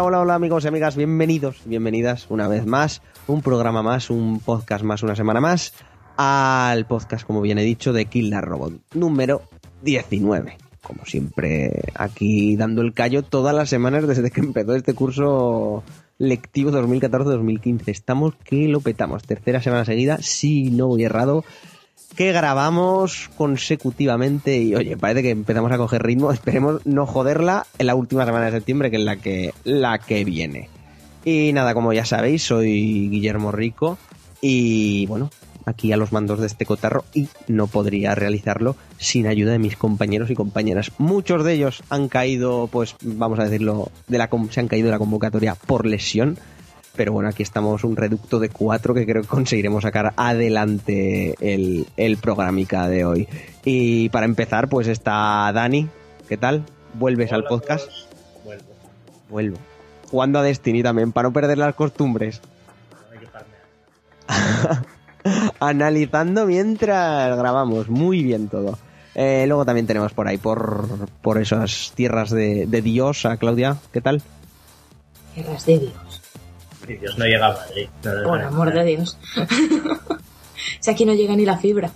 [0.00, 4.84] Hola, hola, amigos y amigas, bienvenidos, bienvenidas una vez más, un programa más, un podcast
[4.84, 5.74] más, una semana más,
[6.16, 9.42] al podcast, como bien he dicho, de Kill Robot, número
[9.82, 10.56] 19.
[10.82, 15.82] Como siempre, aquí dando el callo todas las semanas desde que empezó este curso
[16.16, 17.82] lectivo 2014-2015.
[17.88, 19.24] Estamos que lo petamos.
[19.24, 21.44] Tercera semana seguida, si no voy errado,
[22.18, 26.32] que grabamos consecutivamente y oye, parece que empezamos a coger ritmo.
[26.32, 30.24] Esperemos no joderla en la última semana de septiembre, que es la que, la que
[30.24, 30.68] viene.
[31.24, 33.98] Y nada, como ya sabéis, soy Guillermo Rico
[34.40, 35.30] y bueno,
[35.64, 39.76] aquí a los mandos de este cotarro y no podría realizarlo sin ayuda de mis
[39.76, 40.90] compañeros y compañeras.
[40.98, 44.92] Muchos de ellos han caído, pues vamos a decirlo, de la, se han caído de
[44.92, 46.36] la convocatoria por lesión.
[46.98, 51.86] Pero bueno, aquí estamos un reducto de cuatro que creo que conseguiremos sacar adelante el,
[51.96, 53.28] el programica de hoy.
[53.64, 55.88] Y para empezar, pues está Dani.
[56.28, 56.64] ¿Qué tal?
[56.94, 57.88] ¿Vuelves al podcast?
[58.44, 58.64] Vuelvo.
[59.30, 59.58] Vuelvo.
[60.10, 62.40] Jugando a Destiny también, para no perder las costumbres.
[65.60, 67.88] Analizando mientras grabamos.
[67.88, 68.76] Muy bien todo.
[69.14, 73.76] Eh, luego también tenemos por ahí, por, por esas tierras de, de Dios, a Claudia.
[73.92, 74.20] ¿Qué tal?
[75.36, 76.17] Tierras de Dios.
[76.88, 77.88] Y Dios no llega a Madrid.
[78.04, 79.18] No, Por amor de Dios.
[80.80, 81.90] si aquí no llega ni la fibra.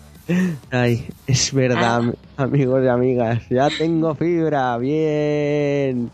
[0.71, 1.97] Ay, es verdad, Ah.
[1.97, 3.43] am- amigos y amigas.
[3.51, 6.11] Ya tengo fibra, bien.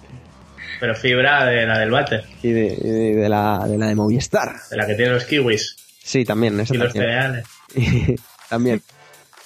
[0.81, 4.55] Pero fibra de la del váter, Y de, de- de la, de la de Movistar.
[4.71, 7.45] de la que tiene los kiwis Sí, también, esa y los cereales.
[8.49, 8.81] también.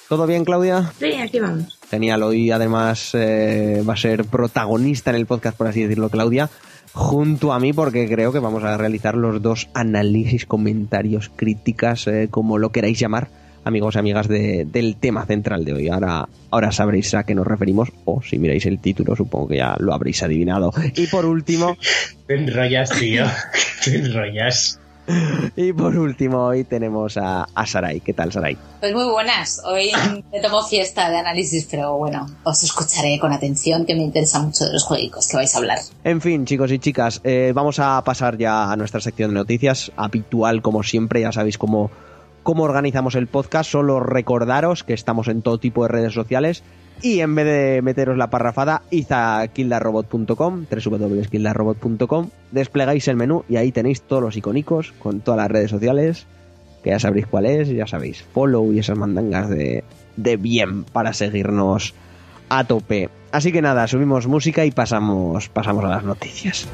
[0.08, 0.92] ¿Todo bien, Claudia?
[0.98, 1.78] Sí, aquí vamos.
[1.90, 6.50] Genial, hoy además eh, va a ser protagonista en el podcast, por así decirlo, Claudia,
[6.92, 12.28] junto a mí, porque creo que vamos a realizar los dos análisis, comentarios, críticas, eh,
[12.30, 13.28] como lo queráis llamar,
[13.64, 15.88] amigos y amigas de- del tema central de hoy.
[15.88, 19.76] Ahora, ahora sabréis a qué nos referimos, o si miráis el título, supongo que ya
[19.78, 20.72] lo habréis adivinado.
[20.96, 21.76] Y por último,
[22.26, 23.24] Te enrollas, tío.
[23.84, 24.78] Te enrollas.
[25.56, 28.00] Y por último, hoy tenemos a, a Sarai.
[28.00, 28.56] ¿Qué tal, Sarai?
[28.80, 29.60] Pues muy buenas.
[29.64, 29.90] Hoy
[30.32, 34.64] me tomo fiesta de análisis, pero bueno, os escucharé con atención, que me interesa mucho
[34.64, 35.78] de los juegos que vais a hablar.
[36.04, 39.92] En fin, chicos y chicas, eh, vamos a pasar ya a nuestra sección de noticias,
[39.96, 41.90] habitual como siempre, ya sabéis cómo,
[42.42, 46.62] cómo organizamos el podcast, solo recordaros que estamos en todo tipo de redes sociales
[47.02, 53.72] y en vez de meteros la parrafada, id a www.kildarrobot.com, desplegáis el menú y ahí
[53.72, 56.26] tenéis todos los icónicos con todas las redes sociales,
[56.82, 59.84] que ya sabréis cuál es, ya sabéis, follow y esas mandangas de,
[60.16, 61.94] de bien para seguirnos
[62.48, 63.10] a tope.
[63.32, 66.68] Así que nada, subimos música y pasamos, pasamos a las noticias.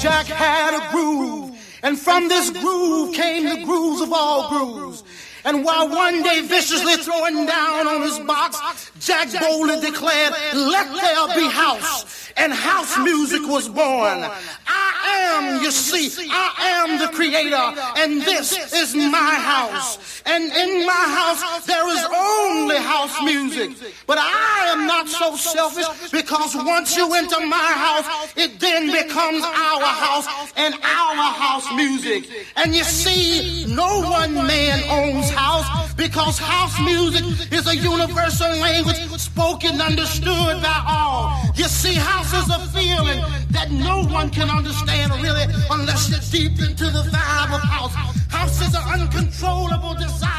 [0.00, 1.56] Jack had a groove.
[1.82, 5.02] And from this groove came the grooves of all grooves.
[5.48, 11.34] And while one day viciously throwing down on his box, Jack boldly declared, Let there
[11.34, 12.30] be house.
[12.36, 14.28] And house music was born.
[14.68, 14.98] I
[15.32, 17.66] am, you see, I am the creator,
[17.96, 20.22] and this is my house.
[20.26, 23.70] And in my house, there is only house music.
[24.06, 29.42] But I am not so selfish because once you enter my house, it then becomes
[29.42, 32.28] our house and our house music.
[32.56, 38.98] And you see, no one man owns house because house music is a universal language
[39.18, 41.24] spoken, understood by all.
[41.54, 43.20] You see, house is a feeling
[43.50, 47.94] that no one can understand really unless you're deep into the vibe of house.
[48.28, 50.38] House is an uncontrollable desire.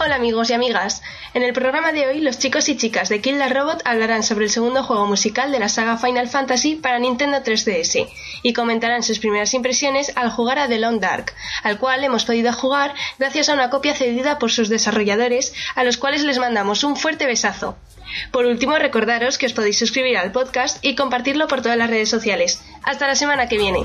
[0.00, 1.02] Hola amigos y amigas.
[1.34, 4.44] En el programa de hoy los chicos y chicas de Kill la Robot hablarán sobre
[4.44, 8.08] el segundo juego musical de la saga Final Fantasy para Nintendo 3DS
[8.42, 12.52] y comentarán sus primeras impresiones al jugar a The Long Dark, al cual hemos podido
[12.52, 16.96] jugar gracias a una copia cedida por sus desarrolladores a los cuales les mandamos un
[16.96, 17.76] fuerte besazo.
[18.32, 22.08] Por último, recordaros que os podéis suscribir al podcast y compartirlo por todas las redes
[22.08, 22.62] sociales.
[22.82, 23.82] Hasta la semana que viene.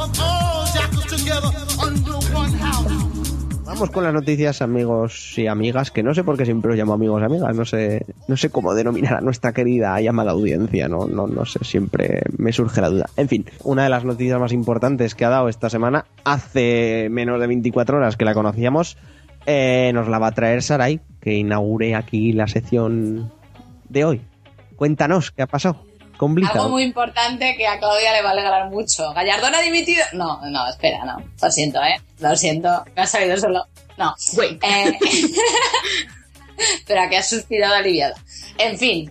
[0.00, 2.99] of all jackals together under one house.
[3.70, 6.92] Vamos con las noticias, amigos y amigas, que no sé por qué siempre os llamo
[6.92, 11.06] amigos y amigas, no sé, no sé cómo denominar a nuestra querida llamada audiencia, no,
[11.06, 13.06] no, no sé, siempre me surge la duda.
[13.16, 17.40] En fin, una de las noticias más importantes que ha dado esta semana, hace menos
[17.40, 18.98] de 24 horas que la conocíamos,
[19.46, 23.30] eh, nos la va a traer Sarai, que inaugure aquí la sección
[23.88, 24.20] de hoy.
[24.74, 25.89] Cuéntanos, ¿qué ha pasado?
[26.20, 29.12] Algo muy importante que a Claudia le va a alegrar mucho.
[29.14, 30.04] ¿Gallardón ha dimitido?
[30.12, 31.16] No, no, espera, no.
[31.40, 32.00] Lo siento, ¿eh?
[32.18, 32.84] Lo siento.
[32.94, 33.66] Me ha salido solo.
[33.96, 34.14] No.
[34.36, 34.62] Wait.
[34.62, 34.98] Eh,
[36.86, 38.14] pero a que has suspirado aliviado.
[38.58, 39.10] En fin,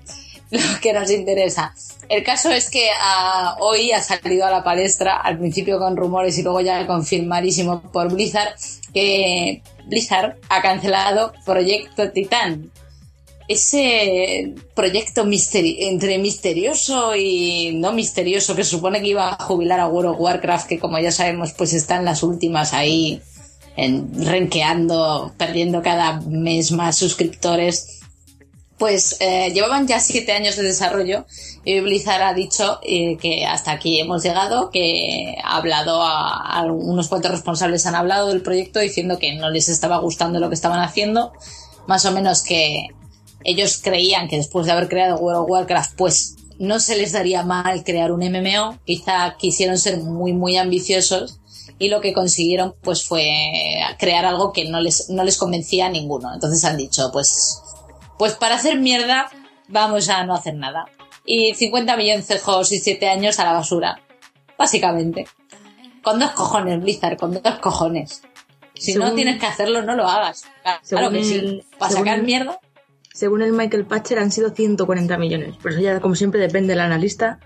[0.51, 1.73] lo que nos interesa.
[2.09, 6.37] El caso es que ah, hoy ha salido a la palestra, al principio con rumores
[6.37, 8.55] y luego ya confirmadísimo por Blizzard,
[8.93, 12.71] que Blizzard ha cancelado Proyecto Titán.
[13.49, 19.87] Ese proyecto misteri- entre misterioso y no misterioso que supone que iba a jubilar a
[19.87, 23.21] World of Warcraft, que como ya sabemos pues está en las últimas ahí
[23.75, 28.01] en, renqueando, perdiendo cada mes más suscriptores,
[28.77, 31.25] pues eh, llevaban ya siete años de desarrollo
[31.65, 37.09] Blizzard ha dicho eh, que hasta aquí hemos llegado, que ha hablado a, a unos
[37.09, 40.81] cuantos responsables han hablado del proyecto diciendo que no les estaba gustando lo que estaban
[40.81, 41.31] haciendo,
[41.87, 42.87] más o menos que
[43.43, 47.43] ellos creían que después de haber creado World of Warcraft, pues no se les daría
[47.43, 51.39] mal crear un MMO, quizá quisieron ser muy muy ambiciosos
[51.79, 53.31] y lo que consiguieron pues fue
[53.97, 56.33] crear algo que no les, no les convencía a ninguno.
[56.33, 57.61] Entonces han dicho, pues,
[58.17, 59.31] pues para hacer mierda
[59.69, 60.85] vamos a no hacer nada.
[61.25, 64.01] Y 50 millones de juegos y 7 años a la basura.
[64.57, 65.25] Básicamente.
[66.01, 68.21] Con dos cojones, Blizzard, con dos cojones.
[68.73, 70.43] Si no tienes que hacerlo, no lo hagas.
[70.87, 71.61] Claro que sí.
[71.77, 72.59] Para sacar mierda.
[73.19, 75.55] Según el Michael Patcher han sido 140 millones.
[75.61, 77.37] Pero eso ya, como siempre, depende del analista.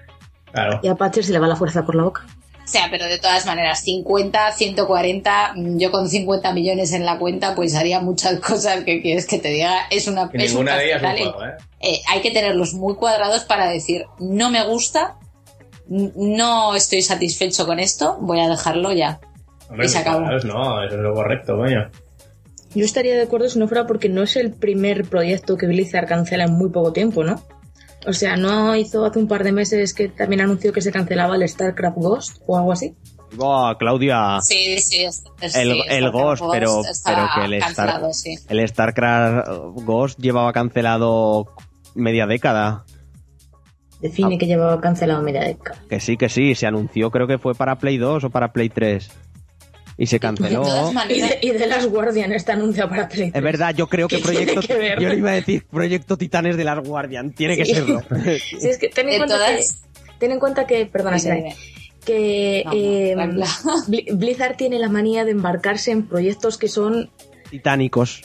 [0.51, 0.79] Claro.
[0.83, 2.27] Y a Patcher se le va la fuerza por la boca.
[2.63, 7.17] O sea, pero de todas maneras, 50, 140, mm, yo con 50 millones en la
[7.17, 9.87] cuenta, pues haría muchas cosas que quieres que te diga.
[9.89, 11.57] Es una Y es un ninguna de ellas es un juego, ¿eh?
[11.79, 15.15] eh, hay que tenerlos muy cuadrados para decir, no me gusta,
[15.87, 19.19] no estoy satisfecho con esto, voy a dejarlo ya.
[19.69, 20.19] Hombre, Y se acabó.
[20.19, 21.89] claro, No, eso es lo correcto, coño.
[22.75, 26.07] Yo estaría de acuerdo si no fuera porque no es el primer proyecto que Blizzard
[26.07, 27.41] cancela en muy poco tiempo, ¿no?
[28.07, 31.35] O sea, ¿no hizo hace un par de meses que también anunció que se cancelaba
[31.35, 32.95] el StarCraft Ghost o algo así?
[33.79, 34.39] Claudia.
[34.41, 36.81] Sí, sí, es, es- El- sí, el Starcraft Ghost, pero-
[37.35, 38.35] que el Star- cancelado, sí.
[38.49, 39.47] El StarCraft
[39.85, 41.47] Ghost llevaba cancelado
[41.95, 42.85] media década.
[44.01, 44.37] Define Ah.
[44.37, 45.79] que llevaba cancelado media década.
[45.89, 46.55] Que sí, que sí.
[46.55, 49.09] Se anunció, creo que fue para Play 2 o para Play 3.
[49.97, 50.63] Y se De canceló.
[51.09, 53.43] Y de, y de las Guardian está anunciado para Play Es 3.
[53.43, 54.67] verdad, yo creo que ¿Qué tiene Proyecto.
[54.67, 54.99] que ver?
[54.99, 57.31] Yo le iba a decir Proyecto Titanes de las Guardian.
[57.33, 57.73] Tiene que Sí.
[57.75, 58.01] serlo.
[58.09, 59.83] Sí, es que ten en, cuenta todas...
[59.83, 61.55] que, ten en cuenta que, perdona, Sarai, dime.
[62.05, 63.15] que No, eh,
[64.13, 67.11] Blizzard tiene la manía de embarcarse en proyectos que son
[67.51, 68.21] Titánicos.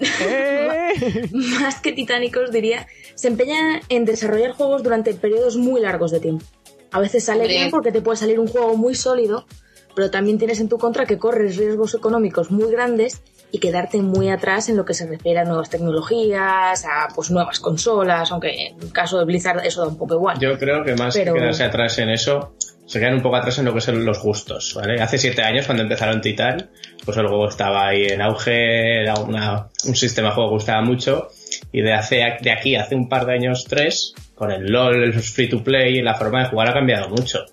[0.00, 1.28] ¡Eh!
[1.60, 6.44] más que titánicos, diría, se empeña en desarrollar juegos durante periodos muy largos de tiempo.
[6.90, 7.56] A veces sale Hombre.
[7.56, 9.46] bien porque te puede salir un juego muy sólido,
[9.94, 14.30] pero también tienes en tu contra que corres riesgos económicos muy grandes y quedarte muy
[14.30, 18.80] atrás en lo que se refiere a nuevas tecnologías, a pues nuevas consolas, aunque en
[18.82, 20.38] el caso de Blizzard eso da un poco igual.
[20.40, 22.54] Yo creo que más Pero- que quedarse atrás en eso,
[22.86, 25.00] se quedan un poco atrás en lo que son los gustos, ¿vale?
[25.00, 26.70] Hace siete años, cuando empezaron Titan,
[27.04, 30.82] pues el juego estaba ahí en auge, era una- un sistema de juego que gustaba
[30.82, 31.28] mucho,
[31.72, 35.12] y de, hace, de aquí hace un par de años, tres, con el LOL, el
[35.14, 37.44] free to play, la forma de jugar ha cambiado mucho.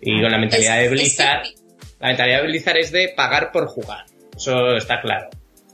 [0.00, 1.42] Y con la mentalidad Es- de Blizzard,
[2.00, 4.04] la mentalidad de Blizzard es de pagar por jugar,
[4.36, 5.28] eso está claro.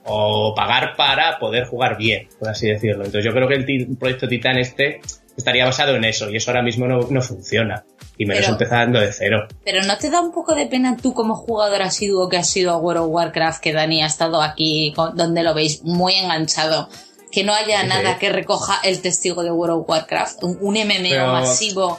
[0.07, 3.05] O pagar para poder jugar bien, por así decirlo.
[3.05, 5.01] Entonces yo creo que el ti- proyecto Titan este
[5.37, 7.85] estaría basado en eso y eso ahora mismo no, no funciona.
[8.17, 9.49] Y menos Pero- empezando de cero.
[9.65, 12.71] Pero ¿no te da un poco de pena tú como jugador asiduo que has sido
[12.73, 16.89] a World of Warcraft, que Dani ha estado aquí, con- donde lo veis muy enganchado,
[17.33, 17.87] que no haya Sí.
[17.89, 20.45] nada que recoja el testigo de World of Warcraft?
[20.45, 21.99] Un, un MMO Pero- masivo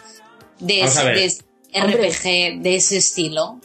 [0.60, 1.38] de, de
[1.76, 3.60] RPG de ese estilo.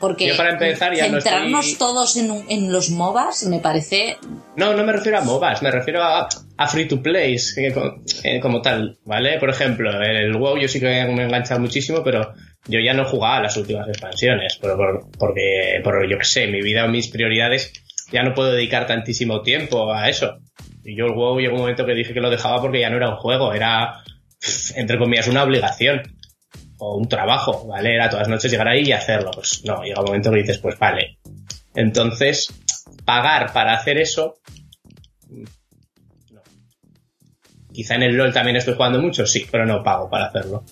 [0.00, 3.60] Porque Yo para empezar ya no centrarnos estoy- todos en, un- en los MOBAs me
[3.60, 4.18] parece...
[4.56, 6.28] No, no me refiero a MOBAs, me refiero a,
[6.58, 8.02] a free to plays eh, co-
[8.42, 9.38] como tal, ¿vale?
[9.38, 12.34] Por ejemplo, el WoW yo sí que me he enganchado muchísimo, pero
[12.66, 16.48] yo ya no jugaba a las últimas expansiones, por, por- porque, por yo que sé,
[16.48, 17.72] mi vida o mis prioridades
[18.12, 20.38] ya no puedo dedicar tantísimo tiempo a eso.
[20.84, 22.96] Y yo el WoW llegó un momento que dije que lo dejaba porque ya no
[22.98, 24.02] era un juego, era,
[24.76, 26.02] entre comillas, una obligación.
[26.86, 27.94] O un trabajo, ¿vale?
[27.94, 29.30] Era todas las noches llegar ahí y hacerlo.
[29.32, 31.18] Pues no, llega un momento que dices, pues vale.
[31.74, 32.48] Entonces,
[33.06, 34.34] pagar para hacer eso
[36.30, 36.42] no.
[37.72, 40.62] Quizá en el LOL también estoy jugando mucho, sí, pero no pago para hacerlo.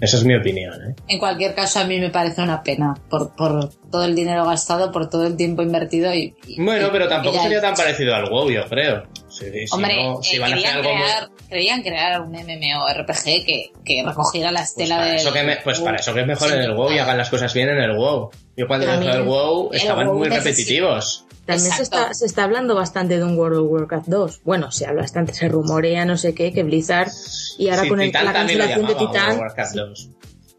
[0.00, 0.94] Esa es mi opinión, ¿eh?
[1.06, 4.90] En cualquier caso, a mí me parece una pena por, por todo el dinero gastado,
[4.90, 6.34] por todo el tiempo invertido y...
[6.46, 9.04] y- Bueno, pero tampoco sería tan parecido al WoW, yo creo.
[9.50, 12.20] Si, si Hombre, no- si eh, van a hacer querían, algo muy- crear, querían crear
[12.22, 15.16] un MMORPG que, que recogiera la Pues estela para, de...
[15.16, 17.30] eso que me- pues para eso que es mejor en el WoW y hagan las
[17.30, 18.30] cosas bien en el WoW.
[18.56, 21.24] Yo cuando dejé el WoW el estaban WoW muy repetitivos.
[21.44, 24.40] También se está, se está hablando bastante de un World of Warcraft 2.
[24.44, 27.10] Bueno, se habla bastante, se rumorea, no sé qué, que Blizzard
[27.58, 30.08] y ahora Sí, con el- la cancelación de Titan, World of Warcraft 2.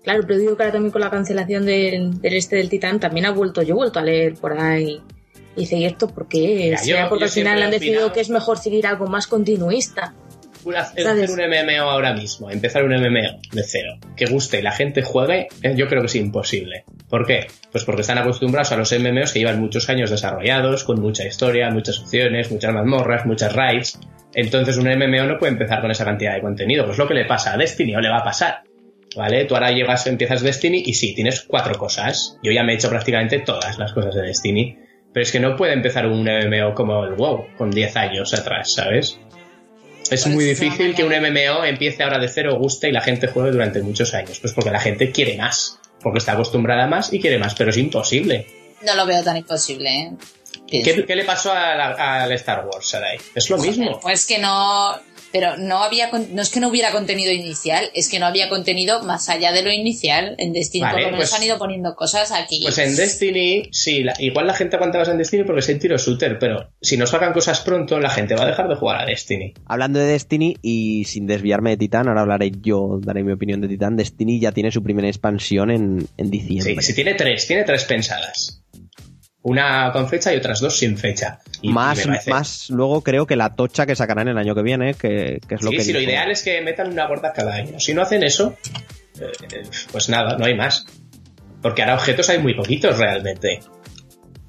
[0.03, 3.25] Claro, pero digo que ahora también con la cancelación del, del este del Titán también
[3.25, 5.01] ha vuelto, yo he vuelto a leer por ahí.
[5.55, 6.71] Y dice, ¿y esto por qué?
[6.71, 9.27] Ya, ¿Será yo- porque yo al final han decidido que es mejor seguir algo más
[9.27, 10.13] continuista.
[10.65, 14.71] Una- hacer un MMO ahora mismo, empezar un MMO de cero, que guste y la
[14.71, 16.85] gente juegue, eh, yo creo que es imposible.
[17.09, 17.47] ¿Por qué?
[17.71, 21.69] Pues porque están acostumbrados a los MMOs que llevan muchos años desarrollados, con mucha historia,
[21.69, 23.99] muchas opciones, muchas mazmorras, muchas raids.
[24.33, 26.85] Entonces un MMO no puede empezar con esa cantidad de contenido.
[26.85, 28.63] Pues lo que le pasa a Destiny o le va a pasar.
[29.15, 29.45] ¿Vale?
[29.45, 32.39] Tú ahora llegas, empiezas Destiny y sí, tienes cuatro cosas.
[32.41, 34.77] Yo ya me he hecho prácticamente todas las cosas de Destiny.
[35.13, 38.73] Pero es que no puede empezar un MMO como el WoW, con 10 años atrás,
[38.73, 39.19] ¿sabes?
[40.09, 43.27] Es Por muy difícil que un MMO empiece ahora de cero, guste y la gente
[43.27, 44.39] juegue durante muchos años.
[44.39, 45.79] Pues porque la gente quiere más.
[46.01, 48.47] Porque está acostumbrada a más y quiere más, pero es imposible.
[48.85, 50.11] No lo veo tan imposible, ¿eh?
[50.67, 53.17] ¿Qué, qué le pasó al Star Wars, Sarai?
[53.35, 53.99] Es lo mismo.
[54.01, 54.99] Pues que no.
[55.33, 56.09] Pero no había.
[56.09, 59.51] con- No es que no hubiera contenido inicial, es que no había contenido más allá
[59.51, 60.35] de lo inicial.
[60.37, 62.61] En Destiny Vale, por lo menos pues- han ido poniendo cosas aquí.
[62.63, 65.79] Pues en Destiny, sí, la- igual la gente aguanta más en Destiny porque es el
[65.79, 69.01] tiro shooter, pero si no sacan cosas pronto, la gente va a dejar de jugar
[69.01, 69.53] a Destiny.
[69.65, 73.67] Hablando de Destiny y sin desviarme de Titán, ahora hablaré yo, daré mi opinión de
[73.67, 73.97] Titán.
[73.97, 76.81] Destiny ya tiene su primera expansión en, en Sí, diciembre.
[76.83, 78.62] si tiene tres, tiene tres pensadas.
[79.43, 81.39] Una con fecha y otras dos sin fecha.
[81.61, 84.93] Y- más, parece- más luego creo que la tocha que sacarán el año que viene,
[84.93, 87.53] que, que es lo sí, que sí, lo ideal es que metan una gorda cada
[87.55, 87.77] año.
[87.79, 88.55] Si no hacen eso,
[89.19, 90.85] eh, eh, pues nada, no hay más.
[91.61, 93.59] Porque ahora objetos hay muy poquitos realmente.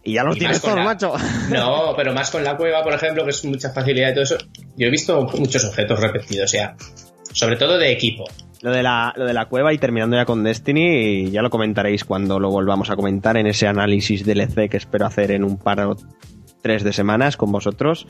[0.05, 1.13] Y ya los Y tienes todos, la- macho.
[1.51, 4.37] No, pero más con la cueva, por ejemplo, que es mucha facilidad y todo eso.
[4.77, 6.77] Yo he visto muchos objetos repetidos ya.
[7.35, 8.25] Sobre todo de equipo.
[8.63, 12.05] Lo de, la, lo de la cueva y terminando ya con Destiny, ya lo comentaréis
[12.05, 15.81] cuando lo volvamos a comentar en ese análisis DLC que espero hacer en un par
[15.81, 15.97] o
[16.63, 18.07] tres de semanas con vosotros.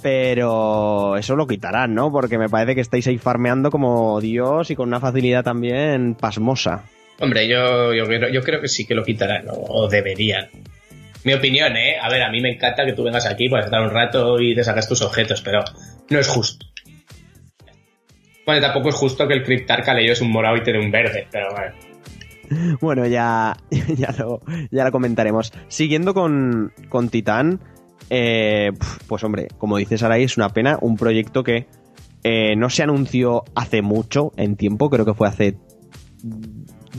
[0.00, 2.10] Pero eso lo quitarán, ¿no?
[2.12, 6.84] Porque me parece que estáis ahí farmeando como Dios y con una facilidad también pasmosa.
[7.20, 10.48] Hombre, yo, yo, creo, yo creo que sí que lo quitarán, o, o deberían.
[11.24, 11.96] Mi opinión, ¿eh?
[12.00, 14.54] A ver, a mí me encanta que tú vengas aquí para estar un rato y
[14.54, 15.64] te sacas tus objetos, pero
[16.08, 16.64] no es justo.
[18.48, 21.26] Bueno, tampoco es justo que el Cryptarca leyó es un morado y tiene un verde,
[21.30, 21.74] pero bueno.
[22.80, 24.40] Bueno, ya, ya, lo,
[24.70, 25.52] ya lo comentaremos.
[25.68, 27.60] Siguiendo con, con Titán,
[28.08, 28.70] eh,
[29.06, 30.78] pues hombre, como dices Aray, es una pena.
[30.80, 31.66] Un proyecto que
[32.24, 35.58] eh, no se anunció hace mucho en tiempo, creo que fue hace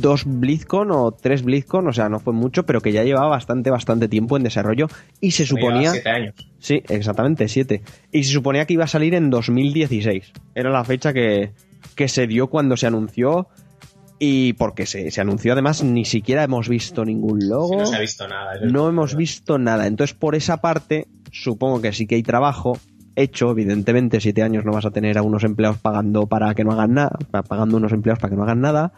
[0.02, 3.70] dos BlizzCon o tres BlizzCon, o sea, no fue mucho, pero que ya llevaba bastante,
[3.70, 4.88] bastante tiempo en desarrollo
[5.22, 5.92] y se suponía...
[5.92, 6.36] siete años.
[6.60, 7.84] Sí, exactamente, siete.
[8.12, 10.32] Y se suponía que iba a salir en 2016.
[10.56, 11.52] Era la fecha que,
[11.96, 13.48] que se dio cuando se anunció.
[14.22, 17.70] Y porque se, se anunció además, ni siquiera hemos visto ningún logo.
[17.70, 18.60] Sí, no se ha visto nada.
[18.62, 19.88] No hemos visto nada.
[19.88, 22.78] Entonces, por esa parte, supongo que sí que hay trabajo
[23.16, 23.52] hecho.
[23.52, 26.96] Evidentemente, siete años no vas a tener a unos empleados pagando para que no hagan
[26.96, 27.18] nada.
[27.48, 28.92] Pagando unos empleados para que no hagan nada.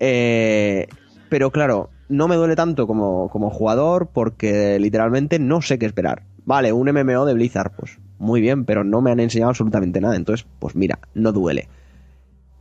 [0.00, 0.86] Eh,
[1.28, 6.22] pero claro, no me duele tanto como, como jugador porque literalmente no sé qué esperar.
[6.44, 10.16] Vale, un MMO de Blizzard, pues muy bien, pero no me han enseñado absolutamente nada.
[10.16, 11.68] Entonces, pues mira, no duele.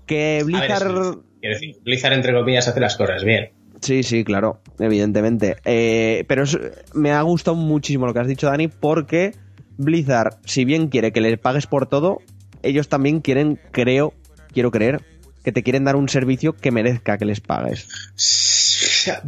[0.05, 1.17] Que ver, Blizzard...
[1.39, 3.51] quiero decir, Blizzard, entre comillas, hace las cosas bien.
[3.81, 5.55] Sí, sí, claro, evidentemente.
[5.65, 6.59] Eh, pero es-
[6.93, 9.33] me ha gustado muchísimo lo que has dicho, Dani, porque
[9.77, 12.19] Blizzard, si bien quiere que le pagues por todo,
[12.61, 14.13] ellos también quieren, creo,
[14.53, 15.01] quiero creer,
[15.43, 17.87] que te quieren dar un servicio que merezca que les pagues.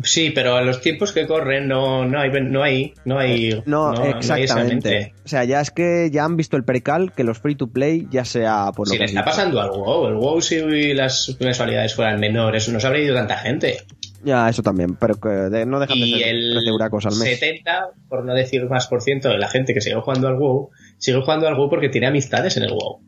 [0.03, 3.91] Sí, pero a los tiempos que corren no, no hay no hay no hay No,
[3.93, 4.73] no exactamente.
[4.73, 5.13] mente.
[5.25, 8.07] o sea, ya es que ya han visto el percal que los free to play,
[8.11, 11.35] ya sea por lo Si que le está pasando al WoW, el WoW si las
[11.39, 13.77] mensualidades fueran menores, no se habría ido tanta gente.
[14.23, 17.15] Ya, eso también, pero que de- no dejan de Y ser el 13 euracos al
[17.17, 17.39] mes.
[17.39, 20.69] 70, por no decir más por ciento de la gente que sigue jugando al WoW,
[20.97, 23.01] sigue jugando al WoW porque tiene amistades en el WoW.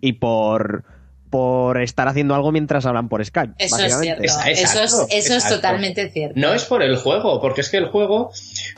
[0.00, 0.84] Y por,
[1.30, 3.54] por estar haciendo algo mientras hablan por Skype.
[3.58, 4.22] Eso es cierto.
[4.22, 5.56] Exacto, eso es, eso es exacto.
[5.56, 6.38] totalmente cierto.
[6.38, 8.32] No es por el juego, porque es que el juego,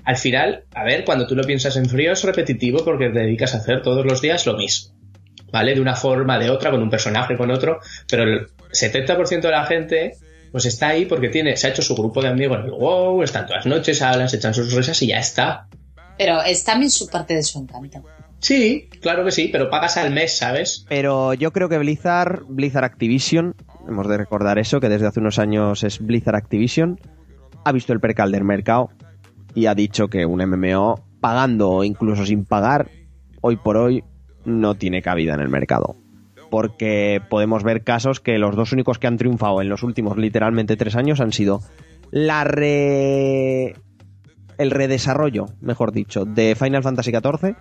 [0.04, 3.54] al final, a ver, cuando tú lo piensas en frío es repetitivo porque te dedicas
[3.54, 4.94] a hacer todos los días lo mismo.
[5.50, 5.74] ¿Vale?
[5.74, 9.66] De una forma, de otra, con un personaje, con otro, pero el 70% de la
[9.66, 10.16] gente
[10.50, 13.22] pues está ahí porque tiene, se ha hecho su grupo de amigos en el WoW,
[13.22, 15.66] están todas las noches, hablan, se echan sus risas y ya está.
[16.18, 18.04] Pero es también su parte de su encanto.
[18.42, 20.84] Sí, claro que sí, pero pagas al mes, ¿sabes?
[20.88, 23.54] Pero yo creo que Blizzard, Blizzard Activision,
[23.88, 26.98] hemos de recordar eso, que desde hace unos años es Blizzard Activision,
[27.64, 28.90] ha visto el percal del mercado
[29.54, 32.90] y ha dicho que un MMO, pagando o incluso sin pagar,
[33.42, 34.02] hoy por hoy
[34.44, 35.94] no tiene cabida en el mercado.
[36.50, 40.76] Porque podemos ver casos que los dos únicos que han triunfado en los últimos literalmente
[40.76, 41.60] tres años han sido
[42.10, 43.76] la re...
[44.58, 47.54] el redesarrollo, mejor dicho, de Final Fantasy XIV,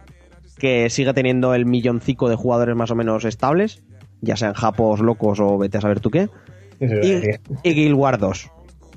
[0.57, 3.83] que sigue teniendo el milloncico de jugadores más o menos estables,
[4.21, 6.29] ya sean japos locos o vete a saber tú qué.
[6.81, 6.85] A
[7.63, 8.51] Y, Guild Wars 2,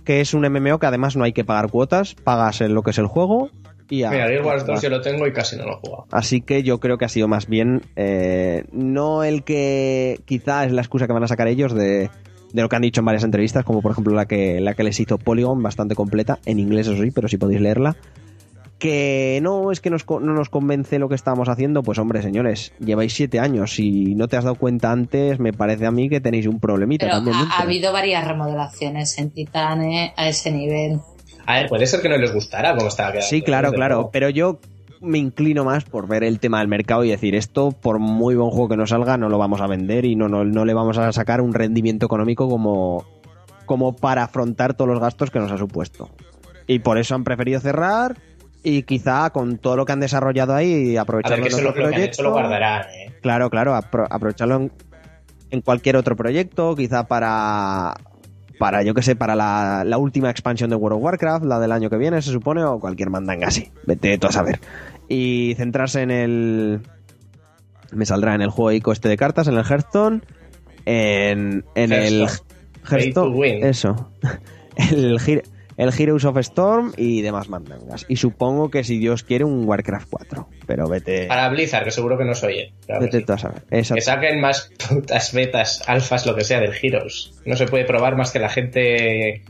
[0.04, 2.90] que es un MMO que además no hay que pagar cuotas, pagas en lo que
[2.90, 3.50] es el juego
[3.90, 4.10] y ya.
[4.10, 4.82] Mira, Guild Wars y 2 jugar.
[4.82, 6.06] yo lo tengo y casi no lo he jugado.
[6.10, 10.72] Así que yo creo que ha sido más bien eh, no el que quizá es
[10.72, 12.10] la excusa que van a sacar ellos de,
[12.54, 14.84] de lo que han dicho en varias entrevistas, como por ejemplo la que, la que
[14.84, 17.96] les hizo Polygon, bastante completa, en inglés eso sí, pero si podéis leerla.
[18.78, 22.72] Que no es que nos, no nos convence lo que estamos haciendo, pues hombre, señores,
[22.80, 23.74] lleváis siete años.
[23.74, 27.06] Si no te has dado cuenta antes, me parece a mí que tenéis un problemita
[27.06, 27.36] Pero también.
[27.36, 31.00] ha, habido varias remodelaciones en Titane a ese nivel.
[31.46, 33.28] A ver, puede ser que no les gustara cómo estaba quedando.
[33.28, 34.10] Sí, claro, claro.
[34.12, 34.58] Pero yo
[35.00, 38.50] me inclino más por ver el tema del mercado y decir esto, por muy buen
[38.50, 40.98] juego que nos salga, no lo vamos a vender y no, no, no le vamos
[40.98, 43.04] a sacar un rendimiento económico como,
[43.66, 46.10] como para afrontar todos los gastos que nos ha supuesto.
[46.66, 48.16] Y por eso han preferido cerrar
[48.64, 51.70] y quizá con todo lo que han desarrollado ahí A aprovecharlo ver, que en lo,
[51.70, 51.82] otro
[52.32, 53.12] guardarán, ¿eh?
[53.20, 54.72] Claro, claro, apro- aprovecharlo en,
[55.50, 57.94] en cualquier otro proyecto, quizá para,
[58.58, 61.70] para yo que sé, para la, la última expansión de World of Warcraft, la del
[61.72, 63.70] año que viene, se supone, o cualquier mandanga así.
[63.86, 64.58] Vete tú a saber.
[65.08, 66.80] Y centrarse en el.
[67.92, 70.22] Me saldrá en el juego ICO este de cartas, en el Hearthstone,
[70.86, 72.26] en, en el.
[72.90, 73.68] Hearthstone.
[73.68, 74.10] Eso.
[74.76, 75.18] El,
[75.76, 78.06] el Heroes of Storm y demás mandangas.
[78.08, 80.48] Y supongo que si Dios quiere, un Warcraft 4.
[80.66, 81.26] Pero vete.
[81.26, 82.72] Para Blizzard, que seguro que nos oye.
[82.86, 83.62] Que Vete tú a saber.
[83.70, 87.32] Que saquen más putas betas, alfas, lo que sea del Heroes.
[87.44, 89.42] No se puede probar más que la gente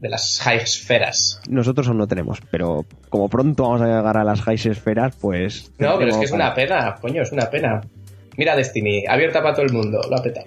[0.00, 1.40] de las high esferas.
[1.48, 5.72] Nosotros aún no tenemos, pero como pronto vamos a llegar a las high esferas, pues.
[5.78, 7.80] No, pero es que es para- una pena, coño, es una pena.
[8.36, 10.46] Mira Destiny, abierta para todo el mundo, lo ha petado.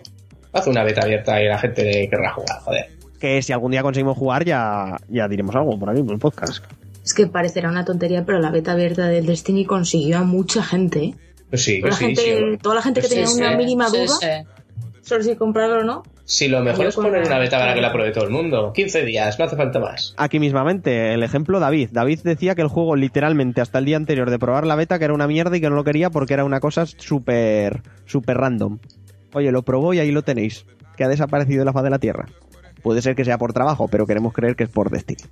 [0.53, 2.89] Haz una beta abierta y la gente querrá jugar, joder.
[3.19, 6.63] Que si algún día conseguimos jugar, ya, ya diremos algo por aquí, por el podcast.
[7.03, 11.03] Es que parecerá una tontería, pero la beta abierta del Destiny consiguió a mucha gente.
[11.06, 11.15] ¿eh?
[11.49, 12.58] Pues sí, Toda que la, sí, gente, sí.
[12.62, 14.27] toda la gente que Sí, tenía sí, una mínima Sí, duda sí.
[15.01, 16.03] sobre si comprarlo o no.
[16.25, 18.73] Si lo mejor Yo es poner una beta para que la pruebe todo el mundo.
[18.75, 20.13] 15 días, no hace falta más.
[20.17, 21.89] Aquí mismamente, el ejemplo David.
[21.93, 25.06] David decía que el juego literalmente hasta el día anterior de probar la beta que
[25.06, 28.80] era una mierda y que no lo quería porque era una cosa súper, súper random.
[29.34, 30.65] Oye, lo probó y ahí lo tenéis.
[30.97, 32.25] Que ha desaparecido de la faz de la Tierra.
[32.81, 35.23] Puede ser que sea por trabajo, pero queremos creer que es por Destiny.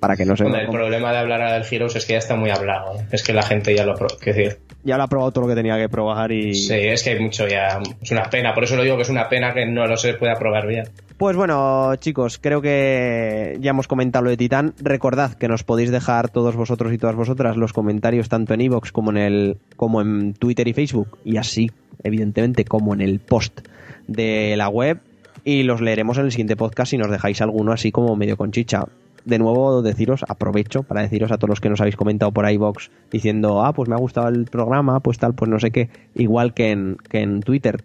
[0.00, 0.44] Para que no se...
[0.44, 2.96] Hombre, el problema de hablar del Heroes es que ya está muy hablado.
[2.96, 3.06] ¿eh?
[3.10, 3.94] Es que la gente ya lo...
[3.94, 6.54] Quiero decir, Ya lo ha probado todo lo que tenía que probar y...
[6.54, 7.80] sí, es que hay mucho ya...
[8.02, 10.12] Es una pena, por eso lo digo que es una pena que no lo se
[10.14, 10.90] pueda probar bien.
[11.16, 14.74] Pues bueno, chicos, creo que ya hemos comentado lo de Titán.
[14.78, 18.90] Recordad que nos podéis dejar todos vosotros y todas vosotras los comentarios tanto en iVoox
[18.90, 21.70] como en el como en Twitter y Facebook y así,
[22.02, 23.60] evidentemente, como en el post
[24.08, 24.98] de la web
[25.44, 28.50] y los leeremos en el siguiente podcast si nos dejáis alguno así como medio con
[28.50, 28.84] chicha.
[29.24, 32.90] De nuevo, deciros, aprovecho para deciros a todos los que nos habéis comentado por iVoox
[33.10, 36.52] diciendo, ah, pues me ha gustado el programa, pues tal, pues no sé qué, igual
[36.52, 37.84] que en, que en Twitter,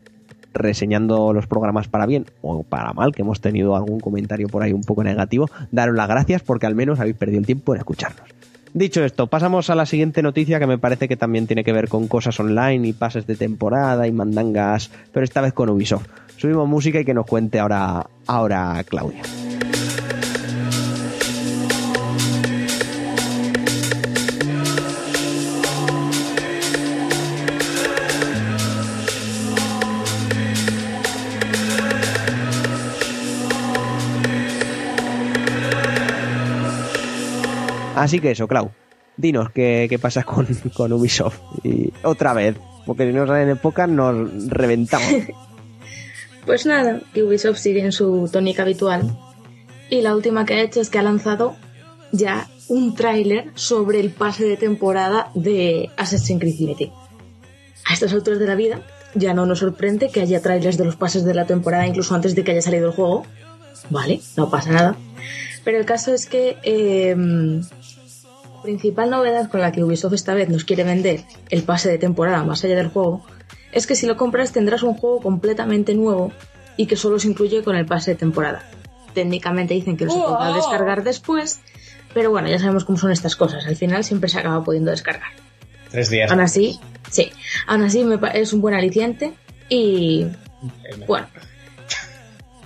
[0.54, 4.74] reseñando los programas para bien o para mal, que hemos tenido algún comentario por ahí
[4.74, 8.28] un poco negativo, daros las gracias porque al menos habéis perdido el tiempo en escucharnos.
[8.74, 11.88] Dicho esto, pasamos a la siguiente noticia que me parece que también tiene que ver
[11.88, 16.08] con cosas online y pases de temporada y mandangas, pero esta vez con Ubisoft.
[16.40, 19.22] Subimos música y que nos cuente ahora, ahora Claudia.
[37.98, 38.72] Así que eso, Clau.
[39.18, 41.38] Dinos qué, qué pasa con, con Ubisoft.
[41.66, 45.10] Y otra vez, porque si no salen en podcast nos reventamos.
[46.46, 49.18] Pues nada, que Ubisoft sigue en su tónica habitual.
[49.90, 51.56] Y la última que ha hecho es que ha lanzado
[52.12, 56.92] ya un tráiler sobre el pase de temporada de Assassin's Creed Unity.
[57.86, 58.82] A estas alturas de la vida
[59.16, 62.36] ya no nos sorprende que haya trailers de los pases de la temporada incluso antes
[62.36, 63.24] de que haya salido el juego.
[63.90, 64.96] Vale, no pasa nada.
[65.64, 66.58] Pero el caso es que
[68.60, 71.98] la principal novedad con la que Ubisoft esta vez nos quiere vender el pase de
[71.98, 73.26] temporada más allá del juego
[73.72, 76.32] es que si lo compras tendrás un juego completamente nuevo
[76.78, 78.64] y que solo se incluye con el pase de temporada.
[79.14, 81.60] Técnicamente dicen que no se podrá descargar después,
[82.14, 83.66] pero bueno, ya sabemos cómo son estas cosas.
[83.68, 85.30] Al final siempre se acaba pudiendo descargar.
[85.92, 86.32] Tres días.
[86.32, 86.80] Aún así,
[87.10, 87.32] sí,
[87.68, 89.34] aún así me es un buen aliciente
[89.68, 90.28] y
[91.08, 91.28] bueno.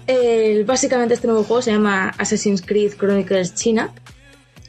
[0.05, 3.93] El- básicamente este nuevo juego se llama Assassin's Creed Chronicles China,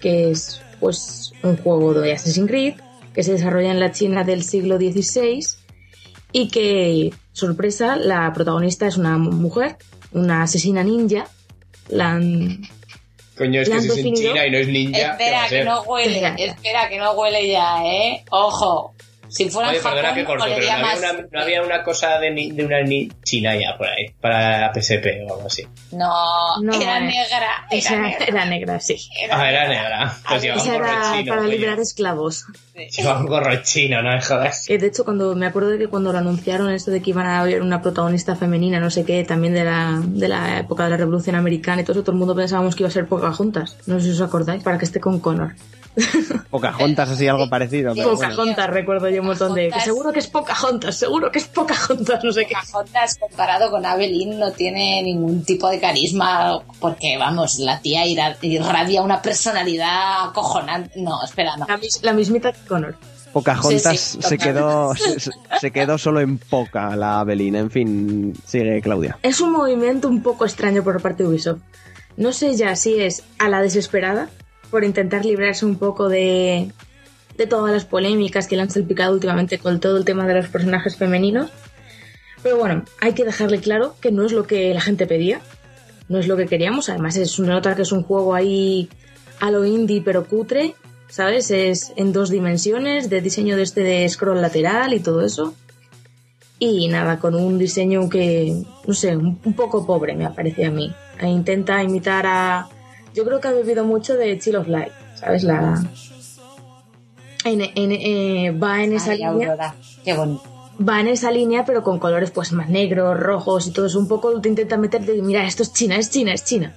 [0.00, 2.74] que es pues un juego de Assassin's Creed
[3.12, 5.40] que se desarrolla en la China del siglo XVI
[6.34, 9.76] y que, sorpresa, la protagonista es una mujer,
[10.12, 11.28] una asesina ninja.
[11.88, 12.62] La han-
[13.38, 14.32] Coño, es ¿Le que si es en definido?
[14.32, 14.98] China y no es ninja.
[14.98, 18.24] ¿qué va Espera, que no huele, espera, que no huele ya, ¿eh?
[18.30, 18.93] Ojo.
[19.34, 21.62] Si fuera Oye, en perdona Japón, que corto, pero olería no había, una, no había
[21.62, 25.46] una cosa de, ni- de una ni china ya por ahí, para PSP o algo
[25.46, 25.64] así.
[25.92, 27.66] No, No, era eh, negra.
[27.70, 28.24] Era negra.
[28.28, 28.96] era negra, sí.
[29.30, 30.16] Ah, era negra.
[30.28, 31.28] Pues llevaba un gorro era chino.
[31.30, 31.52] para coño.
[31.52, 32.44] liberar esclavos.
[32.96, 34.64] Llevaba un gorro chino, no me jodas.
[34.66, 37.26] Que de hecho, cuando me acuerdo de que cuando lo anunciaron esto de que iban
[37.26, 40.90] a haber una protagonista femenina, no sé qué, también de la, de la época de
[40.90, 43.76] la Revolución Americana y todo eso, todo el mundo pensábamos que iba a ser Pocahontas.
[43.86, 45.54] No sé si os acordáis, para que esté con Connor.
[46.50, 47.94] Pocahontas así algo parecido.
[47.94, 48.30] Pero bueno.
[48.34, 49.70] Pocahontas, recuerdo yo un montón de...
[49.70, 52.54] Que seguro que es Pocahontas, seguro que es Pocahontas, no sé qué.
[52.66, 58.36] Pocahontas comparado con Evelyn no tiene ningún tipo de carisma porque, vamos, la tía ira-
[58.42, 61.00] irradia una personalidad acojonante.
[61.00, 61.66] No, espera, no.
[61.66, 62.96] La, mis- la mismita que Connor.
[63.32, 65.18] Pocahontas Sí, sí, se, quedó, se,
[65.60, 67.58] se quedó solo en poca la Avelina.
[67.58, 69.18] En fin, sigue Claudia.
[69.22, 71.58] Es un movimiento un poco extraño por parte de Ubisoft.
[72.16, 74.28] No sé ya si es a la desesperada
[74.70, 76.70] por intentar librarse un poco de,
[77.36, 80.48] de todas las polémicas que le han salpicado últimamente con todo el tema de los
[80.48, 81.50] personajes femeninos.
[82.42, 85.40] Pero bueno, hay que dejarle claro que no es lo que la gente pedía,
[86.08, 86.88] no es lo que queríamos.
[86.88, 88.88] Además, es una nota que es un juego ahí
[89.40, 90.74] a lo indie pero cutre,
[91.08, 91.50] ¿sabes?
[91.50, 95.54] Es en dos dimensiones, de diseño de este de scroll lateral y todo eso.
[96.58, 100.94] Y nada, con un diseño que, no sé, un, poco pobre me parece a mí.
[101.20, 102.68] E intenta imitar a...
[103.14, 105.42] Yo creo que ha bebido mucho de Chill of Light, ¿sabes?
[105.44, 105.82] La...
[107.44, 109.74] En, en- eh, va en esa Ay, línea Aurora,
[110.04, 110.42] qué bonito.
[110.86, 113.98] va en esa línea, pero con colores pues más negros, rojos y todo eso.
[113.98, 116.74] Un poco te intenta meter de, mira, esto es China, es China, es China.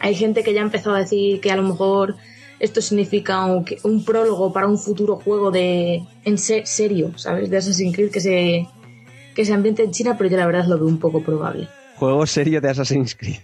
[0.00, 2.14] Hay gente que ya ha empezado a decir que a lo mejor
[2.60, 7.50] esto significa un, prólogo para un futuro juego de en se- serio, ¿sabes?
[7.50, 8.68] De Assassin's Creed que se,
[9.34, 11.66] que se ambiente en China, pero yo la verdad lo veo un poco probable.
[11.96, 13.38] Juego serio de Assassin's Creed.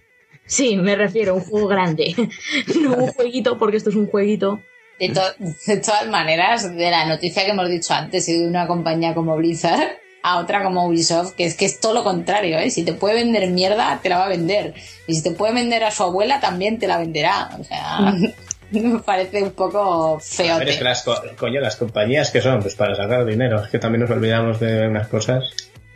[0.46, 2.14] Sí, me refiero a un juego grande,
[2.80, 4.60] no un jueguito, porque esto es un jueguito.
[4.98, 5.34] De, to-
[5.66, 9.36] de todas maneras, de la noticia que hemos dicho antes y de una compañía como
[9.36, 12.70] Blizzard a otra como Ubisoft, que es que es todo lo contrario, ¿eh?
[12.70, 14.72] Si te puede vender mierda, te la va a vender.
[15.06, 17.50] Y si te puede vender a su abuela, también te la venderá.
[17.60, 18.14] O sea,
[18.70, 22.60] me parece un poco A ver, es que las, co- coño, las compañías que son,
[22.62, 23.62] pues para sacar dinero.
[23.64, 25.44] Es que también nos olvidamos de unas cosas.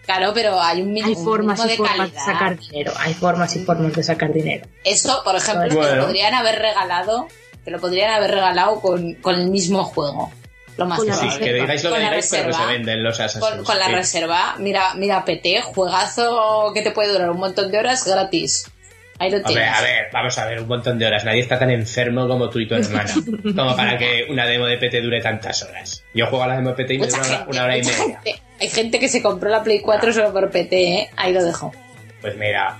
[0.09, 2.25] Claro, pero hay un mínimo, Hay formas un y de formas de calidad.
[2.25, 4.67] sacar dinero, hay formas y formas de sacar dinero.
[4.83, 7.29] Eso, por ejemplo, te lo podrían haber regalado,
[7.63, 10.33] te lo podrían haber regalado con, con el mismo juego.
[10.79, 11.45] Lo más Con la Sí, probable.
[11.45, 12.73] que digáis lo que digáis, pero que se reserva.
[12.73, 17.31] venden los Assassin's con, con la reserva, mira, mira PT, juegazo que te puede durar
[17.31, 18.71] un montón de horas gratis.
[19.19, 19.77] Ahí lo Hombre, tienes.
[19.77, 21.25] a ver, vamos a ver, un montón de horas.
[21.25, 23.13] Nadie está tan enfermo como tú y tu hermana.
[23.57, 26.05] como para que una demo de PT dure tantas horas.
[26.15, 28.21] Yo juego a la demo de PT y me dura una, hora y media.
[28.23, 28.43] gente.
[28.61, 31.11] Hay gente que se compró la Play 4 solo por PT, ¿eh?
[31.17, 31.73] Ahí lo dejo.
[32.21, 32.79] Pues mira,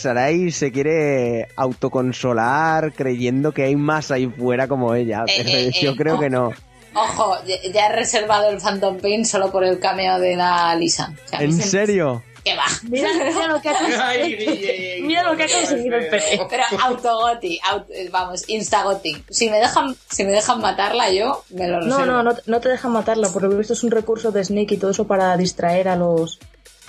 [0.00, 5.24] Sarai se quiere autoconsolar creyendo que hay más ahí fuera como ella.
[5.26, 6.52] Eh, pero eh, yo eh, creo que no.
[6.94, 7.36] Ojo,
[7.72, 11.12] ya, he reservado el Phantom Pain solo por el cameo de la Lisa.
[11.24, 12.22] O sea, ¿En serio?
[12.44, 12.64] Que va.
[12.88, 14.52] Mira, mira lo que ha conseguido.
[14.52, 16.46] Guille, Mira lo que ha conseguido el PT.
[16.48, 19.24] Pero autogoti, auto, vamos, instagoti.
[19.30, 22.06] Si me dejan, si me dejan matarla yo, me lo reservo.
[22.06, 24.74] No, no, no, no te dejan matarla, por lo visto es un recurso de Snake
[24.74, 26.38] y todo eso para distraer a los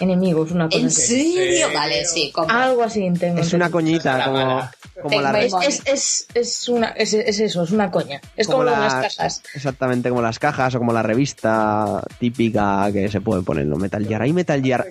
[0.02, 1.02] enemigos, una cosa ¿En así.
[1.02, 1.68] serio?
[1.68, 2.58] Sí, Vale, sí, compro.
[2.58, 4.70] Algo así tengo Es una coñita, La como,
[5.04, 5.42] como la...
[5.42, 8.20] Es, es, es, es una, es, es eso, es una coña.
[8.36, 9.44] Es como, las cajas.
[9.54, 13.78] Exactamente, como las cajas o como la revista típica que se puede poner, ¿no?
[13.78, 14.24] Metal Gear.
[14.24, 14.88] Hay Metal Gear.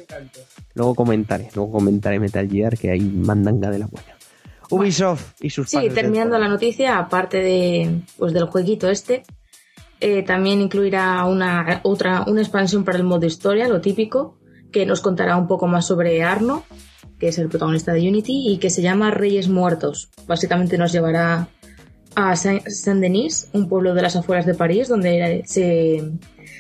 [0.81, 4.17] Luego comentaré, luego comentaré Metal Gear que hay mandanga de la buena.
[4.71, 9.25] Ubisoft y sus Sí, terminando la noticia, aparte de, pues, del jueguito este,
[10.01, 14.39] eh, también incluirá una, otra, una expansión para el modo historia, lo típico,
[14.73, 16.65] que nos contará un poco más sobre Arno,
[17.19, 20.09] que es el protagonista de Unity, y que se llama Reyes Muertos.
[20.27, 21.49] Básicamente nos llevará
[22.15, 26.11] a Saint- Saint-Denis, un pueblo de las afueras de París, donde se,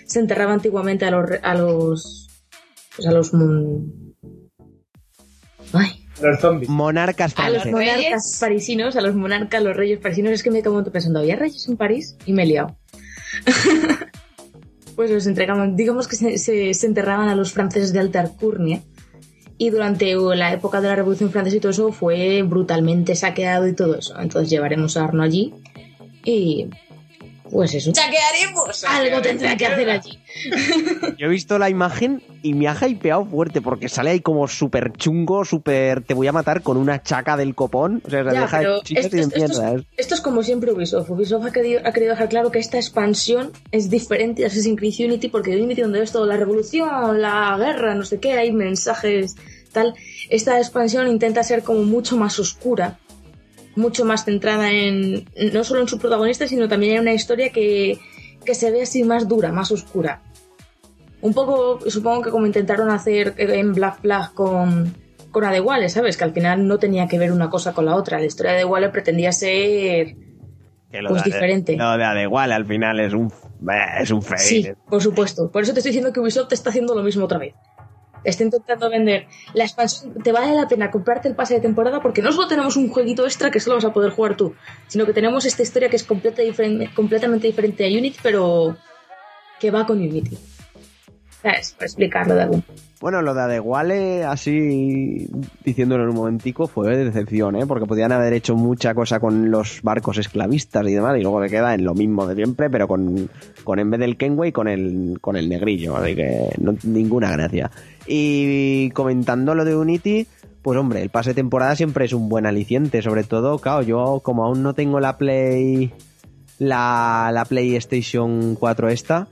[0.04, 2.28] se enterraba antiguamente a los, a los,
[2.96, 3.32] pues a los,
[5.72, 6.68] ay, Los zombies.
[6.68, 7.72] Monarcas a los reyes.
[7.72, 11.36] monarcas parisinos, a los monarcas, los reyes parisinos, es que me he quedado pensando, ¿había
[11.36, 12.16] reyes en París?
[12.26, 12.76] Y me he liado.
[14.96, 18.82] pues los entregaban, digamos que se, se- se enterraban a los franceses de alta alcurnia.
[19.56, 23.74] Y durante la época de la Revolución Francesa y todo eso fue brutalmente saqueado y
[23.74, 24.18] todo eso.
[24.18, 25.52] Entonces llevaremos a Arno allí
[26.24, 26.68] y
[27.50, 27.92] pues eso.
[27.92, 28.84] ¡Chaquearemos!
[28.84, 30.18] Algo tendrá que hacer allí.
[31.18, 34.92] Yo he visto la imagen y me ha hypeado fuerte porque sale ahí como súper
[34.92, 38.02] chungo, súper te voy a matar con una chaca del copón.
[38.06, 41.10] O sea, se Ya, deja esto, y esto- esto es, esto es como siempre Ubisoft.
[41.10, 44.94] Ubisoft ha querido, ha querido dejar claro que esta expansión es diferente a Assassin's Creed
[45.06, 49.36] Unity porque Unity donde ves todo la revolución, la guerra, no sé qué, hay mensajes,
[49.72, 49.94] tal.
[50.28, 52.98] Esta expansión intenta ser como mucho más oscura,
[53.76, 57.98] mucho más centrada en no solo en su protagonista, sino también en una historia que,
[58.44, 60.22] que se ve así más dura, más oscura.
[61.22, 64.94] Un poco, supongo que como intentaron hacer en Black Flag con,
[65.30, 66.16] con Adewale, ¿sabes?
[66.16, 68.18] Que al final no tenía que ver una cosa con la otra.
[68.18, 70.16] La historia de Adewale pretendía ser
[70.90, 71.76] Que Pues de- diferente.
[71.76, 74.40] Lo de Adegual al final es un, eh, es un fail.
[74.40, 75.50] Sí, por supuesto.
[75.50, 77.54] Por eso te estoy diciendo que Ubisoft te está haciendo lo mismo otra vez.
[78.24, 80.14] Está intentando vender la expansión.
[80.22, 83.24] Te vale la pena comprarte el pase de temporada porque no solo tenemos un jueguito
[83.24, 84.54] extra que solo vas a poder jugar tú,
[84.86, 86.42] sino que tenemos esta historia que es completa
[86.94, 88.76] completamente diferente a Unity, pero
[89.58, 90.36] que va con Unity.
[91.42, 91.72] ¿Sabes?
[91.72, 92.64] Para explicarlo de algún
[93.00, 95.26] Bueno, lo de Adeguale, así
[95.64, 97.66] diciéndolo en un momentico, fue de decepción, ¿eh?
[97.66, 101.48] Porque podían haber hecho mucha cosa con los barcos esclavistas y demás, y luego le
[101.48, 103.30] queda en lo mismo de siempre, pero con,
[103.64, 106.50] con en vez del Kenway, con el, con el negrillo, así que
[106.84, 107.70] ninguna gracia.
[108.06, 110.26] Y comentando lo de Unity,
[110.60, 114.20] pues hombre, el pase de temporada siempre es un buen aliciente, sobre todo, claro, yo
[114.22, 115.94] como aún no tengo la Play,
[116.58, 119.28] la, la PlayStation 4 esta,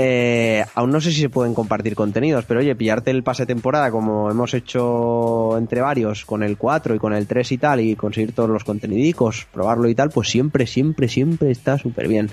[0.00, 3.90] eh, aún no sé si se pueden compartir contenidos, pero oye, pillarte el pase temporada
[3.90, 7.96] como hemos hecho entre varios con el 4 y con el 3 y tal y
[7.96, 12.30] conseguir todos los contenidicos, probarlo y tal, pues siempre, siempre, siempre está súper bien.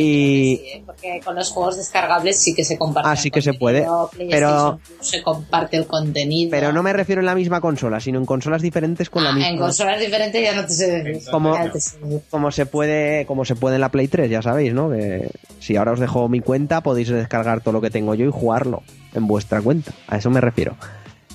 [0.00, 0.82] Y Sí, ¿eh?
[0.86, 3.08] porque con los juegos descargables sí que se comparte.
[3.08, 6.50] Ah, el sí que se contenido, puede, Se comparte el contenido.
[6.50, 9.32] pero no me refiero en la misma consola, sino en consolas diferentes con la Ah,
[9.32, 11.20] misma En consolas diferentes ya no te sé.
[11.30, 11.56] Como-
[12.30, 14.90] como se puede como se puede en la Play 3, ya sabéis, ¿no?
[14.90, 18.30] Que si ahora os dejo mi cuenta, podéis descargar todo lo que tengo yo y
[18.30, 18.82] jugarlo
[19.14, 19.92] en vuestra cuenta.
[20.06, 20.76] A eso me refiero.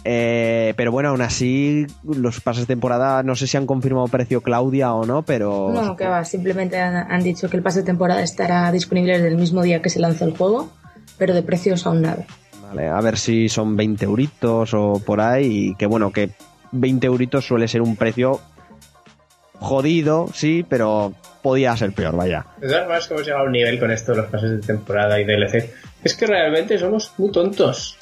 [0.05, 4.41] Eh, pero bueno, aún así, los pases de temporada, no sé si han confirmado precio
[4.41, 5.71] Claudia o no, pero...
[5.73, 9.29] No, que va, simplemente han, han dicho que el pase de temporada estará disponible desde
[9.29, 10.69] el mismo día que se lanza el juego,
[11.17, 12.25] pero de precios aún nada.
[12.67, 16.31] Vale, a ver si son 20 euritos o por ahí, y que bueno, que
[16.71, 18.41] 20 euritos suele ser un precio
[19.59, 22.45] jodido, sí, pero podía ser peor, vaya.
[22.59, 24.59] De todas maneras, que hemos llegado a un nivel con esto de los pases de
[24.59, 25.71] temporada y DLC.
[26.03, 27.97] Es que realmente somos muy tontos.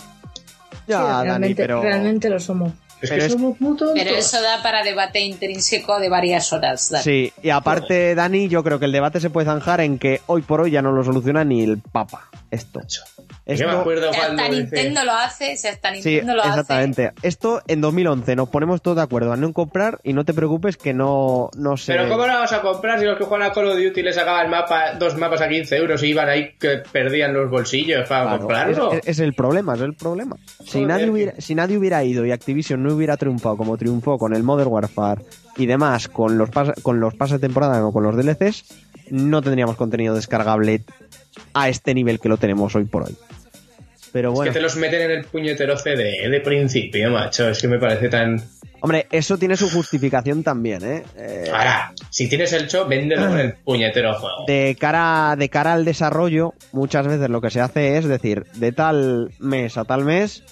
[0.87, 1.81] Ya, Sí, Dani, realmente, pero...
[1.81, 2.71] realmente lo somos.
[3.01, 3.91] Es Pero que es- somos muy tontos.
[3.95, 6.89] Pero eso da para debate intrínseco de varias horas.
[6.91, 7.03] Dani.
[7.03, 10.43] Sí, y aparte, Dani, yo creo que el debate se puede zanjar en que hoy
[10.43, 12.29] por hoy ya no lo soluciona ni el Papa.
[12.51, 12.81] Esto.
[13.59, 16.41] Me Esto acuerdo Si cuando hasta dice- Nintendo lo hace, si hasta Sí, Nintendo lo
[16.41, 16.49] hace.
[16.49, 17.11] exactamente.
[17.21, 20.77] Esto en 2011 nos ponemos todos de acuerdo a no comprar y no te preocupes
[20.77, 21.93] que no, no se...
[21.93, 24.15] Pero ¿cómo lo vamos a comprar si los que juegan a Call of Duty les
[24.15, 28.23] sacaban mapa, dos mapas a 15 euros y iban ahí que perdían los bolsillos para
[28.23, 28.91] Claro, comprarlo?
[28.93, 30.35] es, es- es el problema, es el problema.
[30.65, 34.35] Si nadie, hubiera, si nadie hubiera ido y Activision no hubiera triunfado como triunfó con
[34.35, 35.21] el Modern Warfare
[35.57, 38.65] y demás, con los, pas- con los pases de temporada o con los DLCs,
[39.09, 40.83] no tendríamos contenido descargable
[41.53, 43.17] a este nivel que lo tenemos hoy por hoy.
[44.11, 47.47] Pero Es que te los meten en el puñetero CD de principio, macho.
[47.49, 48.43] Es que me parece tan...
[48.81, 51.03] hombre, eso tiene su justificación también, ¿eh?
[51.17, 54.45] Eh, Ahora, si tienes el show, véndelo con el puñetero juego.
[54.47, 58.71] de cara, de cara al desarrollo, muchas veces lo que se hace es decir, de
[58.71, 60.43] tal mes a tal mes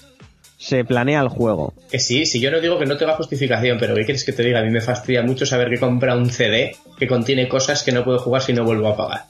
[0.58, 1.74] se planea el juego.
[1.90, 4.44] Que sí, si yo no digo que no tenga justificación, pero ¿qué quieres que te
[4.44, 4.60] diga?
[4.60, 8.04] A mí me fastidia mucho saber que compra un CD que contiene cosas que no
[8.04, 9.22] puedo jugar si no vuelvo a pagar.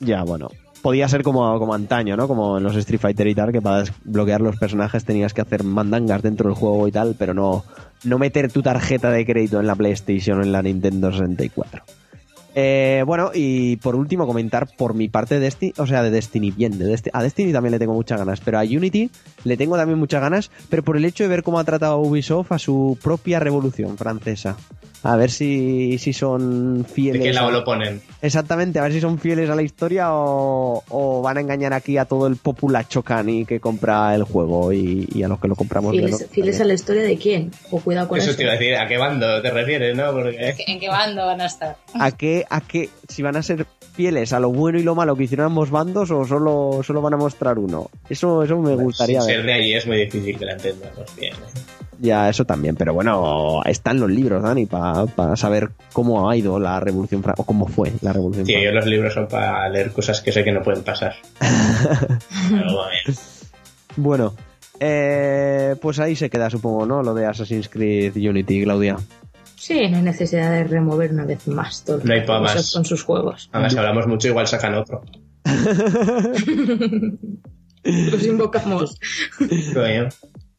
[0.00, 0.50] Ya, bueno.
[0.84, 2.28] Podía ser como, como antaño, ¿no?
[2.28, 5.64] Como en los Street Fighter y tal, que para desbloquear los personajes tenías que hacer
[5.64, 7.64] mandangas dentro del juego y tal, pero no,
[8.04, 11.82] no meter tu tarjeta de crédito en la PlayStation o en la Nintendo 64.
[12.56, 16.50] Eh, bueno, y por último comentar por mi parte de Destiny, o sea, de Destiny,
[16.52, 19.10] bien, de Desti- a Destiny también le tengo muchas ganas, pero a Unity
[19.44, 22.52] le tengo también muchas ganas, pero por el hecho de ver cómo ha tratado Ubisoft
[22.52, 24.56] a su propia revolución francesa.
[25.04, 27.22] A ver si, si son ¿De fieles.
[27.22, 28.00] qué lado a- lo ponen?
[28.22, 31.98] Exactamente, a ver si son fieles a la historia o, o van a engañar aquí
[31.98, 35.56] a todo el populacho cani que compra el juego y, y a los que lo
[35.56, 35.90] compramos.
[35.92, 37.50] Fieles, fieles a la historia de quién?
[37.70, 38.30] O cuidado con eso.
[38.30, 40.10] Eso te iba a decir, ¿a qué bando te refieres, no?
[40.12, 40.54] Porque...
[40.66, 41.76] ¿En qué bando van a estar?
[41.92, 45.14] ¿A qué, a qué, si van a ser fieles a lo bueno y lo malo
[45.16, 47.90] que hicieron ambos bandos o solo, solo van a mostrar uno?
[48.08, 49.36] Eso, eso me gustaría Sin ver.
[49.36, 51.34] ser de allí es muy difícil que la entendamos bien.
[51.34, 51.38] ¿eh?
[52.04, 56.78] Ya, eso también, pero bueno, están los libros, Dani, para saber cómo ha ido la
[56.78, 58.74] revolución francesa, o cómo fue la revolución Tío, yo francesa.
[58.80, 61.14] los libros son para leer cosas que sé que no pueden pasar.
[62.50, 63.18] Pero bueno.
[63.96, 64.34] Bueno,
[64.80, 67.02] eh, pues ahí se queda, supongo, ¿no?
[67.02, 68.96] Lo de Assassin's Creed Unity, Claudia.
[69.56, 72.56] Sí, no hay necesidad de remover una vez más todo lo No hay pa' Ubisoft
[72.56, 72.72] más.
[72.74, 73.48] con sus juegos.
[73.50, 75.02] Además, si hablamos mucho, igual sacan otro.
[77.84, 78.98] Los invocamos.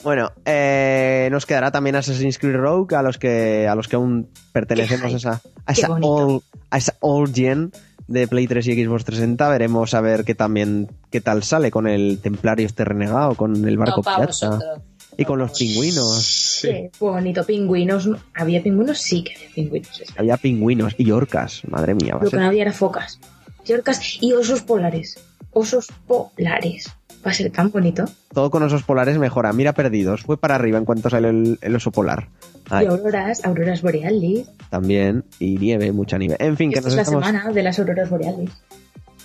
[0.05, 4.29] Bueno, eh, nos quedará también Assassin's Creed Rogue a los que a los que aún
[4.51, 7.71] pertenecemos a esa a esa old, a esa old gen
[8.07, 9.49] de Play 3 y Xbox 360.
[9.49, 13.77] Veremos a ver qué también qué tal sale con el Templario este renegado, con el
[13.79, 14.81] barco No para pirata vosotros.
[15.17, 16.23] y con los pingüinos.
[16.61, 16.67] Sí.
[16.67, 17.43] Qué bonito.
[17.43, 18.07] Pingüinos.
[18.35, 18.99] ¿Había pingüinos?
[18.99, 20.03] Sí que había pingüinos.
[20.17, 22.15] Había pingüinos y orcas, madre mía.
[22.21, 23.19] Lo que no había era focas.
[23.65, 25.17] Y orcas y osos polares.
[25.49, 26.91] Osos polares.
[27.25, 28.05] Va a ser tan bonito.
[28.33, 29.51] Todo con osos polares mejora.
[29.51, 30.21] Mira perdidos.
[30.21, 32.27] Fue para arriba en cuanto sale el, el oso polar.
[32.69, 34.47] Ay, Y auroras, auroras borealis.
[34.69, 35.23] también.
[35.39, 36.35] Y nieve, mucha nieve.
[36.39, 37.25] En fin, que Esta nos es la estamos...
[37.25, 38.51] semana de las auroras borealis.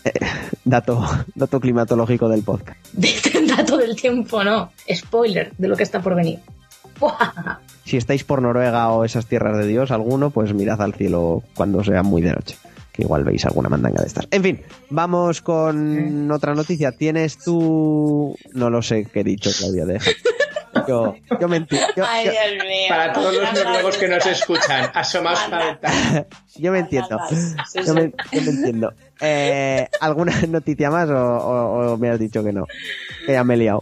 [0.64, 1.02] Dato,
[1.34, 2.78] dato climatológico del podcast.
[3.02, 4.70] Este dato del tiempo, no.
[4.92, 6.38] Spoiler de lo que está por venir.
[6.98, 7.58] ¡Buah!
[7.84, 11.82] Si estáis por Noruega o esas tierras de Dios, alguno, pues mirad al cielo cuando
[11.82, 12.56] sea muy de noche.
[13.00, 14.28] Que igual veis alguna mandanga de estas.
[14.30, 14.60] En fin,
[14.90, 16.92] vamos con otra noticia.
[16.92, 18.36] ¿Tienes tú...?
[18.52, 20.10] No lo sé qué he dicho, Claudia, deja.
[20.86, 22.88] Yo, yo me enti- yo- Ay, yo- Dios mío.
[22.90, 26.26] Para todos los noruegos que nos escuchan, asomaos a la ventana.
[26.56, 27.08] yo me entiendo.
[27.86, 28.12] Yo me, sí.
[28.32, 28.92] yo me entiendo.
[29.20, 32.66] Eh, ¿Alguna noticia más o, o- o me has dicho que no?
[33.24, 33.80] Que ya me he liado.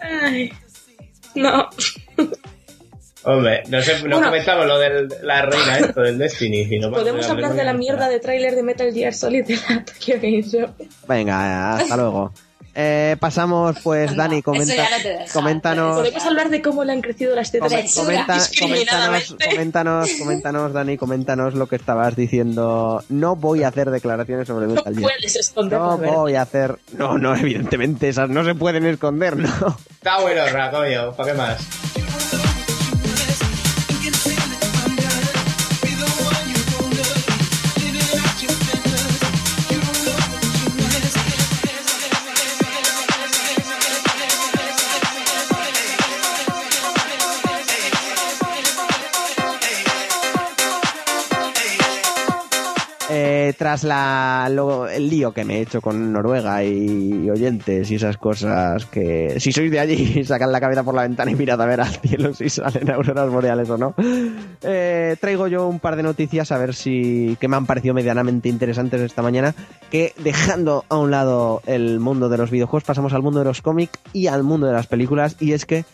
[0.00, 0.50] Ay,
[1.34, 1.68] no.
[3.30, 4.22] Hombre, no, sé, no Bueno.
[4.28, 6.64] comentamos lo de la reina esto del Destiny.
[6.64, 10.14] sino Podemos hablar de la mierda de tráiler de Metal Gear Solid de la Tokyo
[10.16, 10.68] Game Show.
[11.06, 12.32] Venga, hasta luego.
[12.80, 15.96] Eh, pasamos, pues, No, Dani, comenta, no coméntanos.
[15.98, 17.72] Podemos hablar de cómo le han crecido las tetas.
[17.94, 23.02] Comenta- coméntanos, coméntanos, coméntanos, Dani, coméntanos lo que estabas diciendo.
[23.08, 25.02] No voy a hacer declaraciones sobre No Metal Gear.
[25.10, 25.98] puedes esconderlo.
[25.98, 26.76] No voy a hacer.
[26.96, 29.76] No, no, evidentemente, esas no se pueden esconder, ¿no?
[29.90, 31.58] Está bueno, Racoyo, ¿para qué más?
[53.52, 58.16] Tras la, lo- el lío que me he hecho con Noruega y oyentes y esas
[58.16, 61.66] cosas que si sois de allí sacad la cabeza por la ventana y mirad a
[61.66, 63.94] ver al cielo si salen auroras boreales o no.
[64.62, 68.48] Eh, traigo yo un par de noticias a ver si que me han parecido medianamente
[68.48, 69.54] interesantes esta mañana
[69.90, 73.62] que dejando a un lado el mundo de los videojuegos pasamos al mundo de los
[73.62, 75.84] cómics y al mundo de las películas y es que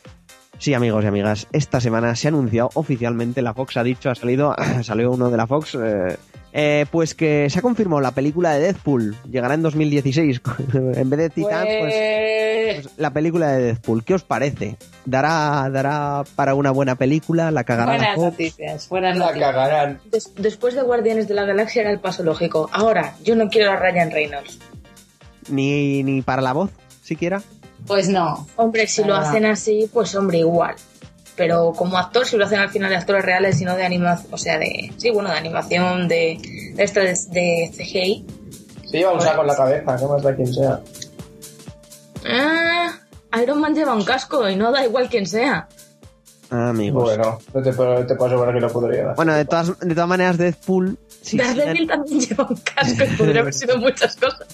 [0.56, 4.14] Sí, amigos y amigas, esta semana se ha anunciado oficialmente, la Fox ha dicho, ha
[4.14, 6.16] salido, salió uno de la Fox, eh,
[6.56, 10.40] eh, pues que se ha confirmado la película de Deadpool, llegará en 2016,
[10.74, 14.76] en vez de Titans, pues, Pues, pues, la película de Deadpool, ¿qué os parece?
[15.04, 17.50] ¿Dará, dará para una buena película?
[17.50, 18.24] ¿La cagará la buenas Fox?
[18.30, 19.50] noticias, buenas La noticias.
[19.52, 20.00] cagarán.
[20.10, 22.70] Des- después de Guardianes de la Galaxia era el paso lógico.
[22.72, 24.58] Ahora, yo no quiero a Ryan Reynolds.
[25.50, 26.70] Ni, ni para la voz,
[27.02, 27.42] siquiera.
[27.86, 28.46] Pues no.
[28.56, 30.74] Hombre, si lo hacen así, pues hombre, igual.
[31.36, 34.32] Pero como actor, si lo hacen al final de actores reales y no de animación,
[34.32, 36.38] o sea, de, sí, bueno, de animación, de,
[36.74, 38.26] de esta de, de CGI.
[38.88, 40.80] Se lleva un saco en la cabeza, ¿qué más da quien sea?
[42.26, 42.92] Ah,
[43.42, 45.68] Iron Man lleva un casco y no da igual quién sea.
[46.50, 47.02] Ah, amigos.
[47.02, 49.16] Bueno, no te, puedo- te puedo asegurar que lo podría dar.
[49.16, 50.98] Bueno, de todas, de todas maneras, Deadpool...
[51.20, 54.46] sí, Daredevil también lleva un casco y podría haber sido muchas cosas.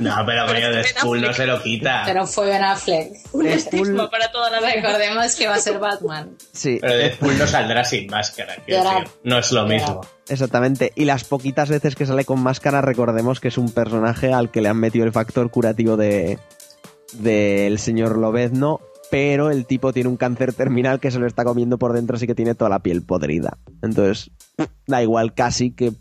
[0.00, 2.02] No, pero coño, Deadpool no se lo quita.
[2.06, 3.12] Pero fue Ben Affleck.
[3.32, 4.72] Un estigma para toda la vida.
[4.74, 6.36] Recordemos que va a ser Batman.
[6.52, 8.82] sí, Pero Deadpool no saldrá sin máscara, decir.
[9.24, 10.00] No es lo mismo.
[10.28, 10.92] Exactamente.
[10.94, 14.60] Y las poquitas veces que sale con máscara, recordemos que es un personaje al que
[14.60, 16.38] le han metido el factor curativo de
[17.14, 18.80] del señor Lobezno,
[19.10, 22.26] pero el tipo tiene un cáncer terminal que se lo está comiendo por dentro, así
[22.26, 23.56] que tiene toda la piel podrida.
[23.82, 24.30] Entonces,
[24.86, 25.92] da igual casi que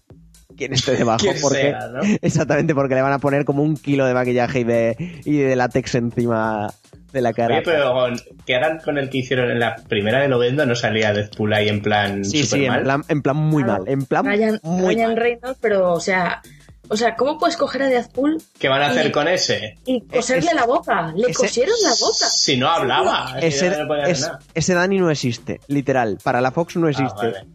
[0.56, 2.00] quien esté debajo, Quien porque sea, ¿no?
[2.22, 5.56] exactamente porque le van a poner como un kilo de maquillaje y de y de
[5.56, 6.68] látex encima
[7.12, 7.56] de la cara.
[7.56, 10.66] Oye, pero con- ¿qué harán con el que hicieron en la primera de Lovendo?
[10.66, 12.84] ¿No salía Deadpool ahí en plan sí, super sí, en mal?
[12.84, 13.84] plan, en plan muy Claro.
[13.84, 15.18] mal, en plan Ryan, muy Ryan mal.
[15.18, 16.41] Reynolds, pero, o sea,
[16.89, 19.76] o sea, ¿cómo puedes coger a Deadpool ¿Qué van a hacer Y- con ese?
[19.86, 21.12] y coserle ese- la boca?
[21.16, 22.26] Le ese- cosieron la boca.
[22.30, 23.36] Si no hablaba.
[23.41, 24.39] ese, no es- nada.
[24.54, 26.18] ese Dani no existe, literal.
[26.24, 27.28] Para la Fox no Ah, existe.
[27.28, 27.45] vale.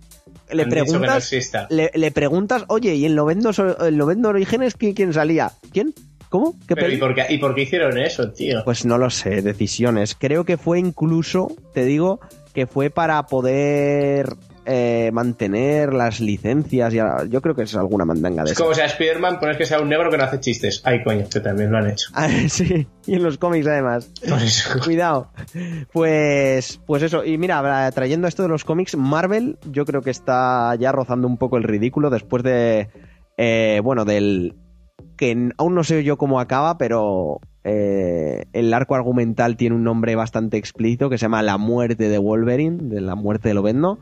[0.53, 1.33] Le no preguntas,
[1.71, 3.51] le, le preguntas, oye, ¿y en Lovendo,
[3.81, 5.53] en Lovendo Orígenes ¿quién, quién salía?
[5.73, 5.95] ¿Quién?
[6.29, 6.55] ¿Cómo?
[6.67, 8.63] ¿Qué Pero ¿y por, qué, ¿Y por qué hicieron eso, tío?
[8.65, 10.17] Pues no lo sé, decisiones.
[10.19, 12.21] Creo que fue incluso, te digo,
[12.55, 16.95] que fue para poder eh, mantener las licencias.
[16.95, 19.57] Y a- yo creo que es alguna mandanga de Es como si a Spider-Man pones
[19.57, 20.81] que sea un negro que no hace chistes.
[20.85, 22.09] Ay, coño, que también lo han hecho.
[22.15, 24.11] Ah, sí, y en los cómics además.
[24.29, 24.79] Por eso.
[24.85, 25.31] Cuidado.
[25.93, 27.25] Pues, pues eso.
[27.25, 31.37] Y mira, trayendo esto de los cómics, Marvel, yo creo que está ya rozando un
[31.39, 32.89] poco el ridículo después de,
[33.37, 34.55] eh, bueno, del
[35.17, 40.17] que aún no sé yo cómo acaba, pero eh, el arco argumental tiene un nombre
[40.17, 43.99] bastante explícito que se llama La muerte de Wolverine, de la muerte de Lobezno.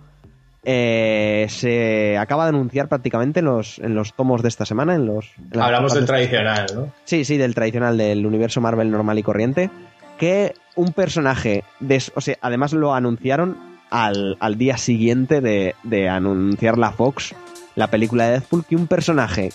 [0.62, 4.94] Eh, se acaba de anunciar prácticamente en los, en los tomos de esta semana.
[4.94, 6.92] En los, en Hablamos del de tradicional, ¿no?
[7.04, 9.70] Sí, sí, del tradicional del universo Marvel normal y corriente.
[10.18, 13.56] Que un personaje, de, o sea, además lo anunciaron
[13.90, 17.34] al, al día siguiente de, de anunciar la Fox,
[17.74, 19.50] la película de Deadpool, que un personaje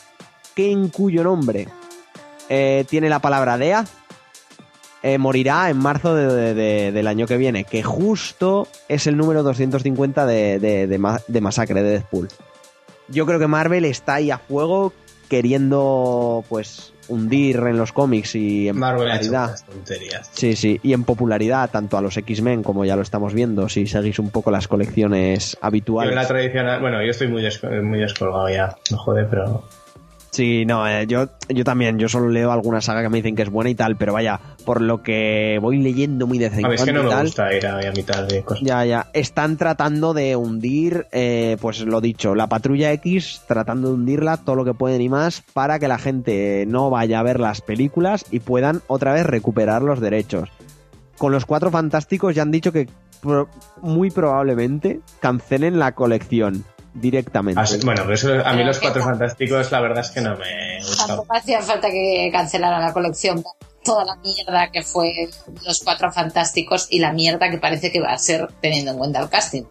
[0.56, 1.68] que en cuyo nombre
[2.50, 3.88] eh, tiene la palabra Death,
[5.08, 9.18] eh, morirá en marzo de- de- de- del año que viene, que justo es el
[9.18, 12.28] número 250 de, de- de ma- de Masacre de Deadpool.
[13.08, 14.94] Yo creo que Marvel está ahí a fuego
[15.30, 19.60] queriendo pues hundir en los cómics y en Marvel ha hecho popularidad.
[19.72, 20.30] tonterías.
[20.34, 23.86] Sí, sí, y en popularidad tanto a los X-Men como ya lo estamos viendo, si
[23.86, 26.10] seguís un poco las colecciones Yo habituales.
[26.12, 27.44] en la tradicional, bueno, yo estoy muy,
[27.84, 29.64] muy descolgado ya, no jode, pero
[30.36, 33.44] Sí, no, eh, yo, yo también, yo solo leo alguna saga que me dicen que
[33.44, 36.64] es buena y tal, pero vaya, por lo que voy leyendo muy de a mí
[36.74, 38.62] es que no me tal, gusta ir a, a mitad de cosas.
[38.62, 39.08] Ya, ya.
[39.14, 44.58] Están tratando de hundir, eh, pues lo dicho, la patrulla X, tratando de hundirla todo
[44.58, 48.26] lo que pueden y más para que la gente no vaya a ver las películas
[48.30, 50.50] y puedan otra vez recuperar los derechos.
[51.18, 52.90] Con los cuatro fantásticos ya han dicho que
[53.22, 53.48] pro-
[53.82, 56.66] muy probablemente cancelen la colección
[56.96, 57.62] directamente.
[57.84, 60.78] Bueno, pero eso, a mí Pero los cuatro fantásticos la verdad es que no me
[60.80, 61.08] gustan.
[61.08, 63.44] Tampoco hacía falta que cancelaran la colección.
[63.84, 65.12] Toda la mierda que fue
[65.64, 69.20] los cuatro fantásticos y la mierda que parece que va a ser teniendo en cuenta
[69.22, 69.64] el casting.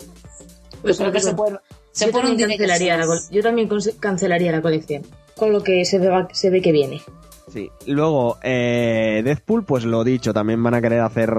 [0.83, 1.59] Pues Yo creo que se puede,
[1.91, 3.68] se yo, puede también hundir cancelaría la, col- yo también
[3.99, 5.03] cancelaría la colección.
[5.37, 7.03] Con lo que se ve, se ve que viene.
[7.47, 7.70] Sí.
[7.86, 11.32] Luego, eh, Deadpool, pues lo dicho, también van a querer hacer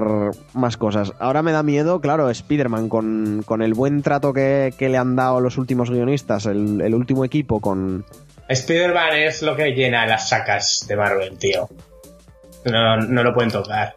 [0.54, 1.12] más cosas.
[1.18, 5.16] Ahora me da miedo, claro, Spider-Man, con, con el buen trato que, que le han
[5.16, 8.04] dado los últimos guionistas, el, el último equipo, con...
[8.48, 11.68] Spider-Man es lo que llena las sacas de Marvel, tío.
[12.64, 13.94] No, no lo pueden tocar.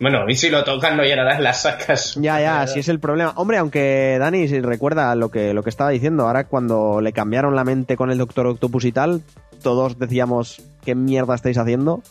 [0.00, 2.14] Bueno, y si lo tocan no llenarán las sacas.
[2.16, 3.32] Ya, ya, si es el problema.
[3.36, 7.54] Hombre, aunque Dani, si recuerda lo que, lo que estaba diciendo, ahora cuando le cambiaron
[7.54, 9.22] la mente con el Doctor Octopus y tal,
[9.62, 12.02] todos decíamos, ¿qué mierda estáis haciendo?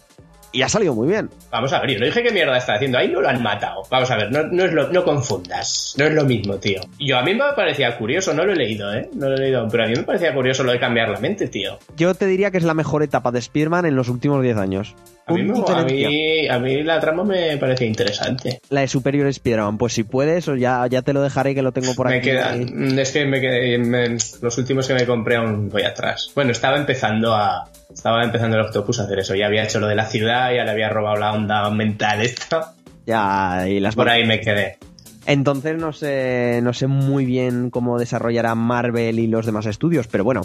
[0.51, 1.31] Y ha salido muy bien.
[1.49, 3.81] Vamos a ver, yo no dije qué mierda está haciendo, ahí no lo han matado.
[3.89, 6.79] Vamos a ver, no, no, es lo, no confundas, no es lo mismo, tío.
[6.99, 9.09] Yo a mí me parecía curioso, no lo he leído, ¿eh?
[9.15, 11.47] No lo he leído, pero a mí me parecía curioso lo de cambiar la mente,
[11.47, 11.79] tío.
[11.97, 14.95] Yo te diría que es la mejor etapa de Spider-Man en los últimos 10 años.
[15.25, 18.59] A mí, me- a, mí, a mí la trama me parecía interesante.
[18.69, 21.71] La de Superior Spider-Man, pues si puedes, o ya, ya te lo dejaré que lo
[21.71, 22.29] tengo por Me aquí.
[22.29, 24.09] queda, mm, es que me quedé, me-
[24.41, 26.29] los últimos que me compré aún voy atrás.
[26.35, 29.33] Bueno, estaba empezando a, estaba empezando el Octopus a hacer eso.
[29.35, 32.73] Ya había hecho lo de la ciudad, ya le había robado la onda mental esta.
[33.05, 34.77] Ya, y las Por ahí me quedé.
[35.25, 40.23] Entonces no sé, no sé muy bien cómo desarrollará Marvel y los demás estudios, pero
[40.23, 40.41] bueno,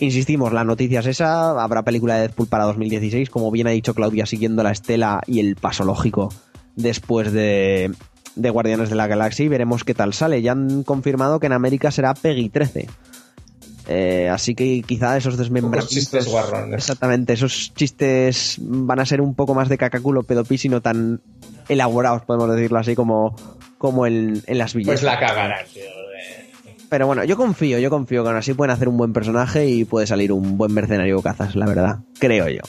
[0.00, 3.94] insistimos, la noticia es esa, habrá película de Deadpool para 2016, como bien ha dicho
[3.94, 6.28] Claudia, siguiendo la estela y el paso lógico
[6.76, 7.90] después de,
[8.36, 10.42] de Guardianes de la Galaxia y veremos qué tal sale.
[10.42, 12.88] Ya han confirmado que en América será Peggy 13.
[13.90, 15.88] Eh, así que quizá esos desmembramientos...
[15.88, 16.74] chistes guarrones.
[16.74, 21.22] Exactamente, esos chistes van a ser un poco más de cacaculo pedopis y no tan
[21.68, 23.34] elaborados, podemos decirlo así, como,
[23.78, 24.88] como en, en las villas.
[24.88, 25.84] Pues la cagarán, tío.
[26.88, 29.84] Pero bueno, yo confío, yo confío que aún así pueden hacer un buen personaje y
[29.84, 31.98] puede salir un buen mercenario cazas, la verdad.
[32.18, 32.62] Creo yo.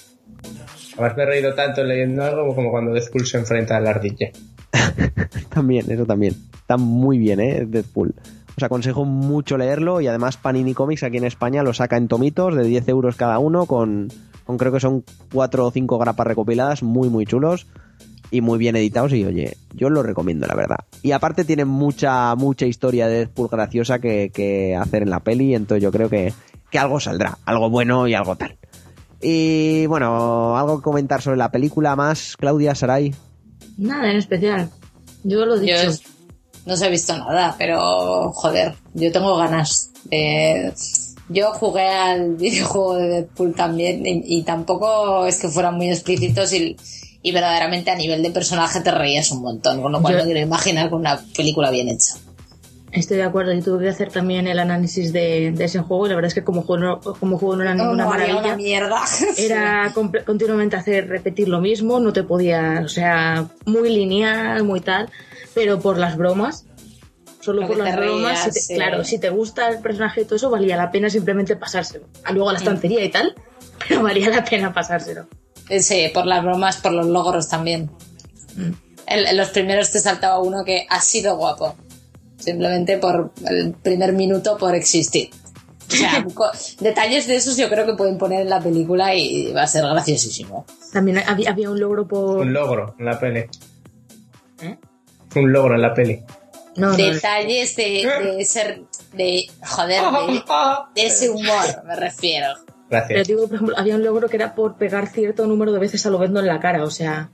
[0.93, 4.31] Además me he reído tanto leyendo algo como cuando Deadpool se enfrenta a la ardilla.
[5.49, 6.35] También, eso también.
[6.53, 7.65] Está muy bien, ¿eh?
[7.65, 8.13] Deadpool.
[8.55, 12.55] Os aconsejo mucho leerlo y además Panini Comics aquí en España lo saca en tomitos
[12.55, 14.09] de 10 euros cada uno con,
[14.45, 17.67] con creo que son 4 o 5 grapas recopiladas muy muy chulos
[18.31, 20.77] y muy bien editados y oye, yo lo recomiendo la verdad.
[21.01, 25.55] Y aparte tiene mucha mucha historia de Deadpool graciosa que, que hacer en la peli,
[25.55, 26.33] entonces yo creo que,
[26.69, 28.57] que algo saldrá, algo bueno y algo tal.
[29.21, 33.13] Y bueno, algo que comentar sobre la película más, Claudia Saray.
[33.77, 34.69] Nada en especial.
[35.23, 35.89] Yo lo he Yo dicho.
[35.89, 36.03] es-
[36.65, 40.71] no se ha visto nada, pero joder, yo tengo ganas de...
[41.29, 46.53] Yo jugué al videojuego de Deadpool también y, y tampoco es que fueran muy explícitos
[46.53, 46.75] y,
[47.21, 50.25] y verdaderamente a nivel de personaje te reías un montón, con lo cual Yo- no
[50.25, 52.15] quiero imaginar con una película bien hecha.
[52.91, 53.53] Estoy de acuerdo.
[53.53, 56.33] Yo tuve que hacer también el análisis de, de ese juego y la verdad es
[56.33, 58.39] que como juego no, como juego no era ninguna No, maravilla.
[58.39, 59.01] una mierda.
[59.37, 59.93] Era
[60.25, 65.07] continuamente hacer repetir lo mismo, no te podía, o sea, muy lineal, muy tal,
[65.53, 66.65] pero por las bromas,
[67.41, 68.73] solo Lo por las bromas, rías, si te- sí.
[68.75, 72.07] claro, si te gusta el personaje y todo eso, valía la pena simplemente pasárselo.
[72.23, 73.35] A luego a la estantería y tal,
[73.87, 75.27] pero valía la pena pasárselo.
[75.79, 77.89] Sí, por las bromas, por los logros también.
[78.57, 81.75] En, en los primeros te saltaba uno que ha sido guapo.
[82.37, 85.29] Simplemente por el primer minuto por existir.
[85.87, 86.25] O sea,
[86.79, 89.83] detalles de esos yo creo que pueden poner en la película y va a ser
[89.83, 90.65] graciosísimo.
[90.93, 92.39] También había, había un logro por...
[92.39, 93.45] Un logro en la peli.
[94.61, 94.77] ¿Eh?
[95.35, 96.23] Un logro en la peli.
[96.75, 98.83] No, no, Detalles de, de ser.
[99.13, 99.47] de.
[99.65, 100.43] joder, de,
[101.01, 102.47] de ese humor, me refiero.
[102.89, 103.27] Pero Gracias.
[103.27, 106.09] digo, por ejemplo, había un logro que era por pegar cierto número de veces a
[106.09, 107.29] Lobezno en la cara, o sea,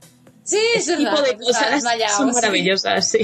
[0.46, 1.82] Sí, es Ese tipo verdad, de cosas
[2.16, 2.34] son sí.
[2.34, 3.18] maravillosas, sí.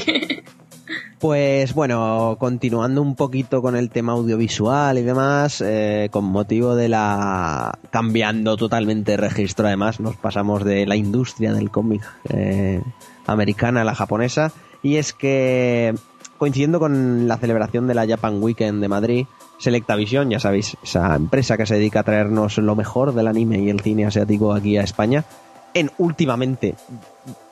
[1.20, 6.88] Pues bueno, continuando un poquito con el tema audiovisual y demás, eh, con motivo de
[6.88, 7.78] la...
[7.90, 12.82] cambiando totalmente de registro además, nos pasamos de la industria del cómic eh,
[13.26, 14.52] americana a la japonesa,
[14.82, 15.94] y es que
[16.38, 19.26] coincidiendo con la celebración de la Japan Weekend de Madrid,
[19.62, 23.70] Selectavision, ya sabéis, esa empresa que se dedica a traernos lo mejor del anime y
[23.70, 25.24] el cine asiático aquí a España,
[25.72, 26.74] en últimamente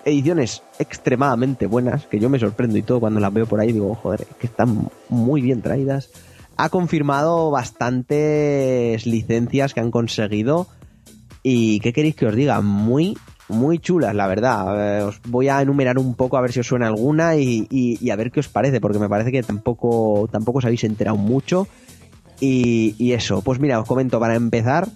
[0.05, 3.95] ediciones extremadamente buenas, que yo me sorprendo y todo cuando las veo por ahí, digo,
[3.95, 6.11] joder, que están muy bien traídas.
[6.57, 10.67] Ha confirmado bastantes licencias que han conseguido
[11.45, 12.61] y ¿qué queréis que os diga?
[12.61, 13.17] Muy,
[13.49, 15.07] muy chulas, la verdad.
[15.07, 18.11] Os voy a enumerar un poco a ver si os suena alguna y, y- y
[18.11, 21.69] a ver qué os parece, porque me parece que tampoco, tampoco os habéis enterado mucho.
[22.41, 24.89] Y, eso, pues mira, os comento para empezar.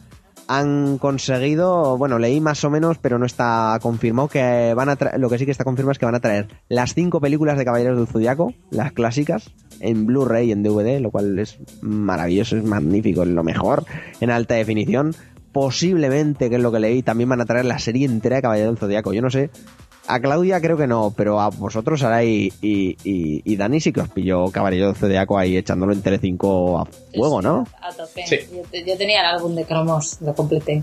[0.47, 5.19] Han conseguido, bueno, leí más o menos, pero no está confirmado que van a traer,
[5.19, 7.65] lo que sí que está confirmado es que van a traer las cinco películas de
[7.65, 12.65] Caballeros del Zodiaco, las clásicas, en Blu-ray y en DVD, lo cual es maravilloso, es
[12.65, 13.85] magnífico, es lo mejor,
[14.21, 15.15] en alta definición.
[15.53, 18.73] Posiblemente, que es lo que leí, también van a traer la serie entera de Caballeros
[18.73, 19.13] del Zodiaco.
[19.13, 19.51] Yo no sé,
[20.07, 23.93] a Claudia creo que no, pero a vosotros, Sara y, y, y- y Dani sí
[23.93, 26.85] que os pilló Caballero del Zodiaco ahí echándolo en Telecinco a
[27.15, 27.67] fuego, ¿no?
[27.81, 28.27] A tope.
[28.27, 28.37] Sí.
[28.55, 30.83] Yo, te- yo tenía el álbum de cromos, lo completé.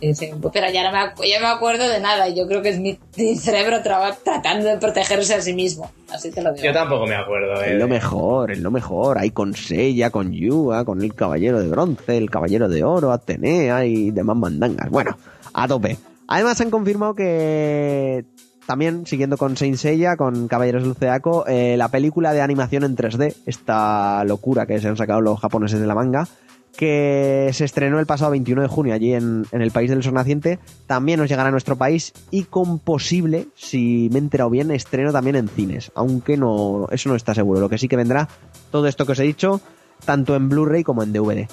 [0.00, 0.30] Sí, sí.
[0.52, 2.28] Pero ya no me, acu- ya me acuerdo de nada.
[2.28, 5.90] y Yo creo que es mi, mi cerebro traba- tratando de protegerse a sí mismo.
[6.12, 6.64] Así te lo digo.
[6.64, 7.60] Yo tampoco me acuerdo.
[7.64, 7.72] eh.
[7.72, 9.18] Es lo mejor, es lo mejor.
[9.18, 13.84] Hay con Seiya, con Yua, con el Caballero de Bronce, el Caballero de Oro, Atenea
[13.86, 14.88] y demás mandangas.
[14.88, 15.18] Bueno,
[15.52, 15.96] a tope.
[16.28, 18.24] Además han confirmado que
[18.66, 22.96] también, siguiendo con Saint Seiya, con Caballeros del Zodiaco, eh, la película de animación en
[22.96, 26.28] 3D, esta locura que se han sacado los japoneses de la manga,
[26.76, 30.12] que se estrenó el pasado 21 de junio allí en, en el país del sol
[30.12, 34.70] naciente, también nos llegará a nuestro país y con posible, si me he enterado bien,
[34.70, 37.60] estreno también en cines, aunque no, eso no está seguro.
[37.60, 38.28] Lo que sí que vendrá,
[38.70, 39.62] todo esto que os he dicho,
[40.04, 41.48] tanto en Blu-ray como en DVD.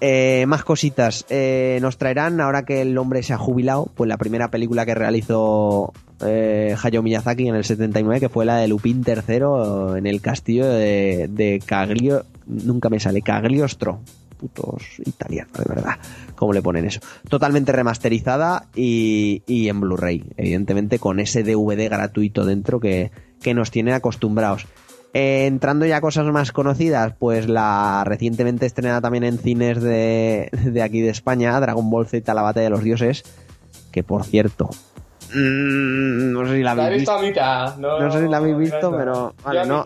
[0.00, 1.26] Eh, más cositas.
[1.28, 4.94] Eh, nos traerán, ahora que el hombre se ha jubilado, pues la primera película que
[4.94, 5.92] realizó
[6.24, 10.66] eh, Hayao Miyazaki en el 79, que fue la de Lupin III en el castillo
[10.66, 12.22] de, de.
[12.46, 14.00] Nunca me sale, Cagliostro.
[14.38, 15.98] Putos italianos, de verdad.
[16.34, 17.00] ¿Cómo le ponen eso?
[17.28, 23.10] Totalmente remasterizada y, en Blu-ray, evidentemente con ese DVD gratuito dentro que,
[23.42, 24.66] que nos tiene acostumbrados.
[25.12, 30.50] Eh, entrando ya a cosas más conocidas, pues la recientemente estrenada también en cines de,
[30.64, 33.24] de aquí de España, Dragon Ball Z, la batalla de los dioses,
[33.90, 34.70] que por cierto,
[35.34, 37.76] mm, no sé si la habéis visto visto, a mitad.
[37.78, 38.96] No, no sé si la habéis visto, no.
[38.96, 39.84] pero vale, no,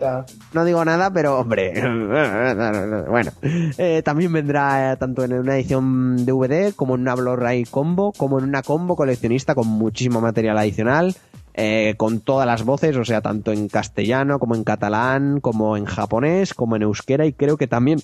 [0.53, 1.73] no digo nada, pero hombre,
[3.09, 8.13] bueno, eh, también vendrá eh, tanto en una edición DVD como en una Blu-ray combo,
[8.15, 11.15] como en una combo coleccionista con muchísimo material adicional,
[11.57, 15.85] eh, con todas las voces, o sea, tanto en castellano como en catalán, como en
[15.85, 18.01] japonés, como en euskera y creo que también,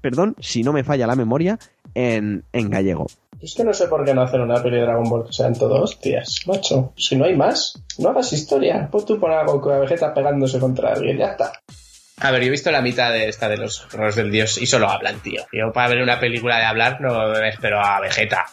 [0.00, 1.58] perdón, si no me falla la memoria,
[1.94, 3.06] en, en gallego.
[3.42, 5.54] Es que no sé por qué no hacer una peli de Dragon Ball que sean
[5.54, 6.92] todo hostias, macho.
[6.96, 8.88] Si no hay más, no hagas historia.
[8.90, 11.52] Pues tú pon a Goku y a Vegeta pegándose contra alguien, ya está.
[12.20, 14.66] A ver, yo he visto la mitad de esta de los Roles del Dios y
[14.66, 15.42] solo hablan, tío.
[15.52, 18.46] Yo para ver una película de hablar no me espero a Vegeta.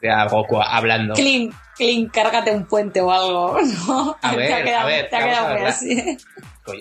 [0.00, 1.14] De a Goku hablando.
[1.14, 1.50] Clean,
[1.80, 3.58] clean, cárgate un puente o algo.
[3.88, 4.16] ¿no?
[4.20, 6.18] A ver, te ha quedado, a ver, vamos a ver, así.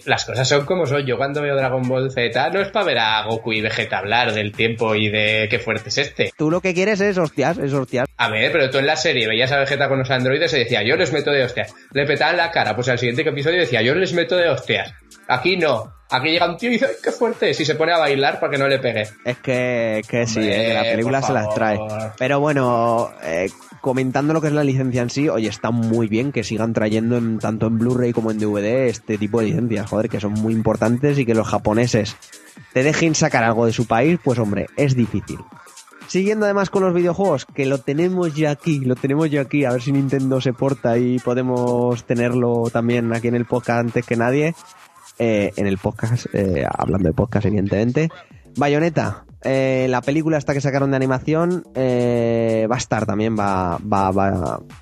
[0.06, 1.06] Las cosas son como son.
[1.06, 4.34] Yo cuando veo Dragon Ball Z no es para ver a Goku y Vegeta hablar
[4.34, 6.32] del tiempo y de qué fuerte es este.
[6.38, 8.08] Tú lo que quieres es hostias, es hostias.
[8.18, 10.84] A ver, pero tú en la serie veías a Vegeta con los androides y decía,
[10.84, 11.74] yo les meto de hostias.
[11.92, 14.94] Le petaban la cara, pues al siguiente episodio decía, yo les meto de hostias.
[15.28, 15.94] Aquí no.
[16.12, 18.40] Aquí llega un tío y dice, "Ay, qué fuerte es", y se pone a bailar
[18.40, 19.04] para que no le pegue.
[19.24, 21.78] Es que, que sí, Hombre, eh, que la película se las trae.
[22.18, 23.48] Pero bueno, eh,
[23.80, 27.16] comentando lo que es la licencia en sí, oye, está muy bien que sigan trayendo
[27.16, 30.53] en, tanto en Blu-ray como en DVD este tipo de licencias, joder, que son muy
[30.53, 32.15] importantes y que los japoneses
[32.73, 35.39] te dejen sacar algo de su país, pues hombre, es difícil.
[36.07, 39.71] Siguiendo además con los videojuegos, que lo tenemos ya aquí, lo tenemos ya aquí, a
[39.71, 44.15] ver si Nintendo se porta y podemos tenerlo también aquí en el podcast antes que
[44.15, 44.55] nadie.
[45.19, 48.09] Eh, en el podcast, eh, hablando de podcast evidentemente.
[48.55, 53.80] Bayonetta, eh, la película esta que sacaron de animación eh, va a estar también, va,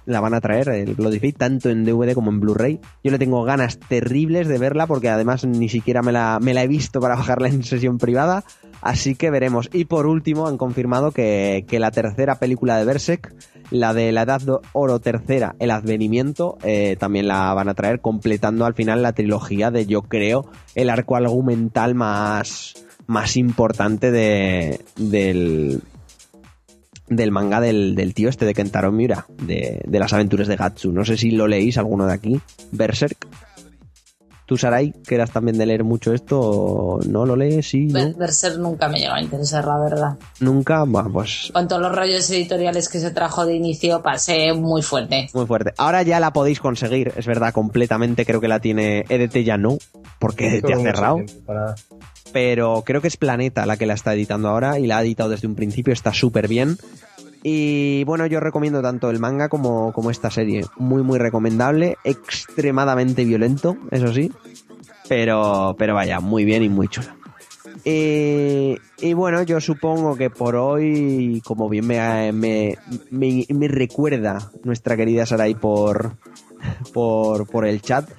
[0.05, 2.79] la van a traer, el Bloody Fate, tanto en DVD como en Blu-ray.
[3.03, 6.99] Yo le tengo ganas terribles de verla porque además ni siquiera me la, he visto
[6.99, 8.43] para bajarla en sesión privada,
[8.81, 9.69] así que veremos.
[9.73, 13.35] Y por último han confirmado que, la tercera película de Berserk,
[13.69, 14.41] la de la Edad
[14.73, 19.69] Oro tercera, El Advenimiento, eh, también la van a traer completando al final la trilogía
[19.69, 25.81] de yo creo el arco argumental más más importante de, del,
[27.07, 30.91] del manga del, del tío este de Kentaro Miura, de, de las aventuras de Gatsu.
[30.91, 32.39] No sé si lo leéis alguno de aquí.
[32.71, 33.27] Berserk.
[34.45, 37.67] Tú, Sarai, que eras también de leer mucho esto, ¿no lo lees?
[37.69, 38.13] Sí, ¿no?
[38.13, 40.17] Berserk nunca me llegó a interesar, la verdad.
[40.39, 44.81] Nunca, bueno, pues Con todos los rollos editoriales que se trajo de inicio, pasé muy
[44.81, 45.27] fuerte.
[45.33, 45.73] muy fuerte.
[45.77, 48.25] Ahora ya la podéis conseguir, es verdad, completamente.
[48.25, 49.79] Creo que la tiene EDT ya no,
[50.17, 51.17] porque EDT ha cerrado.
[51.45, 51.75] para-
[52.33, 55.29] pero creo que es Planeta la que la está editando ahora y la ha editado
[55.29, 56.77] desde un principio, está súper bien.
[57.43, 60.65] Y bueno, yo recomiendo tanto el manga como, como esta serie.
[60.77, 64.31] Muy, muy recomendable, extremadamente violento, eso sí,
[65.07, 67.07] pero, pero vaya, muy bien y muy chulo.
[67.85, 72.77] Y, y bueno, yo supongo que por hoy, como bien me, me,
[73.11, 76.13] me- me recuerda nuestra querida Sarai por,
[76.93, 78.09] por, por el chat,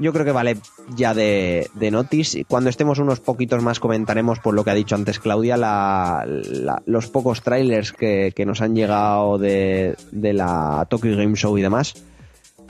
[0.00, 0.56] yo creo que vale
[0.96, 2.44] ya de, de notice.
[2.46, 6.82] Cuando estemos unos poquitos más comentaremos por lo que ha dicho antes Claudia, la- la-
[6.86, 11.62] los pocos trailers que, que nos han llegado de, de la Tokyo Game Show y
[11.62, 11.94] demás.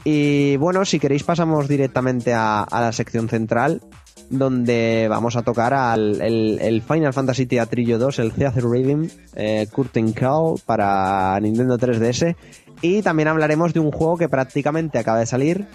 [0.05, 3.83] Y bueno, si queréis pasamos directamente a, la sección central,
[4.31, 10.13] donde vamos a tocar al el Final Fantasy Teatrillo 2, el Theater Rhythm, eh, Curtain
[10.13, 12.35] Call para Nintendo 3DS.
[12.81, 15.67] Y también hablaremos de un juego que prácticamente acaba de salir,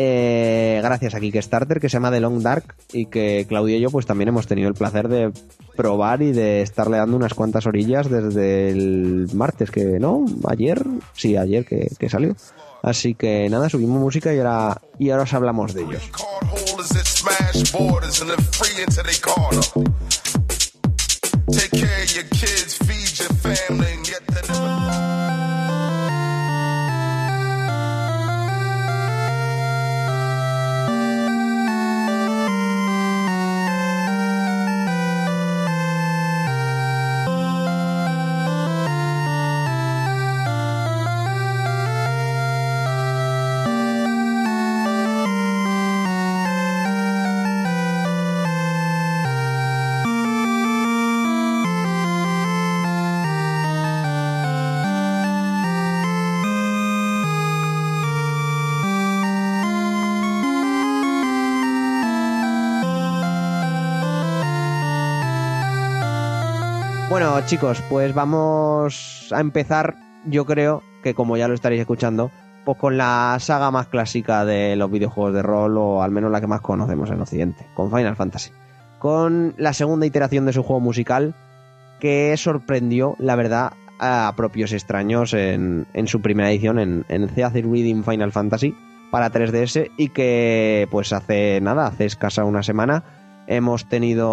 [0.00, 3.90] eh, gracias a Kickstarter que se llama The Long Dark y que Claudia y yo
[3.90, 5.32] pues también hemos tenido el placer de
[5.76, 10.84] probar y de estarle dando unas cuantas orillas desde el martes que no ayer
[11.14, 12.36] sí ayer que, que salió
[12.80, 16.02] así que nada subimos música y ahora y ahora os hablamos de ellos.
[21.50, 24.27] Take care of your kids, feed your family, and yet
[67.20, 69.96] Bueno, chicos, pues vamos a empezar,
[70.26, 72.30] yo creo que como ya lo estaréis escuchando,
[72.64, 76.40] pues con la saga más clásica de los videojuegos de rol, o al menos la
[76.40, 78.52] que más conocemos en Occidente, con Final Fantasy.
[79.00, 81.34] Con la segunda iteración de su juego musical,
[81.98, 88.04] que sorprendió, la verdad, a propios extraños en, su primera edición, en, en Theater Reading
[88.04, 88.76] Final Fantasy,
[89.10, 93.02] para 3DS, y que pues hace nada, hace escasa una semana,
[93.48, 94.30] hemos tenido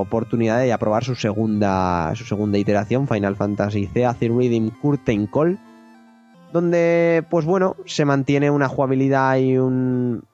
[0.00, 5.58] oportunidad de ya probar su segunda, su segunda iteración, Final Fantasy Theater Reading Curtain Call,
[6.52, 10.24] donde, pues bueno, se mantiene una jugabilidad y un,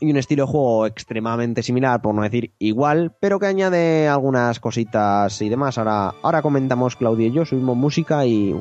[0.00, 4.58] y un estilo de juego extremadamente similar, por no decir igual, pero que añade algunas
[4.58, 5.76] cositas y demás.
[5.76, 8.58] Ahora, ahora comentamos Claudia y yo, subimos música y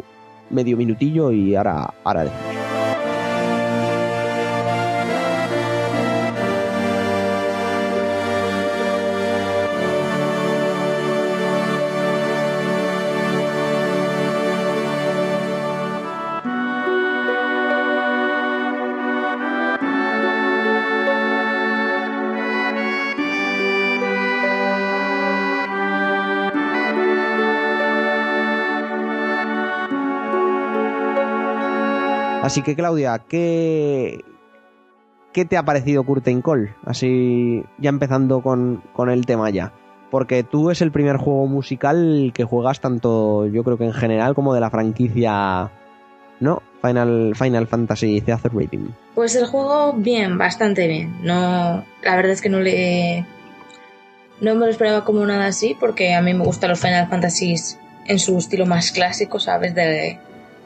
[0.50, 2.65] medio minutillo y ahora, ahora decimos.
[32.56, 34.24] Así que Claudia, ¿qué,
[35.34, 36.74] qué te ha parecido Curtain Call?
[36.86, 39.74] Así ya empezando con, con el tema ya.
[40.10, 44.36] Porque tú es el primer juego musical que juegas tanto, yo creo que en general,
[44.36, 45.70] como de la franquicia,
[46.40, 46.64] ¿no?
[46.82, 48.88] Final, Final Fantasy Theater Rating.
[49.16, 51.14] Pues el juego, bien, bastante bien.
[51.24, 53.26] No, la verdad es que no le.
[54.40, 57.78] No me lo esperaba como nada así, porque a mí me gustan los Final Fantasies
[58.08, 59.76] en su estilo más clásico, ¿sabes?
[59.76, 60.20] De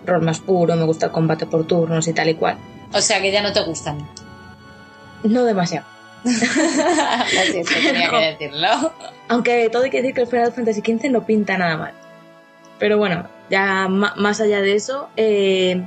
[0.06, 2.58] rol más puro, me gusta el combate por turnos y tal y cual.
[2.94, 4.08] O sea que ya no te gustan.
[5.24, 5.86] No demasiado.
[6.24, 8.94] Lo siento, tenía que decirlo.
[9.28, 11.94] Aunque todo hay que decir que el Final Fantasy XV no pinta nada mal.
[12.78, 15.86] Pero bueno, ya más allá de eso, eh,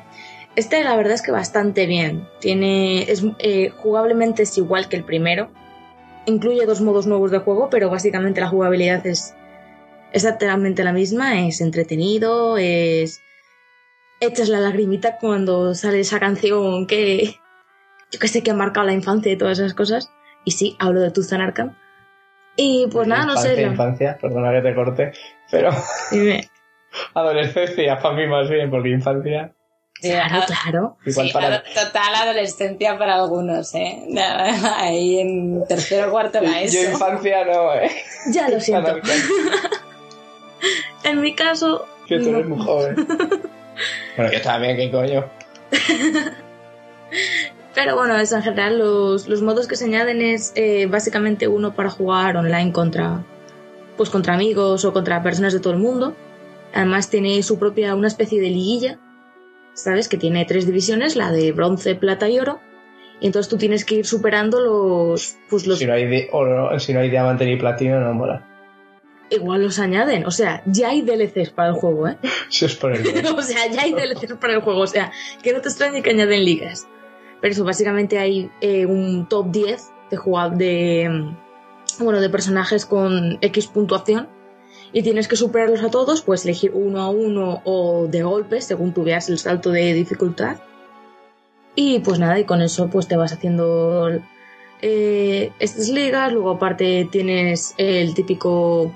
[0.56, 2.28] este la verdad es que bastante bien.
[2.40, 5.50] Tiene, es, eh, jugablemente es igual que el primero.
[6.26, 9.34] Incluye dos modos nuevos de juego, pero básicamente la jugabilidad es
[10.12, 11.46] exactamente la misma.
[11.46, 13.22] Es entretenido, es...
[14.26, 17.36] Echas la lagrimita cuando sale esa canción que...
[18.10, 20.10] Yo que sé que ha marcado la infancia y todas esas cosas.
[20.44, 21.76] Y sí, hablo de Tuzan Arkham.
[22.56, 23.48] Y pues nada, no sé.
[23.48, 25.12] Infancia, la- infancia, perdona que te corte,
[25.50, 25.70] pero
[26.10, 26.48] Dime.
[27.14, 29.52] Adolescencia, para mí más bien, porque infancia.
[30.00, 30.96] Claro, claro.
[31.06, 34.04] Igual Sí, para- ado- total adolescencia para algunos, ¿eh?
[34.76, 37.90] Ahí en tercero o cuarto la Yo infancia no, eh.
[38.30, 38.96] Ya lo siento.
[41.04, 42.94] En mi caso, Que tú eres muy joven.
[44.16, 45.24] Bueno, yo también, ¿qué coño?
[47.74, 51.74] Pero bueno, eso en general, los, los modos que se añaden es eh, básicamente uno
[51.74, 53.24] para jugar online contra,
[53.96, 56.14] pues contra amigos o contra personas de todo el mundo.
[56.74, 58.98] Además tiene su propia, una especie de liguilla,
[59.74, 60.08] ¿sabes?
[60.08, 62.60] Que tiene tres divisiones, la de bronce, plata y oro.
[63.20, 66.92] Y entonces tú tienes que ir superando los, pues los, Si no hay, oro, si
[66.92, 68.51] no hay diamante ni platino, no mola.
[69.32, 70.26] Igual los añaden.
[70.26, 72.18] O sea, ya hay DLCs para el juego, ¿eh?
[72.48, 74.80] Si es por el o sea, ya hay DLCs para el juego.
[74.80, 75.12] O sea,
[75.42, 76.86] que no te extrañe que añaden ligas.
[77.40, 80.18] Pero eso, básicamente hay eh, un top 10 de
[80.56, 84.28] de, mm, bueno, de personajes con X puntuación.
[84.92, 88.92] Y tienes que superarlos a todos, pues elegir uno a uno o de golpe, según
[88.92, 90.58] tú veas el salto de dificultad.
[91.74, 94.10] Y pues nada, y con eso pues te vas haciendo
[94.82, 96.32] eh, estas ligas.
[96.32, 98.92] Luego aparte tienes el típico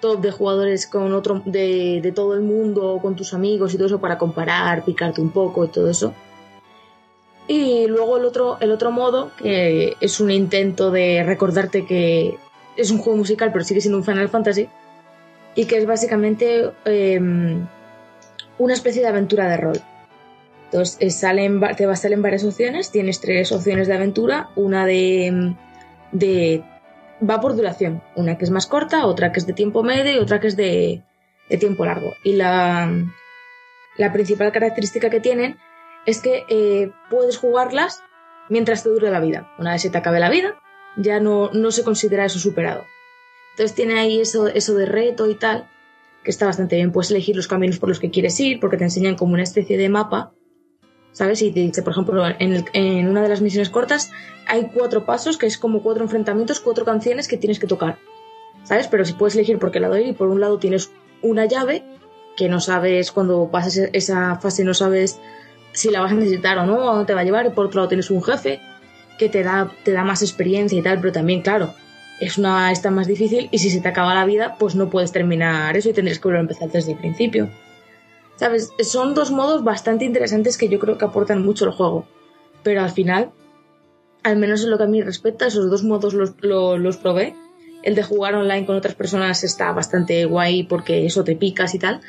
[0.00, 3.86] top de jugadores con otro de, de todo el mundo, con tus amigos y todo
[3.86, 6.14] eso para comparar, picarte un poco y todo eso.
[7.48, 12.38] Y luego el otro, el otro modo, que es un intento de recordarte que
[12.76, 14.68] es un juego musical, pero sigue siendo un Final Fantasy,
[15.54, 17.66] y que es básicamente em,
[18.58, 19.80] una especie de aventura de rol.
[20.66, 25.54] Entonces, salen, te va a salir varias opciones, tienes tres opciones de aventura, una de,
[26.12, 26.62] de
[27.28, 28.02] va por duración.
[28.16, 30.56] Una que es más corta, otra que es de tiempo medio y otra que es
[30.56, 31.02] de,
[31.48, 32.14] de tiempo largo.
[32.24, 32.90] Y la,
[33.96, 35.58] la principal característica que tienen
[36.06, 38.02] es que eh, puedes jugarlas
[38.48, 39.52] mientras te dure la vida.
[39.58, 40.58] Una vez se te acabe la vida,
[40.96, 42.84] ya no, no se considera eso superado.
[43.52, 45.68] Entonces tiene ahí eso, eso de reto y tal,
[46.24, 46.92] que está bastante bien.
[46.92, 49.76] Puedes elegir los caminos por los que quieres ir, porque te enseñan como una especie
[49.76, 50.32] de mapa
[51.12, 51.42] ¿Sabes?
[51.42, 54.10] Y te dice, por ejemplo, en, el- en una de las misiones cortas
[54.46, 57.98] hay cuatro pasos, que es como cuatro enfrentamientos, cuatro canciones que tienes que tocar.
[58.64, 58.86] ¿Sabes?
[58.88, 60.90] Pero si puedes elegir por qué lado ir, y por un lado tienes
[61.22, 61.82] una llave,
[62.36, 65.18] que no sabes cuando pasas e- esa fase, no sabes
[65.72, 67.66] si la vas a necesitar o no, o dónde te va a llevar, y por
[67.66, 68.60] otro lado tienes un jefe
[69.18, 71.74] que te da, te da más experiencia y tal, pero también, claro,
[72.20, 75.12] es una esta más difícil y si se te acaba la vida, pues no puedes
[75.12, 77.50] terminar eso y tendrías que volver a empezar desde el principio.
[78.40, 78.72] ¿Sabes?
[78.84, 82.06] Son dos modos bastante interesantes que yo creo que aportan mucho al juego.
[82.62, 83.32] Pero al final,
[84.22, 87.34] al menos en lo que a mí respecta, esos dos modos los, lo- los probé.
[87.82, 91.78] El de jugar online con otras personas está bastante guay porque eso te picas y
[91.78, 92.00] tal.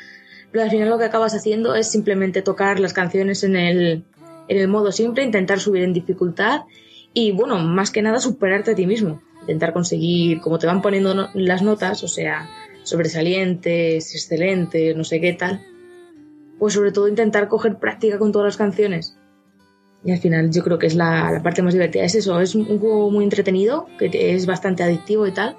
[0.50, 4.04] Pero al final lo que acabas haciendo es simplemente tocar las canciones en el,
[4.48, 6.62] en el modo simple, intentar subir en dificultad
[7.12, 9.20] y, bueno, más que nada superarte a ti mismo.
[9.42, 12.48] Intentar conseguir, como te van poniendo las notas, o sea,
[12.84, 15.60] sobresalientes, excelentes, no sé qué tal
[16.62, 19.18] pues sobre todo intentar coger práctica con todas las canciones.
[20.04, 22.04] Y al final yo creo que es la, la parte más divertida.
[22.04, 25.56] Es eso, es un juego muy entretenido, que es bastante adictivo y tal.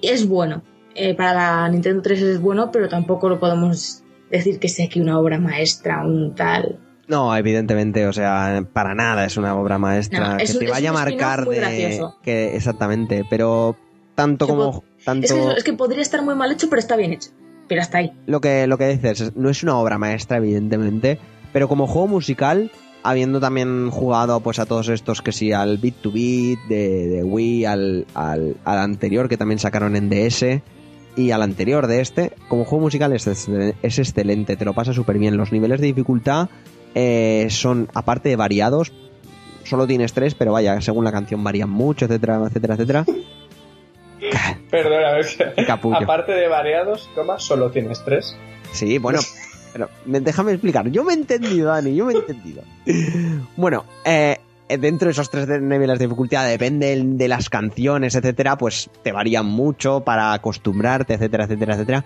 [0.00, 0.62] Y es bueno.
[0.94, 5.00] Eh, para la Nintendo 3 es bueno, pero tampoco lo podemos decir que sea aquí
[5.00, 6.78] una obra maestra, un tal.
[7.08, 10.90] No, evidentemente, o sea, para nada es una obra maestra No, que es te vaya
[10.90, 13.76] a marcar de que exactamente, pero
[14.14, 16.94] tanto como tanto Es que, eso- es que podría estar muy mal hecho, pero está
[16.94, 17.30] bien hecho.
[17.68, 18.12] Pero hasta ahí.
[18.26, 21.18] lo que lo que dices es- no es una obra maestra evidentemente,
[21.52, 22.70] pero como juego musical
[23.02, 27.64] habiendo también jugado pues a todos estos que sí al Beat to Beat de, Wii
[27.64, 30.60] al, al, anterior que también sacaron en DS
[31.16, 35.18] y al anterior de este como juego musical es, es excelente te lo pasa súper
[35.18, 36.48] bien los niveles de dificultad
[36.94, 38.92] eh, son aparte de variados
[39.64, 43.04] solo tienes tres pero vaya según la canción varían mucho etcétera etcétera etcétra
[44.70, 45.96] Perdona, a ver si- Capullo.
[45.96, 48.36] aparte de variados, comas, solo tienes tres.
[48.72, 49.20] Sí, bueno,
[49.72, 50.88] pero me- déjame explicar.
[50.90, 52.62] Yo me he entendido, Dani, yo me he entendido.
[53.56, 54.36] Bueno, eh,
[54.68, 59.46] dentro de esos tres niveles de dificultad, depende de las canciones, etcétera, pues te varían
[59.46, 62.04] mucho para acostumbrarte, etcétera, etcétera, etcétera.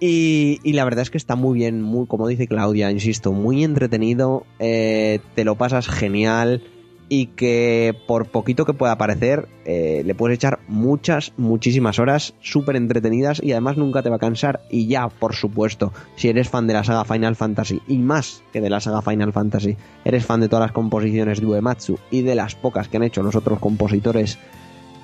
[0.00, 3.64] Y, y la verdad es que está muy bien, muy, como dice Claudia, insisto, muy
[3.64, 6.62] entretenido, eh, te lo pasas genial
[7.08, 12.76] y que por poquito que pueda parecer, eh, le puedes echar muchas, muchísimas horas súper
[12.76, 14.60] entretenidas y además nunca te va a cansar.
[14.70, 18.60] Y ya, por supuesto, si eres fan de la saga Final Fantasy y más que
[18.60, 22.34] de la saga Final Fantasy, eres fan de todas las composiciones de Uematsu y de
[22.34, 24.38] las pocas que han hecho los otros compositores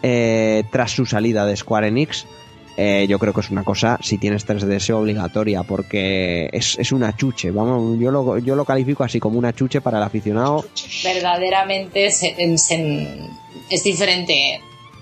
[0.02, 2.26] eh, tras su salida de Square Enix,
[2.76, 7.16] eh, yo creo que es una cosa, si tienes 3DS, obligatoria, porque es, es una
[7.16, 7.50] chuche.
[7.50, 10.64] Vamos, yo lo, yo lo califico así como una chuche para el aficionado.
[11.04, 13.18] verdaderamente se- se-
[13.70, 14.60] es diferente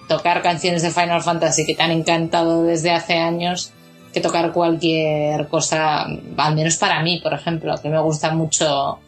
[0.09, 3.73] tocar canciones de Final Fantasy que te han encantado desde hace años
[4.13, 6.03] que tocar cualquier cosa,
[6.37, 8.99] al menos para mí, por ejemplo, que me gustan mucho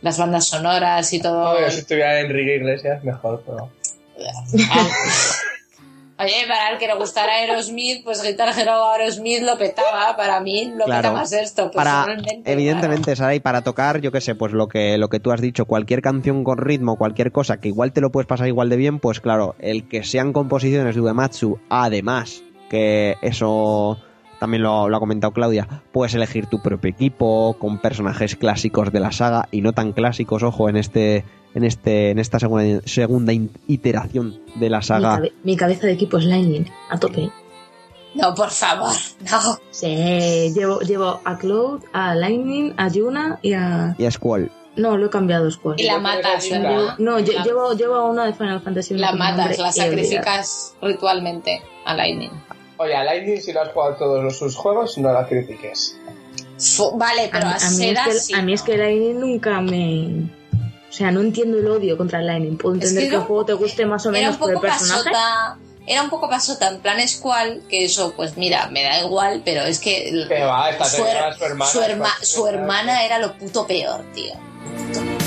[0.00, 1.50] las bandas sonoras y todo.
[1.56, 3.68] Obvio, si estuviera Enrique Iglesias, mejor, pero.
[6.18, 10.16] Oye, para el que le gustara Aerosmith, pues Guitar Hero Aerosmith lo petaba.
[10.16, 11.02] Para mí lo Claro.
[11.02, 11.70] peta más esto.
[11.70, 15.20] para personalmente, evidentemente Sara y para tocar yo qué sé pues lo que lo que
[15.20, 18.48] tú has dicho cualquier canción con ritmo cualquier cosa que igual te lo puedes pasar
[18.48, 23.98] igual de bien pues claro el que sean composiciones de Uematsu además que eso
[24.40, 29.00] también lo, lo ha comentado Claudia puedes elegir tu propio equipo con personajes clásicos de
[29.00, 31.24] la saga y no tan clásicos ojo en este
[31.56, 33.32] en este en esta segunda segunda
[33.66, 37.30] iteración de la Mi, saga cabe- mi cabeza de equipo es Lightning, a tope.
[38.14, 38.92] No, por favor,
[39.30, 39.58] no.
[39.70, 43.94] Sí, llevo, llevo a Cloud, a Lightning, a Yuna y a...
[43.98, 45.78] y a Squall No, lo he cambiado después.
[45.80, 46.48] Y la no matas.
[46.98, 48.94] No, La- llevo, llevo a una de Final Fantasy.
[48.94, 52.30] La matas, la sacrificas ritualmente a Lightning.
[52.78, 55.98] Oye, a Lightning, si lo has jugado todos los- sus juegos, no la critiques.
[56.94, 58.66] Vale, pero a, a, a mí es que, sí, a mí es ¿no?
[58.66, 60.30] que Lightning nunca me...
[60.88, 62.56] O sea, no entiendo el odio contra el Lightning.
[62.56, 64.54] Puedo Es entender que el juego te guste más o Era menos un por el
[64.54, 65.10] poco personaje.
[65.10, 65.58] pasota.
[65.88, 69.62] Era un poco pasota, en plan Squall, que eso, pues mira, me da igual, pero
[69.62, 70.26] es que.
[70.44, 74.32] va, esta su, her- su hermana, su herma- su hermana era lo puto peor, tío.
[74.92, 75.25] 君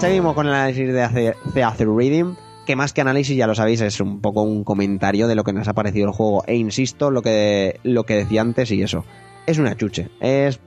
[0.00, 2.34] Seguimos con el análisis de de Acer Reading,
[2.64, 5.52] que más que análisis ya lo sabéis, es un poco un comentario de lo que
[5.52, 6.42] nos ha parecido el juego.
[6.46, 9.04] E insisto, lo que, lo que decía antes y eso.
[9.46, 10.08] Es una chuche.
[10.20, 10.58] Es.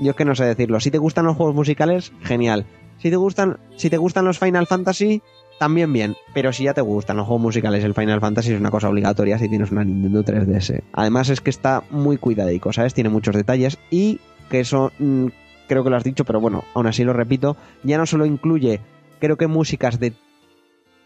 [0.00, 0.80] Yo es que no sé decirlo.
[0.80, 2.64] Si te gustan los juegos musicales, genial.
[2.96, 5.20] Si te gustan, si te gustan los Final Fantasy,
[5.58, 6.16] también bien.
[6.32, 9.38] Pero si ya te gustan los juegos musicales, el Final Fantasy es una cosa obligatoria
[9.38, 10.84] si tienes una Nintendo 3DS.
[10.94, 12.94] Además es que está muy cuidadico, ¿sabes?
[12.94, 15.26] Tiene muchos detalles y que eso mm,
[15.68, 18.80] creo que lo has dicho, pero bueno, aún así lo repito, ya no solo incluye,
[19.20, 20.12] creo que músicas de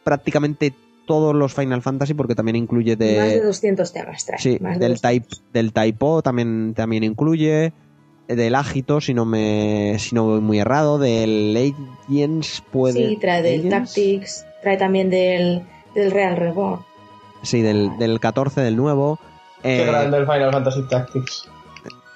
[0.05, 0.75] prácticamente
[1.07, 3.07] todos los Final Fantasy, porque también incluye Más de
[3.39, 3.41] de...
[3.41, 4.39] 200 temas trae.
[4.39, 5.01] Sí, más de del 200.
[5.01, 7.73] type, del typo también, también incluye,
[8.27, 13.09] del Agito, si no me si no voy muy errado, del Legends puede...
[13.09, 13.95] Sí, trae del Legends?
[13.95, 15.63] Tactics, trae también del,
[15.95, 16.83] del Real Reborn.
[17.43, 19.19] Sí, del, del 14, del nuevo.
[19.63, 21.49] Qué Eh, grande el Final Fantasy Tactics.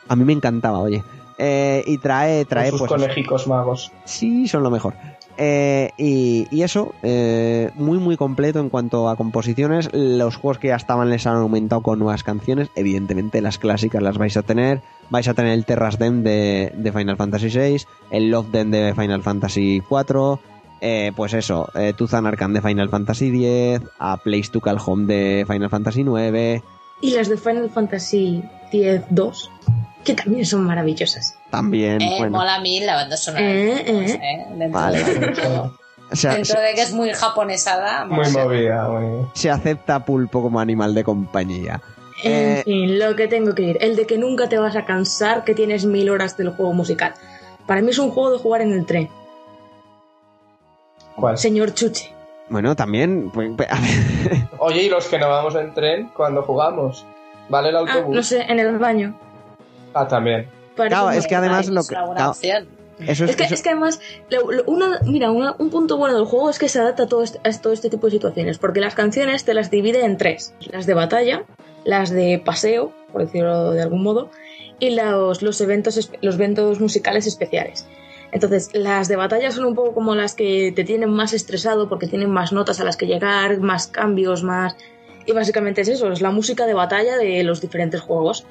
[0.09, 1.03] a mí me encantaba, oye.
[1.39, 3.93] Eh, y trae, trae sus pues, conejicos magos.
[4.05, 4.95] Sí, son lo mejor.
[5.39, 9.89] Eh, y, y eso, eh, muy muy completo en cuanto a composiciones.
[9.93, 12.69] Los juegos que ya estaban les han aumentado con nuevas canciones.
[12.77, 14.83] Evidentemente las clásicas las vais a tener.
[15.11, 18.95] Vais a tener el Terras Dem de, de Final Fantasy VI, el Love Dem de
[18.95, 20.39] Final Fantasy IV,
[20.85, 25.07] eh, pues eso, eh, Tuzan Arcan de Final Fantasy X, a Place to Call Home
[25.07, 26.61] de Final Fantasy IX,
[27.01, 29.49] Y las de Final Fantasy X-2,
[30.05, 31.37] que también son maravillosas.
[31.51, 32.39] también, Eh, bueno.
[32.39, 33.45] Mola a mí la banda sonora.
[33.51, 34.47] Eh, pues, eh.
[34.57, 35.71] dentro, Vale, de.
[36.11, 38.05] O sea, dentro de que es muy japonesada.
[38.05, 39.27] Muy pues, movida, muy.
[39.35, 41.81] se acepta pulpo como animal de compañía.
[42.23, 43.79] En Eh, fin, lo que tengo que ir.
[43.81, 47.15] El de que nunca te vas a cansar, que tienes mil horas del juego musical.
[47.67, 49.09] Para mí es un juego de jugar en el tren.
[51.17, 51.39] ¿Cuál?
[51.39, 52.13] Señor Chuche.
[52.49, 56.43] Bueno, también, pues, pues, a ver, Oye, ¿y los que no vamos en tren cuando
[56.43, 57.07] jugamos?
[57.49, 58.15] ¿Vale el Ah, autobús?
[58.17, 59.19] no sé, en el baño.
[59.95, 60.49] Ah, también.
[60.77, 61.89] Parece Claro, es que además lo que...
[61.89, 62.15] claro,
[63.07, 65.97] eso es, Es que, eso- es que además, lo- lo- una- mira, una- un punto
[65.97, 68.13] bueno del juego es que se adapta a todo, este, a todo este tipo de
[68.13, 70.55] situaciones, porque las canciones te las divide en tres.
[70.71, 71.45] Las de batalla,
[71.85, 74.31] las de paseo, por decirlo de algún modo,
[74.79, 77.87] y los, los, eventos, los eventos musicales especiales.
[78.31, 82.07] Entonces, las de batalla son un poco como las que te tienen más estresado porque
[82.07, 84.75] tienen más notas a las que llegar, más cambios, más...
[85.27, 88.45] Y básicamente es eso, es la música de batalla de los diferentes juegos.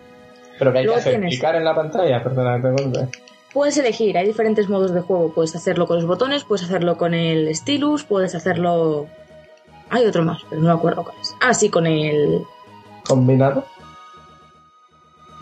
[0.60, 3.08] Pero que hay que Luego hacer tienes- clicar en la pantalla, perdona te.
[3.54, 5.34] Puedes elegir, hay diferentes modos de juego.
[5.34, 9.08] Puedes hacerlo con los botones, puedes hacerlo con el stylus, puedes hacerlo.
[9.89, 11.36] Hay otro más, pero no me acuerdo cuál es.
[11.41, 12.43] Ah, sí, con el.
[13.06, 13.66] ¿Combinado?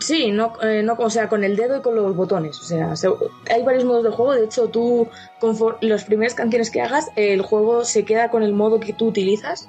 [0.00, 2.58] Sí, no, eh, no, o sea, con el dedo y con los botones.
[2.58, 3.10] O sea, se-
[3.50, 4.32] hay varios modos de juego.
[4.32, 5.06] De hecho, tú,
[5.38, 9.08] conforme las primeras canciones que hagas, el juego se queda con el modo que tú
[9.08, 9.68] utilizas,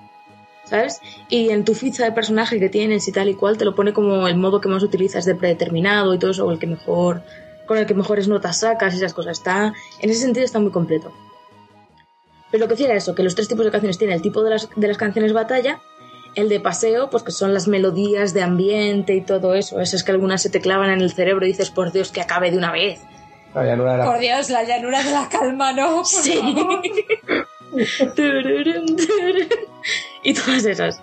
[0.71, 0.99] ¿sabes?
[1.29, 3.93] Y en tu ficha de personaje que tienes y tal y cual, te lo pone
[3.93, 7.21] como el modo que más utilizas de predeterminado y todo eso, o el que mejor,
[7.67, 9.37] con el que mejores notas sacas y esas cosas.
[9.37, 11.11] Está, en ese sentido está muy completo.
[12.49, 14.43] Pero lo que decía era eso, que los tres tipos de canciones tienen el tipo
[14.43, 15.79] de las, de las canciones batalla,
[16.35, 19.79] el de paseo, pues que son las melodías de ambiente y todo eso.
[19.81, 22.49] Esas que algunas se te clavan en el cerebro y dices, por Dios, que acabe
[22.51, 23.01] de una vez.
[23.53, 25.97] La llanura de la- Por Dios, la llanura de la calma, ¿no?
[25.97, 26.39] Por Sí.
[30.23, 31.01] y todas esas.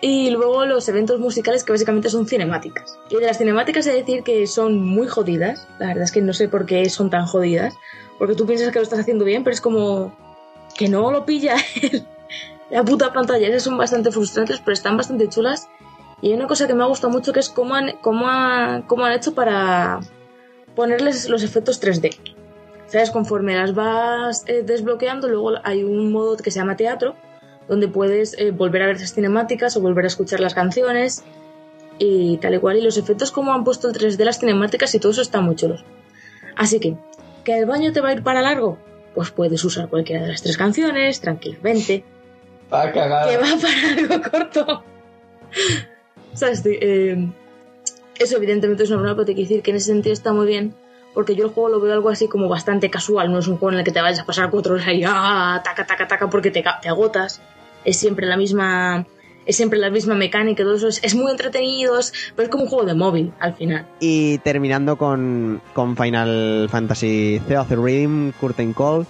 [0.00, 2.98] Y luego los eventos musicales que básicamente son cinemáticas.
[3.08, 5.66] Y de las cinemáticas he de decir que son muy jodidas.
[5.78, 7.74] La verdad es que no sé por qué son tan jodidas.
[8.18, 10.14] Porque tú piensas que lo estás haciendo bien, pero es como
[10.76, 11.56] que no lo pilla
[12.70, 13.48] la puta pantalla.
[13.48, 15.68] Esas son bastante frustrantes, pero están bastante chulas.
[16.20, 18.26] Y hay una cosa que me ha gustado mucho que es cómo han, cómo
[18.86, 20.00] cómo han hecho para
[20.76, 22.16] ponerles los efectos 3D.
[22.86, 23.10] ¿Sabes?
[23.10, 27.16] Conforme las vas eh, desbloqueando, luego hay un modo que se llama teatro,
[27.68, 31.24] donde puedes eh, volver a ver esas cinemáticas o volver a escuchar las canciones
[31.98, 32.78] y tal y cual.
[32.78, 35.56] Y los efectos como han puesto el 3D, las cinemáticas y todo eso están muy
[35.56, 35.84] chulos.
[36.56, 36.96] Así que,
[37.44, 38.78] ¿que el baño te va a ir para largo?
[39.14, 42.04] Pues puedes usar cualquiera de las tres canciones tranquilamente.
[42.72, 42.90] Va.
[42.92, 43.26] Que va
[43.60, 44.84] para algo corto.
[46.34, 46.62] ¿Sabes?
[46.64, 47.28] Eh,
[48.18, 50.46] eso evidentemente es una broma, pero te quiero decir que en ese sentido está muy
[50.46, 50.74] bien.
[51.12, 53.30] Porque yo el juego lo veo algo así como bastante casual.
[53.30, 55.60] No es un juego en el que te vayas a pasar cuatro horas ahí, ah,
[55.62, 57.40] taca, taca, taca, porque te agotas.
[57.84, 59.06] Es siempre la misma.
[59.46, 62.00] Es siempre la misma mecánica, todo eso es, muy entretenido,
[62.34, 63.86] pero es como un juego de móvil al final.
[64.00, 69.06] Y terminando con, con Final Fantasy Theater Reading, Curtain Call.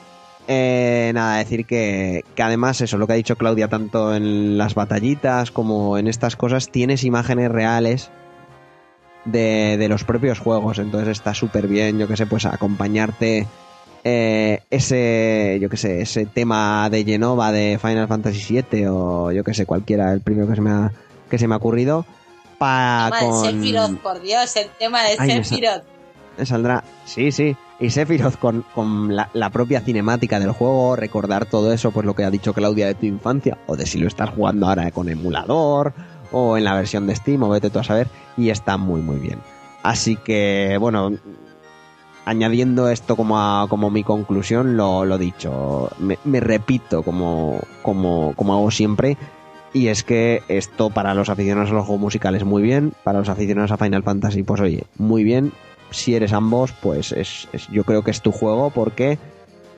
[0.49, 4.75] eh, nada, decir que, que además eso, lo que ha dicho Claudia, tanto en las
[4.75, 8.11] batallitas como en estas cosas, tienes imágenes reales
[9.25, 10.81] de, de los propios juegos.
[10.81, 13.47] Entonces está súper bien, yo que sé, pues acompañarte
[14.05, 19.43] eh, ese, yo que sé, ese tema de Genova de Final Fantasy VII o yo
[19.45, 20.93] que sé, cualquiera, el primero que se me ha,
[21.31, 22.05] que se me ha ocurrido.
[22.59, 23.45] Para El tema de con...
[23.45, 25.83] Sephiroth, por Dios, el tema de Ay, me sa- Sephiroth.
[26.39, 26.85] Me saldrá.
[27.05, 27.57] Sí, sí.
[27.81, 32.15] Y Sephiroth con, con la, la propia cinemática del juego, recordar todo eso, pues lo
[32.15, 35.09] que ha dicho Claudia de tu infancia, o de si lo estás jugando ahora con
[35.09, 35.93] emulador,
[36.31, 39.17] o en la versión de Steam, o vete tú a saber, y está muy, muy
[39.17, 39.41] bien.
[39.83, 41.13] Así que, bueno,
[42.25, 48.55] añadiendo esto como, a- como mi conclusión, lo, lo dicho, me, repito como, como, como
[48.55, 49.17] hago siempre,
[49.73, 53.29] y es que esto para los aficionados a los juegos musicales muy bien, para los
[53.29, 55.53] aficionados a Final Fantasy, pues oye, muy bien.
[55.91, 59.19] Si eres ambos, pues es, yo creo que es tu juego porque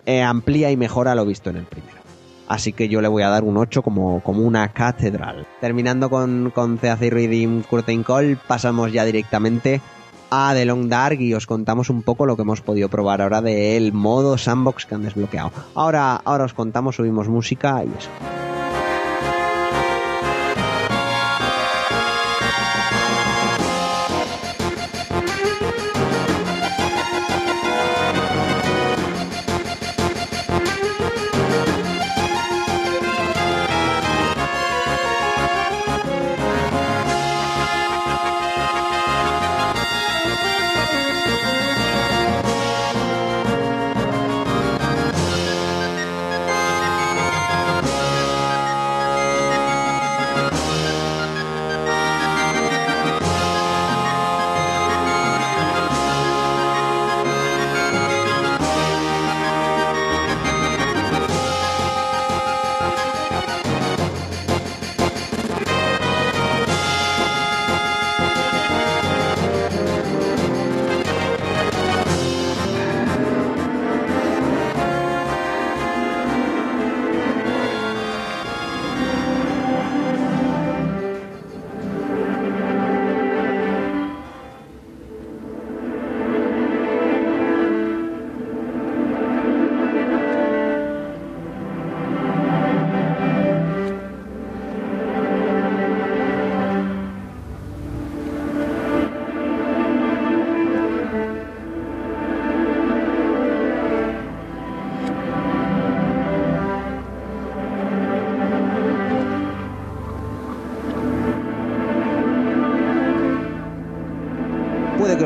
[0.07, 1.97] eh, amplía y mejora lo visto en el primero.
[2.49, 5.47] Así que yo le voy a dar un 8 como, como una catedral.
[5.61, 9.81] Terminando con, con CAC Redeem Curtain Call, pasamos ya directamente
[10.31, 13.41] a The Long Dark y os contamos un poco lo que hemos podido probar ahora
[13.41, 15.53] del modo sandbox que han desbloqueado.
[15.75, 18.11] Ahora, ahora os contamos, subimos música y eso.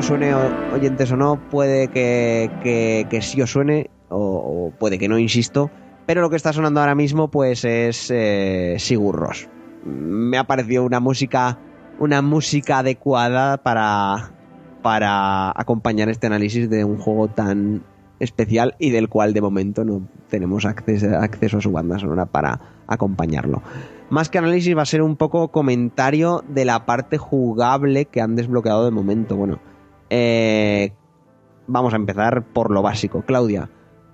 [0.00, 5.10] Os suene oyentes o no, puede que, que, que sí os suene o, puede que
[5.10, 5.70] no, insisto.
[6.06, 9.50] Pero lo que está sonando ahora mismo pues es eh, Sigur Rós.
[9.84, 11.58] Me ha parecido una música,
[11.98, 14.32] una música adecuada para,
[14.80, 17.82] para acompañar este análisis de un juego tan
[18.20, 22.58] especial y del cual de momento no tenemos acceso, acceso a su banda sonora para
[22.86, 23.60] acompañarlo.
[24.08, 28.34] Más que análisis va a ser un poco comentario de la parte jugable que han
[28.34, 29.36] desbloqueado de momento.
[29.36, 29.60] Bueno,
[30.10, 30.92] eh,
[31.66, 33.22] vamos a empezar por lo básico.
[33.22, 33.70] Claudia,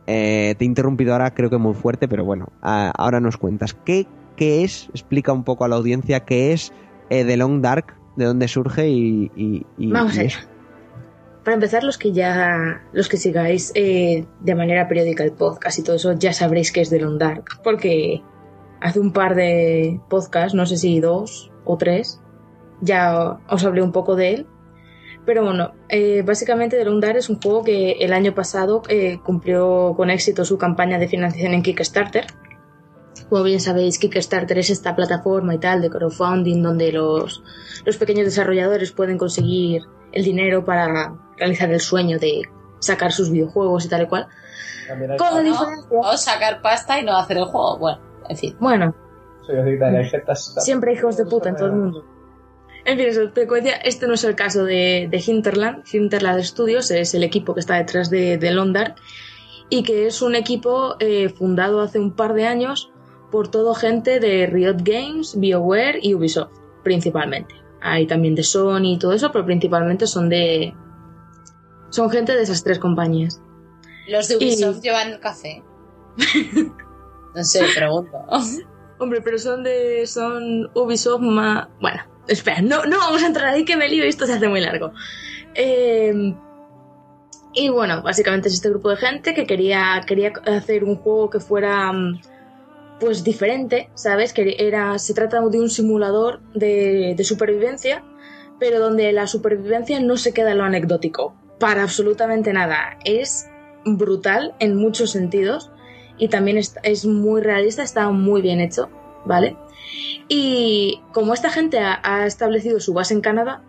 [0.06, 3.74] eh, te he interrumpido ahora creo que muy fuerte, pero bueno, a- ahora nos cuentas.
[3.84, 4.88] ¿Qué, qué es?
[4.90, 6.72] Explica un poco a la audiencia qué es
[7.10, 9.30] eh, The Long Dark, de dónde surge y...
[9.36, 10.28] y- y- Vamos y allá.
[10.28, 10.40] eso.
[11.44, 15.82] Para empezar, los que ya, los que sigáis eh, de manera periódica el podcast y
[15.84, 18.20] todo eso, ya sabréis que es de Long Dark, porque
[18.80, 22.20] hace un par de podcasts, no sé si dos o tres,
[22.80, 24.46] ya os hablé un poco de él.
[25.26, 29.18] Pero bueno, eh, básicamente The Long Dark es un juego que el año pasado eh,
[29.24, 32.26] cumplió con éxito su campaña de financiación en Kickstarter.
[33.28, 37.42] Como bien sabéis, Kickstarter es esta plataforma y tal de crowdfunding donde los,
[37.84, 42.42] los pequeños desarrolladores pueden conseguir el dinero para realizar el sueño de
[42.78, 44.28] sacar sus videojuegos y tal y cual.
[44.86, 45.00] Con
[45.34, 45.42] la ¿no?
[45.42, 45.88] diferencia.
[45.90, 47.78] O sacar pasta y no hacer el juego.
[47.78, 47.98] Bueno,
[48.28, 48.56] en fin.
[48.60, 48.94] Bueno,
[49.44, 52.04] Soy jetas- siempre hay hijos de puta en todo el mundo.
[52.86, 55.82] En fin, te decía, este no es el caso de, de Hinterland.
[55.92, 58.94] Hinterland Studios es el equipo que está detrás de, de Londar
[59.68, 62.92] y que es un equipo eh, fundado hace un par de años
[63.32, 66.52] por todo gente de Riot Games, BioWare y Ubisoft,
[66.84, 67.54] principalmente.
[67.80, 70.72] Hay también de Sony y todo eso, pero principalmente son de...
[71.90, 73.40] Son gente de esas tres compañías.
[74.08, 75.62] Los de Y- Ubisoft llevan el café.
[77.34, 78.16] No sé, pregunto.
[78.98, 80.06] Hombre, pero son de.
[80.06, 81.68] son Ubisoft más.
[81.82, 84.48] Bueno, espera, no, no vamos a entrar ahí que me lío y esto se hace
[84.48, 84.92] muy largo.
[85.54, 86.34] Eh,
[87.54, 91.40] y bueno, básicamente es este grupo de gente que quería, quería hacer un juego que
[91.40, 92.20] fuera mm,
[93.00, 94.32] pues diferente, ¿sabes?
[94.34, 94.98] Que era.
[94.98, 98.04] se trata de un simulador de, de supervivencia,
[98.60, 101.34] pero donde la supervivencia no se queda en lo anecdótico.
[101.58, 102.98] Para absolutamente nada.
[103.04, 103.46] Es
[103.86, 105.70] brutal en muchos sentidos
[106.18, 108.90] y también es muy realista, está muy bien hecho,
[109.24, 109.56] ¿vale?
[110.28, 113.62] Y como esta gente ha, ha establecido su base en Canadá,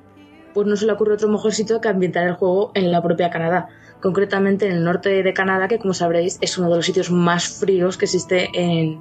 [0.54, 3.30] pues no se le ocurre otro mejor sitio que ambientar el juego en la propia
[3.30, 3.68] Canadá,
[4.02, 7.60] concretamente en el norte de Canadá, que como sabréis es uno de los sitios más
[7.60, 9.00] fríos que existe en,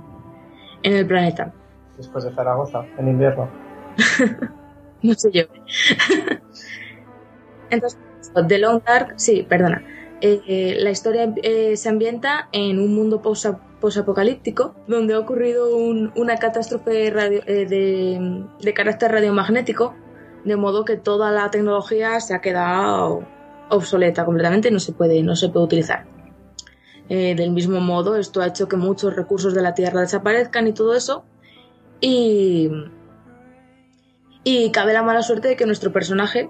[0.82, 1.52] en el planeta.
[1.96, 3.48] Después de Zaragoza, en invierno.
[5.02, 5.42] No sé yo.
[7.70, 8.00] Entonces,
[8.48, 9.84] The Long Dark, sí, perdona.
[10.22, 16.10] Eh, la historia eh, se ambienta en un mundo posa- posapocalíptico donde ha ocurrido un-
[16.16, 19.94] una catástrofe radio- eh, de, carácter radiomagnético,
[20.44, 23.24] de modo que toda la tecnología se ha quedado
[23.68, 26.06] obsoleta completamente no se puede, no se puede utilizar.
[27.08, 30.72] Eh, del mismo modo, esto ha hecho que muchos recursos de la Tierra desaparezcan y
[30.72, 31.24] todo eso.
[32.00, 32.70] Y,
[34.44, 36.48] y cabe la mala suerte de que nuestro personaje,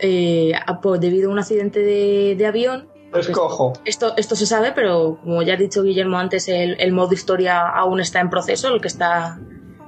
[0.00, 0.52] eh,
[1.00, 3.74] debido a un accidente de, de avión, Es cojo.
[3.84, 7.68] esto, esto se sabe, pero como ya ha dicho Guillermo antes, el, el modo historia
[7.68, 9.38] aún está en proceso, el que está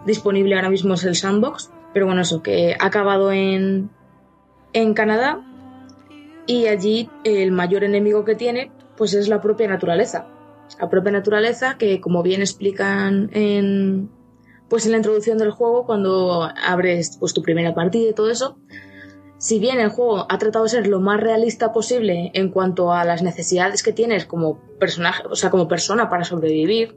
[0.07, 1.71] disponible ahora mismo es el sandbox.
[1.93, 3.91] Pero bueno, eso, que ha acabado en,
[4.73, 5.41] en Canadá
[6.47, 10.27] y allí el mayor enemigo que tiene pues es la propia naturaleza.
[10.81, 14.11] La propia naturaleza que como bien explican en
[14.69, 18.59] pues en la introducción del juego cuando abres pues tu primera partida y todo eso,
[19.47, 23.05] si bien el juego ha tratado de ser lo más realista posible en cuanto a
[23.05, 26.97] las necesidades que tienes como personaje, o sea, como persona para sobrevivir,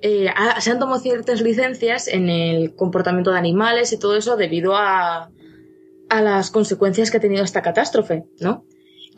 [0.00, 4.36] eh, ha- se han tomado ciertas licencias en el comportamiento de animales y todo eso
[4.36, 5.30] debido a,
[6.08, 8.64] a las consecuencias que ha tenido esta catástrofe, ¿no?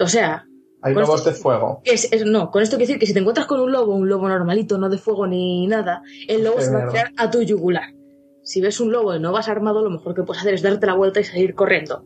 [0.01, 0.47] O sea,
[0.81, 1.81] Hay lobos esto- de fuego.
[1.85, 4.09] es, es- no, con esto quiero decir que si te encuentras con un lobo, un
[4.09, 7.31] lobo normalito, no de fuego ni nada, el lobo Qué se va a tirar a
[7.31, 7.95] tu yugular.
[8.43, 10.87] Si ves un lobo y no vas armado, lo mejor que puedes hacer es darte
[10.87, 12.05] la vuelta y seguir corriendo.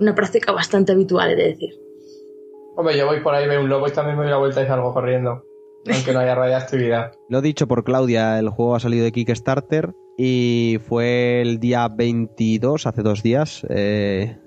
[0.00, 1.70] Una práctica bastante habitual, he de decir.
[2.74, 4.66] Hombre, yo voy por ahí, veo un lobo y también me doy la vuelta y
[4.66, 5.44] salgo corriendo.
[5.92, 7.12] Aunque no haya radiactividad.
[7.28, 12.86] Lo dicho por Claudia, el juego ha salido de Kickstarter y fue el día 22,
[12.86, 14.38] hace dos días, eh,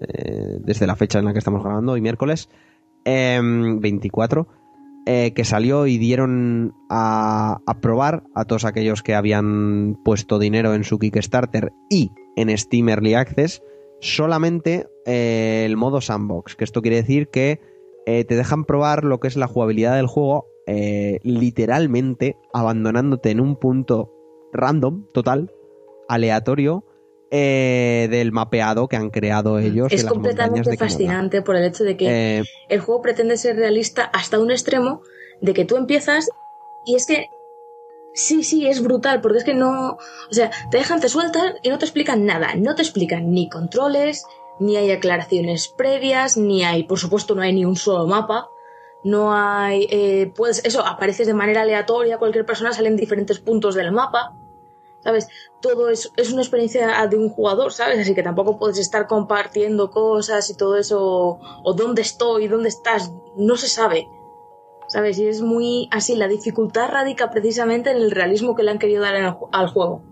[0.00, 2.48] eh, desde la fecha en la que estamos grabando, hoy miércoles,
[3.04, 4.48] em, 24,
[5.06, 10.74] eh, que salió y dieron a, a probar a todos aquellos que habían puesto dinero
[10.74, 13.62] en su Kickstarter y en Steam Early Access
[14.00, 17.60] solamente eh, el modo sandbox, que esto quiere decir que
[18.06, 23.40] eh, te dejan probar lo que es la jugabilidad del juego eh, literalmente abandonándote en
[23.40, 24.12] un punto
[24.52, 25.52] random, total,
[26.08, 26.84] aleatorio,
[27.30, 29.90] eh, del mapeado que han creado ellos.
[29.90, 33.56] de es las completamente de fascinante por el hecho de que el juego pretende ser
[33.56, 35.02] realista hasta un extremo
[35.40, 36.28] de que tú empiezas
[36.84, 37.26] y es que
[38.16, 41.68] sí, sí, es brutal, porque es que no, o sea, te dejan, te sueltan y
[41.68, 44.24] no te explican nada, no te explican ni controles,
[44.58, 48.48] ni hay aclaraciones previas, ni hay, por supuesto, no hay ni un solo mapa,
[49.04, 53.74] no hay, eh, pues eso, apareces de manera aleatoria, cualquier persona sale en diferentes puntos
[53.74, 54.34] del mapa,
[55.00, 55.28] ¿sabes?
[55.60, 57.98] Todo es, es una experiencia de un jugador, ¿sabes?
[57.98, 63.12] Así que tampoco puedes estar compartiendo cosas y todo eso, o dónde estoy, dónde estás,
[63.36, 64.08] no se sabe,
[64.88, 65.18] ¿sabes?
[65.18, 69.02] Y es muy así, la dificultad radica precisamente en el realismo que le han querido
[69.02, 70.02] dar el al juego.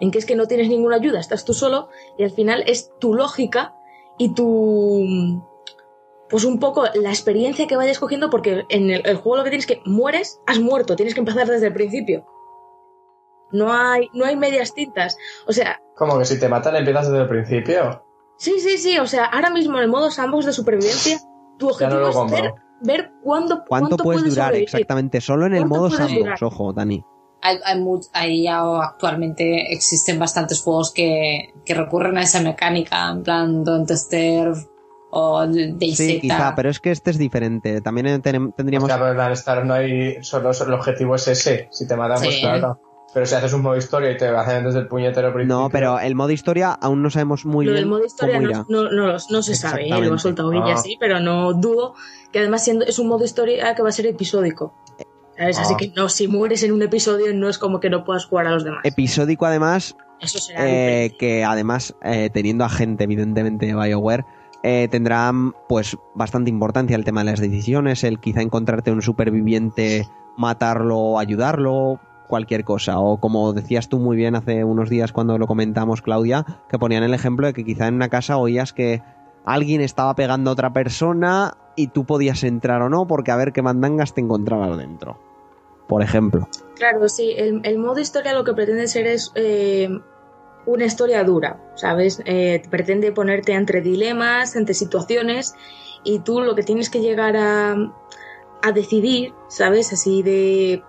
[0.00, 2.90] En que es que no tienes ninguna ayuda, estás tú solo y al final es
[2.98, 3.74] tu lógica
[4.18, 5.42] y tu
[6.28, 9.50] pues un poco la experiencia que vayas cogiendo, porque en el, el juego lo que
[9.50, 12.26] tienes que mueres, has muerto, tienes que empezar desde el principio.
[13.52, 15.16] No hay, no hay medias tintas.
[15.46, 18.04] O sea, Como que si te matan empiezas desde el principio.
[18.38, 18.98] sí, sí, sí.
[18.98, 21.20] O sea, ahora mismo en el modo sandbox de supervivencia,
[21.58, 22.54] tu no objetivo lo es compro.
[22.82, 24.64] Ver, cuándo, ¿Cuánto, cuánto puedes durar sobrevivir.
[24.64, 25.20] exactamente?
[25.20, 26.44] Solo en el ¿Cuánto modo sandbox, durar?
[26.44, 27.04] ojo, Dani.
[27.42, 34.66] Hay, actualmente existen bastantes juegos que, que recurren a esa mecánica, en plan Don't Starve
[35.10, 35.96] o DayZ.
[35.96, 37.80] Sí, quizá, pero es que este es diferente.
[37.80, 38.88] También eh, tenem- tendríamos...
[38.88, 40.22] Claro, en Star no hay.
[40.22, 41.68] Solo el objetivo es ese.
[41.70, 42.40] Si te matan, pues Sí.
[42.40, 42.80] claro.
[43.14, 45.56] Pero si haces un modo historia y te hacen desde el puñetero principio.
[45.62, 48.46] No, pero el modo historia aún no sabemos muy Lo bien del modo historia cómo
[48.46, 48.64] no, irá.
[48.68, 50.00] no, no, no se sabe, ¿eh?
[50.00, 50.76] lo ha soltado ella Ah.
[50.76, 51.94] sí, pero no dudo
[52.32, 54.74] que además siendo es un modo historia que va a ser episódico.
[55.38, 55.58] ¿Sabes?
[55.58, 55.76] Así Ah.
[55.78, 58.50] que no, si mueres en un episodio no es como que no puedas jugar a
[58.52, 58.80] los demás.
[58.84, 64.24] Episódico además, Eso será eh, que además eh, teniendo a gente evidentemente de BioWare,
[64.62, 65.30] eh, tendrá
[65.68, 70.08] pues bastante importancia el tema de las decisiones, el quizá encontrarte un superviviente,
[70.38, 72.98] matarlo o ayudarlo, cualquier cosa.
[72.98, 77.02] O como decías tú muy bien hace unos días cuando lo comentamos, Claudia, que ponían
[77.02, 79.02] el ejemplo de que quizá en una casa oías que
[79.44, 83.52] alguien estaba pegando a otra persona y tú podías entrar o no porque a ver
[83.52, 85.18] qué mandangas te encontrabas dentro.
[85.86, 86.48] Por ejemplo.
[86.74, 89.88] Claro, sí, el, el modo historia lo que pretende ser es eh,
[90.66, 92.20] una historia dura, ¿sabes?
[92.24, 95.54] Eh, pretende ponerte entre dilemas, entre situaciones,
[96.02, 97.76] y tú lo que tienes que llegar a,
[98.62, 99.92] a decidir, ¿sabes?
[99.92, 100.82] Así de...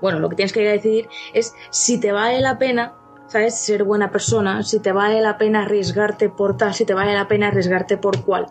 [0.00, 2.94] Bueno, lo que tienes que decidir es si te vale la pena,
[3.26, 3.58] ¿sabes?
[3.58, 7.28] Ser buena persona, si te vale la pena arriesgarte por tal, si te vale la
[7.28, 8.46] pena arriesgarte por cual.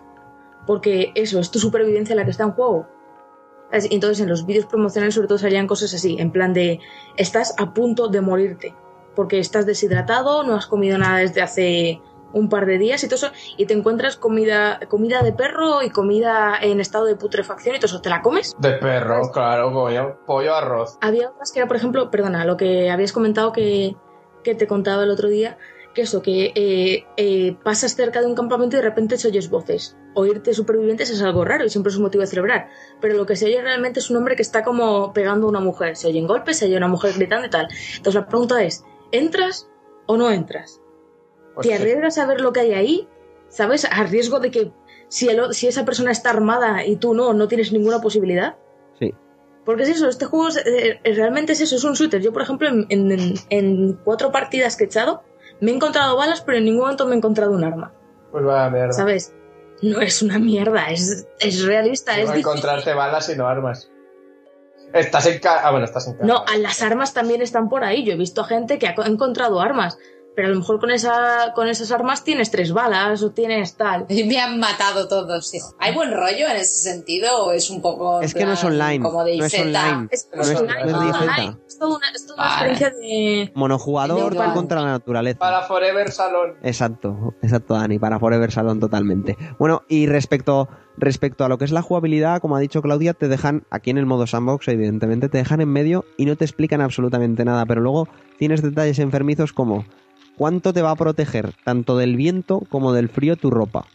[0.65, 2.87] Porque eso, es tu supervivencia la que está en juego.
[3.71, 6.79] Entonces en los vídeos promocionales sobre todo salían cosas así, en plan de
[7.17, 8.75] estás a punto de morirte,
[9.15, 12.01] porque estás deshidratado, no has comido nada desde hace
[12.33, 15.89] un par de días y todo eso, y te encuentras comida, comida de perro y
[15.89, 18.55] comida en estado de putrefacción y todo eso, ¿te la comes?
[18.59, 20.17] De perro, claro, coño.
[20.25, 20.97] Pollo, arroz.
[21.01, 23.95] Había otras que era, por ejemplo, perdona, lo que habías comentado que,
[24.43, 25.57] que te contaba el otro día,
[25.93, 29.49] que eso, que eh, eh, pasas cerca de un campamento y de repente se oyes
[29.49, 29.97] voces.
[30.13, 32.69] Oírte supervivientes es algo raro y siempre es un motivo de celebrar.
[33.01, 35.59] Pero lo que se oye realmente es un hombre que está como pegando a una
[35.59, 35.95] mujer.
[35.95, 37.67] Se oyen golpes, se oye una mujer gritando y tal.
[37.97, 39.69] Entonces la pregunta es, ¿entras
[40.07, 40.81] o no entras?
[41.67, 43.07] ¿Te arriesgas a ver lo que hay ahí?
[43.49, 43.85] ¿Sabes?
[43.91, 44.71] A riesgo de que
[45.07, 48.57] si, el o- si esa persona está armada y tú no, no tienes ninguna posibilidad.
[48.99, 49.13] Sí.
[49.65, 52.21] Porque es eso, este juego es- eh, eh, realmente es eso, es un shooter.
[52.21, 55.23] Yo, por ejemplo, en, en- en cuatro partidas que he echado,
[55.61, 57.93] me he encontrado balas, pero en ningún momento me he encontrado un arma.
[58.31, 58.93] Pues vaya mierda.
[58.93, 59.33] ¿Sabes?
[59.81, 62.39] No es una mierda, es, es realista, No es difícil.
[62.41, 63.89] encontrarte balas y no armas.
[64.93, 65.61] Estás en casa.
[65.67, 66.25] Ah, bueno, estás en casa.
[66.25, 68.03] No, a las armas también están por ahí.
[68.03, 69.97] Yo he visto a gente que ha co- encontrado armas,
[70.39, 74.05] pero a lo mejor con, esa, con esas armas tienes tres balas o tienes tal.
[74.25, 75.75] Me han matado todos, hijo.
[75.79, 78.21] ¿Hay buen rollo en ese sentido o es un poco.
[78.21, 79.59] Es que no es online, Como de no es IZ?
[79.65, 80.07] online.
[80.11, 81.57] Es, No es- online, no es online.
[81.67, 82.71] Es toda una, es toda una Vale.
[82.71, 83.51] experiencia de...
[83.53, 85.39] Monojugador tú contra la naturaleza.
[85.39, 86.53] Para Forever Salón.
[86.63, 89.35] Exacto, exacto, Dani, para Forever Salón totalmente.
[89.59, 93.27] Bueno, y respecto, respecto a lo que es la jugabilidad, como ha dicho Claudia, te
[93.27, 96.79] dejan, aquí en el modo sandbox, evidentemente, te dejan en medio y no te explican
[96.79, 98.07] absolutamente nada, pero luego
[98.37, 99.83] tienes detalles enfermizos como
[100.39, 103.91] cuánto te va a proteger tanto del viento como del frío tu ropa,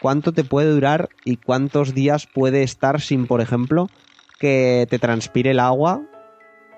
[0.00, 3.90] cuánto te puede durar y cuántos días puede estar sin, por ejemplo,
[4.38, 6.00] que te transpire el agua,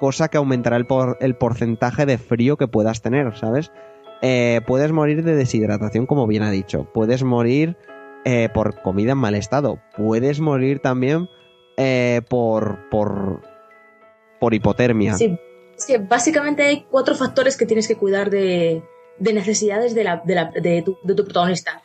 [0.01, 3.71] cosa que aumentará el, por- el porcentaje de frío que puedas tener, ¿sabes?
[4.21, 6.89] Eh, puedes morir de deshidratación, como bien ha dicho.
[6.93, 7.77] Puedes morir
[8.25, 9.81] eh, por comida en mal estado.
[9.97, 11.29] Puedes morir también
[11.77, 13.43] eh, por, por,
[14.41, 15.15] por hipotermia.
[15.15, 15.39] Sí,
[15.87, 18.83] que básicamente hay cuatro factores que tienes que cuidar de,
[19.19, 21.83] de necesidades de, la, de, la- de tu, de tu protagonista.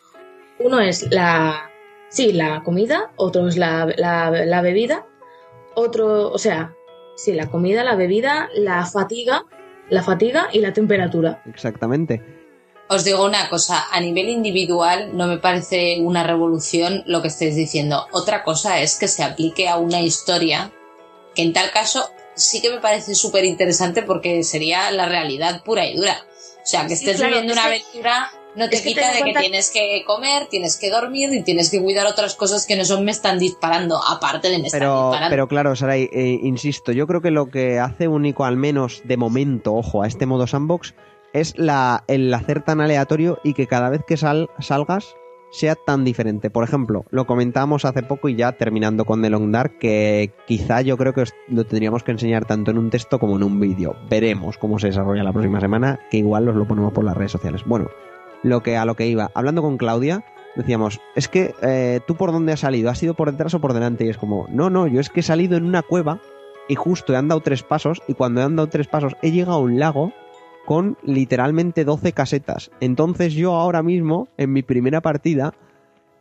[0.59, 1.69] Uno es la,
[2.09, 5.05] sí, la comida, otro es la, la, la bebida,
[5.75, 6.75] otro, o sea,
[7.15, 9.45] sí, la comida, la bebida, la fatiga,
[9.89, 11.41] la fatiga y la temperatura.
[11.45, 12.21] Exactamente.
[12.91, 17.55] Os digo una cosa, a nivel individual no me parece una revolución lo que estáis
[17.55, 18.07] diciendo.
[18.11, 20.71] Otra cosa es que se aplique a una historia,
[21.35, 25.85] que en tal caso sí que me parece súper interesante porque sería la realidad pura
[25.85, 26.25] y dura.
[26.61, 29.13] O sea, que Sí, estés claro, viviendo una que- aventura no te es quita de
[29.17, 32.75] que cuenta- tienes que comer, tienes que dormir y tienes que cuidar otras cosas que
[32.75, 35.29] no son me están disparando, aparte de me están Pero, disparando.
[35.31, 39.17] pero claro, Saray, eh, insisto, yo creo que lo que hace único, al menos de
[39.17, 40.95] momento, ojo, a este modo sandbox,
[41.31, 45.15] es la, el hacer tan aleatorio y que cada vez que sal, salgas
[45.51, 46.49] sea tan diferente.
[46.49, 50.81] Por ejemplo, lo comentábamos hace poco y ya terminando con The Long Dark, que quizá
[50.81, 53.95] yo creo que lo tendríamos que enseñar tanto en un texto como en un vídeo.
[54.09, 57.31] Veremos cómo se desarrolla la próxima semana, que igual os lo ponemos por las redes
[57.31, 57.63] sociales.
[57.65, 57.87] Bueno,
[58.43, 60.23] lo que a lo que iba, hablando con Claudia,
[60.55, 63.73] decíamos, es que eh, tú por dónde has salido, has ido por detrás o por
[63.73, 66.19] delante y es como, no, no, yo es que he salido en una cueva
[66.67, 69.61] y justo he andado tres pasos y cuando he andado tres pasos he llegado a
[69.61, 70.13] un lago
[70.65, 72.71] con literalmente 12 casetas.
[72.79, 75.53] Entonces yo ahora mismo, en mi primera partida,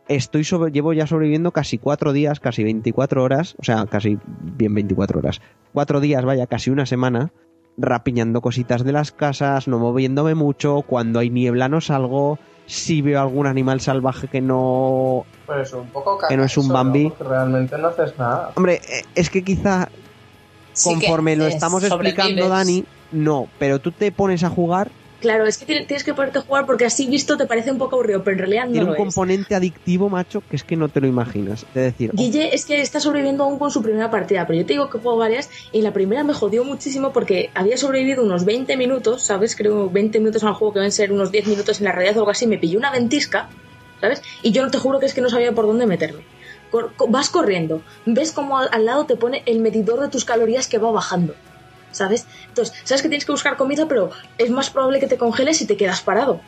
[0.07, 4.73] estoy sobre, llevo ya sobreviviendo casi cuatro días, casi 24 horas, o sea, casi bien
[4.73, 5.41] 24 horas.
[5.73, 7.31] Cuatro días, vaya, casi una semana,
[7.77, 13.21] rapiñando cositas de las casas, no moviéndome mucho, cuando hay niebla no salgo, si veo
[13.21, 15.25] algún animal salvaje que no...
[15.45, 17.11] Pues un poco Que no es un Bambi.
[17.19, 18.51] Realmente no haces nada.
[18.55, 19.89] Hombre, eh, es que quizá
[20.73, 22.47] Sí conforme lo estamos explicando.
[22.49, 24.89] Dani, no, pero tú te pones a jugar,
[25.19, 27.77] Claro, es que tiene- tienes que ponerte a jugar porque así visto te parece un
[27.77, 29.03] poco aburrido, pero en realidad no tiene lo un es.
[29.03, 31.63] componente adictivo, macho, que es que no te lo imaginas.
[31.63, 34.65] Es decir, oh, Guille es que está sobreviviendo aún con su primera partida, pero yo
[34.65, 38.45] te digo que juego varias y la primera me jodió muchísimo porque había sobrevivido unos
[38.45, 39.57] 20 minutos, ¿sabes?
[39.57, 42.19] Creo 20 minutos al juego que deben ser unos 10 minutos en la realidad o
[42.21, 43.49] algo así, me pilló una ventisca,
[43.99, 44.21] ¿sabes?
[44.41, 46.21] Y yo no te juro que es que no sabía por dónde meterme.
[46.71, 50.67] Cor- co- vas corriendo, ves como al, lado te pone el medidor de tus calorías
[50.67, 51.33] que va bajando.
[51.91, 52.27] ¿Sabes?
[52.47, 55.65] Entonces, sabes que tienes que buscar comida, pero es más probable que te congeles si
[55.65, 56.39] te quedas parado.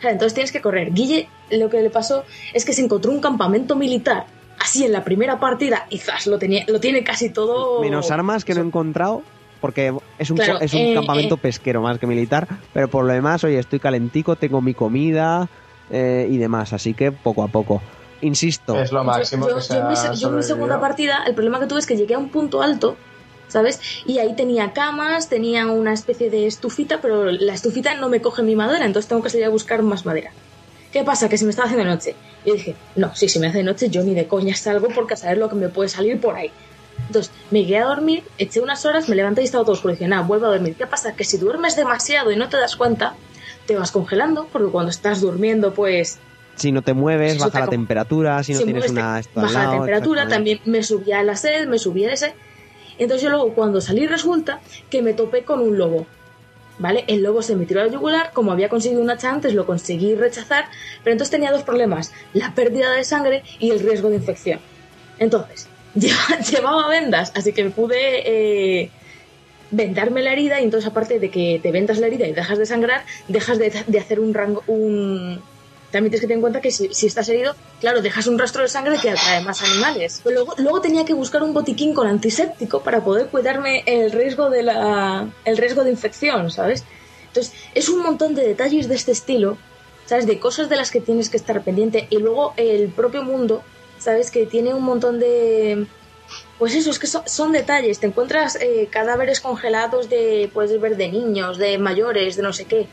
[0.00, 0.92] Entonces tienes que correr.
[0.92, 4.26] Guille, lo que le pasó es que se encontró un campamento militar
[4.58, 7.80] así en la primera partida y zas, lo, tenía, lo tiene casi todo.
[7.82, 9.22] menos armas que no he encontrado,
[9.60, 11.38] porque es un, Claro, es un eh, campamento eh.
[11.42, 15.48] pesquero más que militar, pero por lo demás, oye, estoy calentico, tengo mi comida
[15.90, 17.82] eh, y demás, así que poco a poco.
[18.20, 21.34] Insisto, Es lo máximo yo, que yo en mi, yo en mi segunda partida, el
[21.34, 22.96] problema que tuve es que llegué a un punto alto,
[23.48, 23.80] ¿sabes?
[24.06, 28.42] Y ahí tenía camas, tenía una especie de estufita, pero la estufita no me coge
[28.42, 30.30] mi madera, entonces tengo que salir a buscar más madera.
[30.92, 31.28] ¿Qué pasa?
[31.28, 32.16] Que se me estaba haciendo de noche.
[32.44, 34.88] Y yo dije, no, si se me hace de noche, yo ni de coña salgo
[34.88, 36.50] porque a saber lo que me puede salir por ahí.
[37.06, 39.92] Entonces, me quedé a dormir, eché unas horas, me levanté y estaba todo oscuro.
[39.92, 40.74] Y dije, nada, vuelvo a dormir.
[40.74, 41.14] ¿Qué pasa?
[41.14, 43.14] Que si duermes demasiado y no te das cuenta,
[43.66, 46.18] te vas congelando, porque cuando estás durmiendo, pues
[46.56, 49.16] si no te mueves, baja te la temperatura, si no tienes una...
[49.16, 52.34] al baja la temperatura, también me subía la sed, me subía ese.
[52.98, 54.60] Entonces yo luego cuando salí resulta
[54.90, 56.06] que me topé con un lobo.
[56.78, 57.04] ¿Vale?
[57.08, 60.14] El lobo se me tiró al yugular, como había conseguido un hacha antes, lo conseguí
[60.14, 60.66] rechazar,
[61.02, 64.60] pero entonces tenía dos problemas, la pérdida de sangre y el riesgo de infección.
[65.18, 67.96] Entonces, lleva- llevaba vendas, así que pude
[68.82, 68.90] eh,
[69.70, 72.66] vendarme la herida y entonces aparte de que te vendas la herida y dejas de
[72.66, 75.40] sangrar, dejas de, de hacer un rango, un...
[75.90, 78.62] También tienes que tener en cuenta que si, si estás herido, claro, dejas un rastro
[78.62, 80.20] de sangre que atrae más animales.
[80.24, 84.50] Pero luego, luego tenía que buscar un botiquín con antiséptico para poder cuidarme el riesgo
[84.50, 86.84] de la, el riesgo de infección, ¿sabes?
[87.28, 89.58] Entonces, es un montón de detalles de este estilo,
[90.06, 90.26] ¿sabes?
[90.26, 92.06] De cosas de las que tienes que estar pendiente.
[92.10, 93.62] Y luego el propio mundo,
[93.98, 94.30] ¿sabes?
[94.30, 95.86] Que tiene un montón de...
[96.58, 98.00] Pues eso, es que son, son detalles.
[98.00, 102.64] Te encuentras eh, cadáveres congelados de, puedes ver, de niños, de mayores, de no sé
[102.64, 102.88] qué.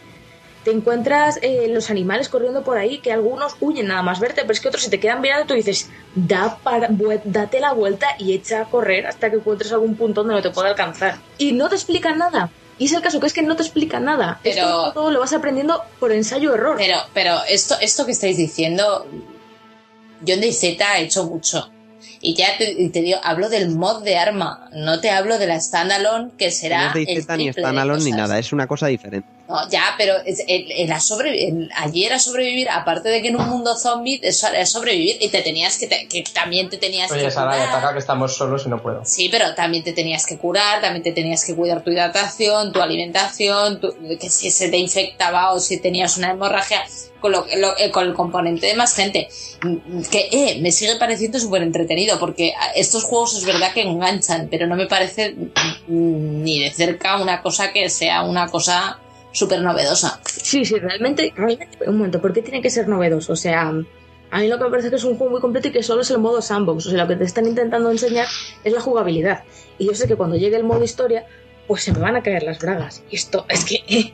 [0.63, 4.53] Te encuentras eh, los animales corriendo por ahí, que algunos huyen nada más verte, pero
[4.53, 6.87] es que otros se te quedan mirando y tú dices, da para,
[7.25, 10.51] date la vuelta y echa a correr hasta que encuentres algún punto donde no te
[10.51, 11.17] pueda alcanzar.
[11.37, 12.49] Y no te explican nada.
[12.79, 14.39] Y es el caso, que es que no te explican nada.
[14.41, 16.75] Pero- Esto todo lo vas aprendiendo por ensayo-error.
[16.77, 19.05] Pero, pero esto, esto que estáis diciendo,
[20.21, 21.69] yo en DayZ he hecho mucho.
[22.25, 26.31] Y ya te, digo, hablo del mod de arma, no te hablo de la standalone,
[26.37, 26.87] que No será.
[26.87, 29.27] es de el ni standalone ni nada, es una cosa diferente.
[29.53, 33.35] No, ya, pero es- el, el a sobre- allí era sobrevivir, aparte de que en
[33.35, 37.25] un mundo zombie era sobrevivir y te tenías que, te- que también te tenías Oye,
[37.25, 37.69] que Sara, curar.
[37.69, 39.05] ataca que estamos solos y no puedo.
[39.05, 42.81] Sí, pero también te tenías que curar, también te tenías que cuidar tu hidratación, tu
[42.81, 46.83] alimentación, tu- que si se te infectaba o si tenías una hemorragia
[47.19, 49.27] con, lo, lo- eh, con el componente de más gente.
[50.11, 54.65] Que eh, me sigue pareciendo súper entretenido porque estos juegos es verdad que enganchan, pero
[54.65, 55.35] no me parece
[55.87, 58.99] mm, ni de cerca una cosa que sea una cosa
[59.33, 60.21] súper novedosa.
[60.25, 61.77] Sí, sí, realmente, realmente.
[61.85, 63.33] Un momento, ¿por qué tiene que ser novedoso?
[63.33, 63.73] O sea,
[64.31, 66.01] a mí lo que me parece que es un juego muy completo y que solo
[66.01, 66.85] es el modo sandbox.
[66.85, 68.27] O sea, lo que te están intentando enseñar
[68.63, 69.43] es la jugabilidad.
[69.77, 71.25] Y yo sé que cuando llegue el modo historia,
[71.67, 73.03] pues se me van a caer las bragas.
[73.09, 74.13] Y esto es que eh,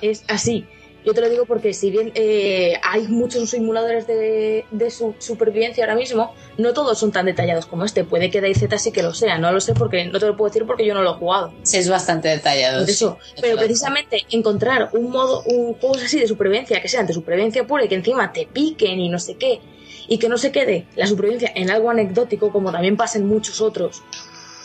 [0.00, 0.66] es así.
[1.04, 5.84] Yo te lo digo porque si bien eh, hay muchos simuladores de, de su supervivencia
[5.84, 8.04] ahora mismo, no todos son tan detallados como este.
[8.04, 10.50] Puede que DayZ sí que lo sea, no lo sé porque no te lo puedo
[10.50, 11.54] decir porque yo no lo he jugado.
[11.62, 12.84] Sí, es bastante detallado.
[12.84, 17.14] Eso, sí, pero precisamente encontrar un modo, un juegos así de supervivencia que sean de
[17.14, 19.60] supervivencia pura y que encima te piquen y no sé qué,
[20.08, 23.60] y que no se quede la supervivencia en algo anecdótico como también pasa en muchos
[23.60, 24.02] otros,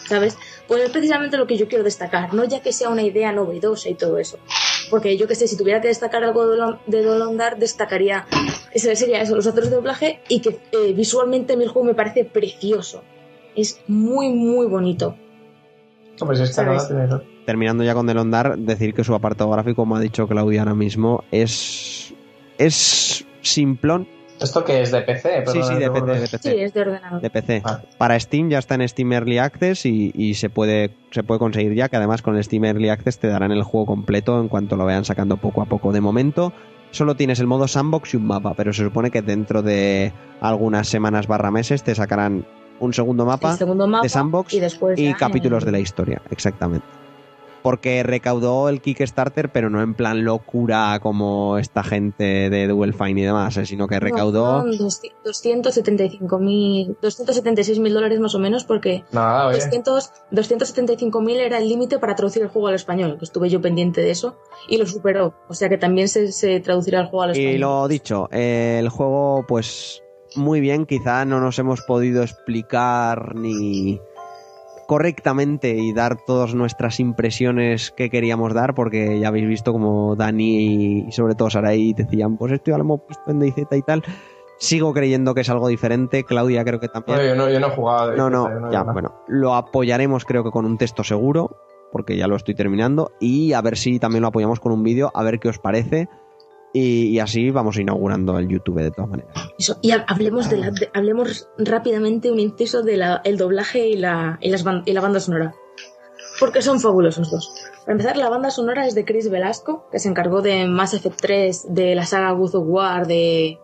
[0.07, 0.38] ¿sabes?
[0.68, 3.90] Pues es precisamente lo que yo quiero destacar, no ya que sea una idea novedosa
[3.90, 4.40] y todo eso.
[4.90, 8.26] Porque yo que sé, si tuviera que destacar algo de Dolon- de Dolondar, destacaría,
[8.74, 11.88] ese sería eso, los actores de doblaje y que eh, visualmente a mí el juego
[11.88, 13.04] me parece precioso.
[13.56, 15.16] Es muy, muy bonito.
[16.18, 16.56] Pues es.
[17.46, 21.24] Terminando ya con Delondar, decir que su apartado gráfico, como ha dicho Claudia ahora mismo,
[21.32, 22.14] es.
[22.58, 24.08] es simplón,
[24.41, 24.91] ¿Esto qué es?
[24.91, 25.44] ¿De PC?
[25.48, 27.22] Sí, sí, de PC, Sí, es de ordenador.
[27.22, 27.62] De PC.
[27.64, 27.80] Vale.
[27.98, 31.74] Para Steam ya está en Steam Early Access y, y se puede se puede conseguir
[31.74, 34.76] ya, que además con el Steam Early Access te darán el juego completo en cuanto
[34.76, 35.91] lo vayan sacando poco a poco.
[35.94, 36.52] De momento
[36.91, 40.88] solo tienes el modo sandbox y un mapa, pero se supone que dentro de algunas
[40.88, 42.45] semanas barra meses te sacarán
[42.80, 45.80] un segundo mapa, el segundo mapa de sandbox y después y capítulos en- de la
[45.80, 46.86] historia, exactamente.
[47.66, 53.22] Porque recaudó el Kickstarter, pero no en plan locura como esta gente de Double Fine
[53.22, 54.64] y demás, eh, sino que recaudó...
[54.64, 54.92] No, fueron
[55.26, 59.58] 275.000, 276.000 dólares más o menos, porque Nada, oye.
[59.58, 64.02] 200 275.000 era el límite para traducir el juego al español, que estuve yo pendiente
[64.02, 64.38] de eso,
[64.70, 65.34] y lo superó.
[65.50, 67.52] O sea que también se, se traducirá el juego al español.
[67.52, 70.04] Y lo dicho, eh, el juego, pues
[70.36, 74.00] muy bien, quizá no nos hemos podido explicar ni
[74.88, 81.06] correctamente y dar todas nuestras impresiones que queríamos dar, porque ya habéis visto como Dani
[81.07, 84.03] y sobre todo Sarai decían, pues esto ya lo hemos visto en DayZ y tal.
[84.57, 87.18] Sigo creyendo que es algo diferente, Claudia creo que también.
[87.18, 88.16] No, yo, no, yo no he jugado.
[88.16, 89.14] No, no, he ya, bueno.
[89.28, 91.57] Lo apoyaremos creo que con un texto seguro,
[91.91, 95.12] porque ya lo estoy terminando, y a ver si también lo apoyamos con un vídeo,
[95.14, 96.07] a ver qué os parece.
[96.77, 99.31] Y, y así vamos inaugurando el YouTube de todas maneras.
[99.57, 103.95] Eso, y ha- hablemos, de la, de- hablemos rápidamente un inciso del el doblaje y
[103.95, 105.53] la, y, las ban- y la banda sonora.
[106.38, 107.49] Porque son fabulosos dos.
[107.85, 111.22] Para empezar, la banda sonora es de Chris Velasco, que se encargó de Mass Effect
[111.22, 113.57] 3, de la saga God of War, de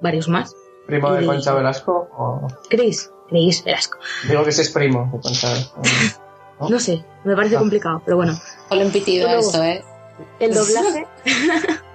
[0.00, 0.52] varios más.
[0.88, 2.08] ¿Primo de Concha Velasco?
[2.18, 3.98] o- Chris, Chris Velasco.
[4.28, 5.82] Digo que ese es primo de Concha Velasco.
[6.58, 6.68] ¿No?
[6.68, 7.60] No sé, me parece Ah.
[7.60, 8.32] complicado, pero bueno.
[8.68, 9.82] Ponle un pitido a Luego- esto, ¿eh?
[10.40, 11.06] El doblaje.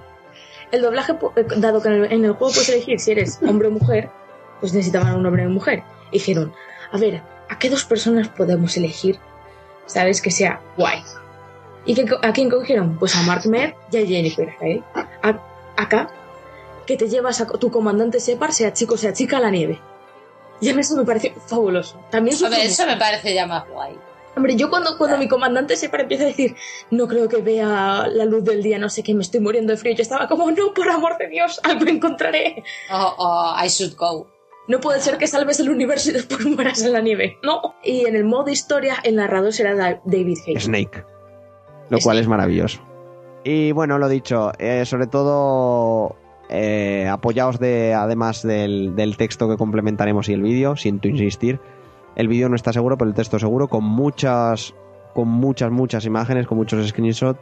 [0.75, 3.67] el doblaje, eh, dado que en el, en el juego puedes elegir si eres hombre
[3.67, 4.09] o mujer,
[4.59, 5.83] pues necesitaban un hombre y una mujer.
[6.11, 6.53] Y dijeron,
[6.91, 9.19] a ver, ¿a qué dos personas podemos elegir?
[9.85, 10.21] ¿Sabes?
[10.21, 11.01] Que sea guay.
[11.85, 12.97] ¿Y que, a quién cogieron?
[12.97, 14.83] Pues a Mark Mer y a Jennifer Hale.
[14.93, 15.39] A-
[15.77, 16.09] acá,
[16.87, 19.79] que te llevas a tu comandante Separ, sea chico sea chica, a la nieve.
[20.61, 21.99] Y a mí eso me pareció fabuloso.
[22.09, 23.97] También Hombre, sufrí eso me parece ya más guay.
[24.35, 26.55] Hombre, yo cuando, cuando mi comandante Separ empieza a decir,
[26.91, 29.77] no creo que vea la luz del día, no sé qué, me estoy muriendo de
[29.77, 32.63] frío, yo estaba como, no, por amor de Dios, algo encontraré.
[32.91, 34.27] O o I should go.
[34.67, 37.37] No puede ser que salves el universo y después mueras en la nieve.
[37.43, 37.75] No.
[37.83, 40.63] Y en el modo historia, el narrador será Da- David Hayes.
[40.63, 41.03] Snake.
[41.89, 42.81] Lo cual es maravilloso.
[43.43, 46.15] Y bueno, lo dicho, eh, sobre todo
[46.49, 51.59] eh, apoyaos de, además del, del texto que complementaremos y el vídeo, siento insistir.
[52.15, 54.73] El vídeo no está seguro, pero el texto seguro, con muchas,
[55.13, 57.39] con muchas, muchas imágenes, con muchos screenshots.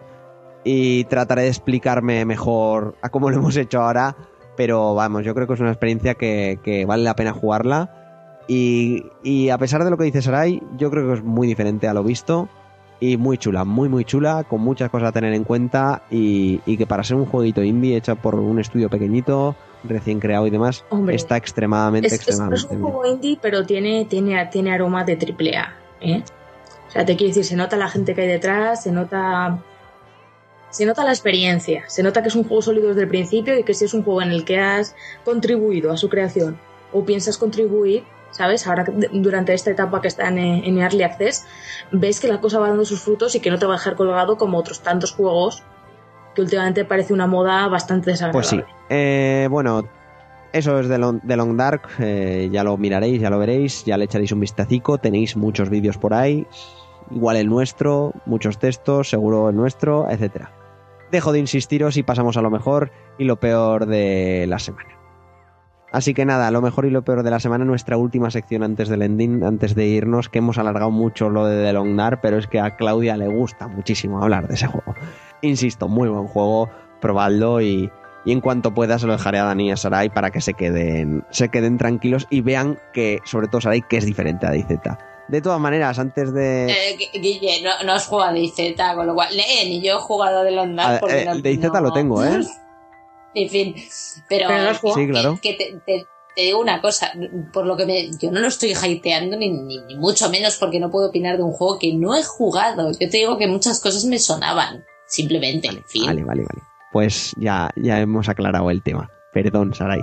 [0.63, 4.15] Y trataré de explicarme mejor a cómo lo hemos hecho ahora.
[4.55, 8.43] Pero vamos, yo creo que es una experiencia que, que vale la pena jugarla.
[8.47, 11.87] Y, y a pesar de lo que dice Sarai, yo creo que es muy diferente
[11.87, 12.49] a lo visto
[12.99, 16.77] y muy chula, muy muy chula, con muchas cosas a tener en cuenta y, y
[16.77, 20.83] que para ser un jueguito indie hecho por un estudio pequeñito, recién creado y demás,
[20.89, 25.03] Hombre, está extremadamente, Es, es- es extremadamente un juego indie, pero tiene, tiene, tiene aroma
[25.03, 25.75] de triple A.
[26.01, 26.23] ¿eh?
[26.87, 29.59] O sea, te quiero decir, se nota la gente que hay detrás, se nota.
[30.69, 33.63] Se nota la experiencia, se nota que es un juego sólido desde el principio y
[33.63, 36.57] que si es un juego en el que has contribuido a su creación
[36.91, 38.65] o piensas contribuir, ¿sabes?
[38.65, 41.45] Ahora durante esta etapa que está en, en Early Access,
[41.91, 43.95] ves que la cosa va dando sus frutos y que no te va a dejar
[43.95, 45.61] colgado como otros tantos juegos
[46.33, 48.33] que últimamente parece una moda bastante desagradable.
[48.33, 48.61] Pues sí.
[48.89, 49.83] Eh, bueno,
[50.51, 51.83] eso es de Long, Dark.
[51.99, 54.97] eh, ya lo miraréis, ya lo veréis, ya le echaréis un vistacico.
[54.97, 56.47] Tenéis muchos vídeos por ahí.
[57.11, 60.51] Igual el nuestro, muchos textos, seguro el nuestro, etcétera.
[61.11, 64.89] Dejo de insistiros y pasamos a lo mejor y lo peor de la semana.
[65.91, 68.89] Así que nada, lo mejor y lo peor de la semana, nuestra última sección antes
[68.89, 72.39] del ending, antes de irnos, que hemos alargado mucho lo de The Long Dark, pero
[72.39, 74.95] es que a Claudia le gusta muchísimo hablar de ese juego.
[75.43, 76.69] Insisto, muy buen juego,
[77.01, 77.91] probadlo y,
[78.25, 80.53] y en cuanto pueda se lo dejaré a Dani y a Sarai para que se
[80.53, 84.69] queden, se queden tranquilos y vean que, sobre todo Sarai, que es diferente a DayZ.
[85.27, 86.69] De todas maneras, antes de...
[86.71, 88.55] Eh, Gu- Guille, no, no has jugado a DayZ,
[88.95, 91.59] con lo cual, eh, ni yo he jugado Dark A- porque eh, no, el DayZ
[91.73, 92.39] no- lo tengo, ¿eh?
[93.35, 93.75] En fin,
[94.29, 94.93] pero, Pero.
[94.93, 95.39] Sí, claro.
[95.41, 96.05] que te, te-
[96.35, 97.11] te digo una cosa,
[97.51, 100.79] por lo que me, yo no lo estoy hateando ni, ni, ni mucho menos porque
[100.79, 102.91] no puedo opinar de un juego que no he jugado.
[102.91, 104.83] Yo te digo que muchas cosas me sonaban,
[105.13, 106.05] simplemente, en fin.
[106.05, 106.61] Vale, vale, vale.
[106.91, 109.09] Pues ya, ya hemos aclarado el tema.
[109.31, 110.01] Perdón, Sarai.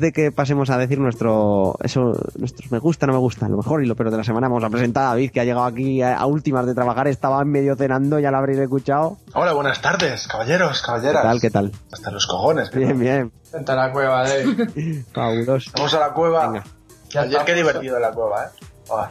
[0.00, 3.58] Antes de que pasemos a decir nuestro, eso, nuestros me gusta, no me gusta, lo
[3.58, 5.64] mejor y lo peor de la semana, vamos a presentar a David, que ha llegado
[5.66, 9.18] aquí a, a últimas de trabajar, estaba en medio cenando, ya lo habréis escuchado.
[9.34, 11.22] Hola, buenas tardes, caballeros, ¿Qué caballeras.
[11.22, 11.72] tal, qué tal?
[11.92, 12.70] Hasta los cojones.
[12.70, 14.24] Bien, bien, Vente a la cueva,
[15.12, 15.70] fabuloso.
[15.74, 16.46] Vamos a la cueva.
[16.48, 16.64] Venga.
[17.10, 18.48] Ya Ayer qué divertido la cueva, ¿eh?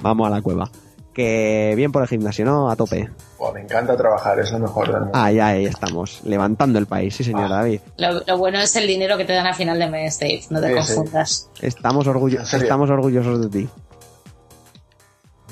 [0.01, 0.69] Vamos a la cueva.
[1.13, 2.69] Que bien por el gimnasio, ¿no?
[2.69, 3.09] A tope.
[3.53, 5.09] me encanta trabajar, es lo mejor mundo.
[5.13, 7.55] Ah, ya ahí estamos, levantando el país, sí señor Ah.
[7.57, 7.81] David.
[7.97, 10.41] Lo, lo bueno es el dinero que te dan a final de mes, Dave.
[10.49, 10.95] No te Sí, sí.
[10.95, 11.49] confundas.
[11.61, 12.63] Estamos, orgullo ¿En serio?
[12.63, 13.69] estamos orgullosos de ti.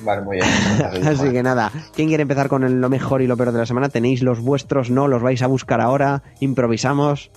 [0.04, 0.48] Vale, muy bien.
[1.08, 3.66] Así que nada, ¿quién quiere empezar con el- lo mejor y lo peor de la
[3.66, 3.90] semana?
[3.90, 4.92] ¿Tenéis los vuestros?
[4.92, 5.08] ¿No?
[5.08, 6.22] ¿Los vais a buscar ahora?
[6.40, 7.32] ¿Improvisamos?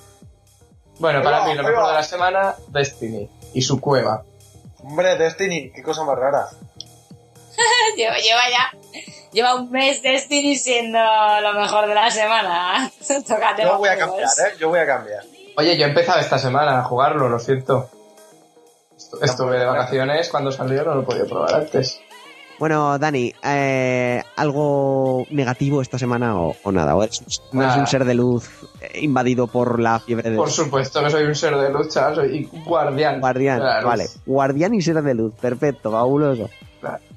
[0.99, 4.25] Bueno, para mí lo mejor de la semana, Destiny y su cueva.
[4.85, 6.47] Hombre, Destiny, qué cosa más rara.
[7.97, 8.79] lleva, lleva ya.
[9.33, 12.91] Lleva un mes Destiny siendo lo mejor de la semana.
[13.29, 14.55] Tócate Yo voy a cambiar, ¿eh?
[14.59, 15.23] Yo voy a cambiar.
[15.57, 17.91] Oye, yo he empezado esta semana a jugarlo, lo siento.
[18.97, 22.01] Estu- Estuve de vacaciones cuando salió, no lo podía probar antes.
[22.59, 26.95] Bueno, Dani, eh, ¿algo negativo esta semana o, o nada?
[26.95, 27.23] ¿O eres,
[27.53, 27.79] Nada.
[27.81, 28.51] un ser de luz
[28.97, 33.19] invadido por la fiebre de Por supuesto que soy un ser de lucha, soy guardián.
[33.21, 33.85] Guardián, de luz.
[33.85, 34.07] vale.
[34.27, 36.51] Guardián y ser de luz, perfecto, fabuloso.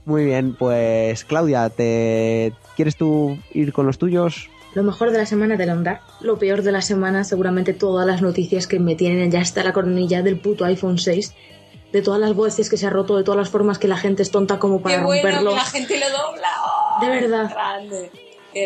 [0.05, 4.49] Muy bien, pues Claudia, ¿te quieres tú ir con los tuyos?
[4.73, 6.01] Lo mejor de la semana de Dark.
[6.19, 9.71] Lo peor de la semana, seguramente todas las noticias que me tienen ya está la
[9.71, 11.33] coronilla del puto iPhone 6.
[11.91, 14.23] De todas las voces que se ha roto, de todas las formas que la gente
[14.23, 15.49] es tonta como para Qué bueno romperlo.
[15.51, 16.47] que la gente lo dobla.
[16.65, 17.49] Oh, De verdad.
[17.51, 18.11] Grande.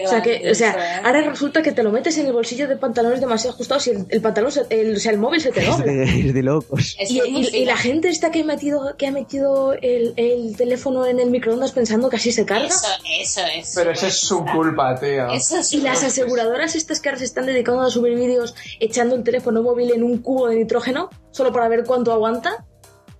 [0.06, 1.02] O sea, que, o sea, eso, ¿eh?
[1.04, 4.06] ahora resulta que te lo metes en el bolsillo de pantalones demasiado ajustados y el,
[4.10, 5.86] el pantalón, se- el, o sea, el móvil se te Es dobla.
[5.92, 6.96] de, es de locos.
[7.10, 11.30] Y, la gente está que ha metido, que ha metido el, el teléfono en el
[11.30, 12.68] microondas pensando que así se carga.
[12.68, 12.88] Eso,
[13.20, 13.74] eso es.
[13.76, 15.30] Pero eso es su culpa, tío.
[15.32, 19.16] Eso es Y las aseguradoras estas que ahora se están dedicando a subir vídeos echando
[19.16, 22.66] el teléfono móvil en un cubo de nitrógeno solo para ver cuánto aguanta.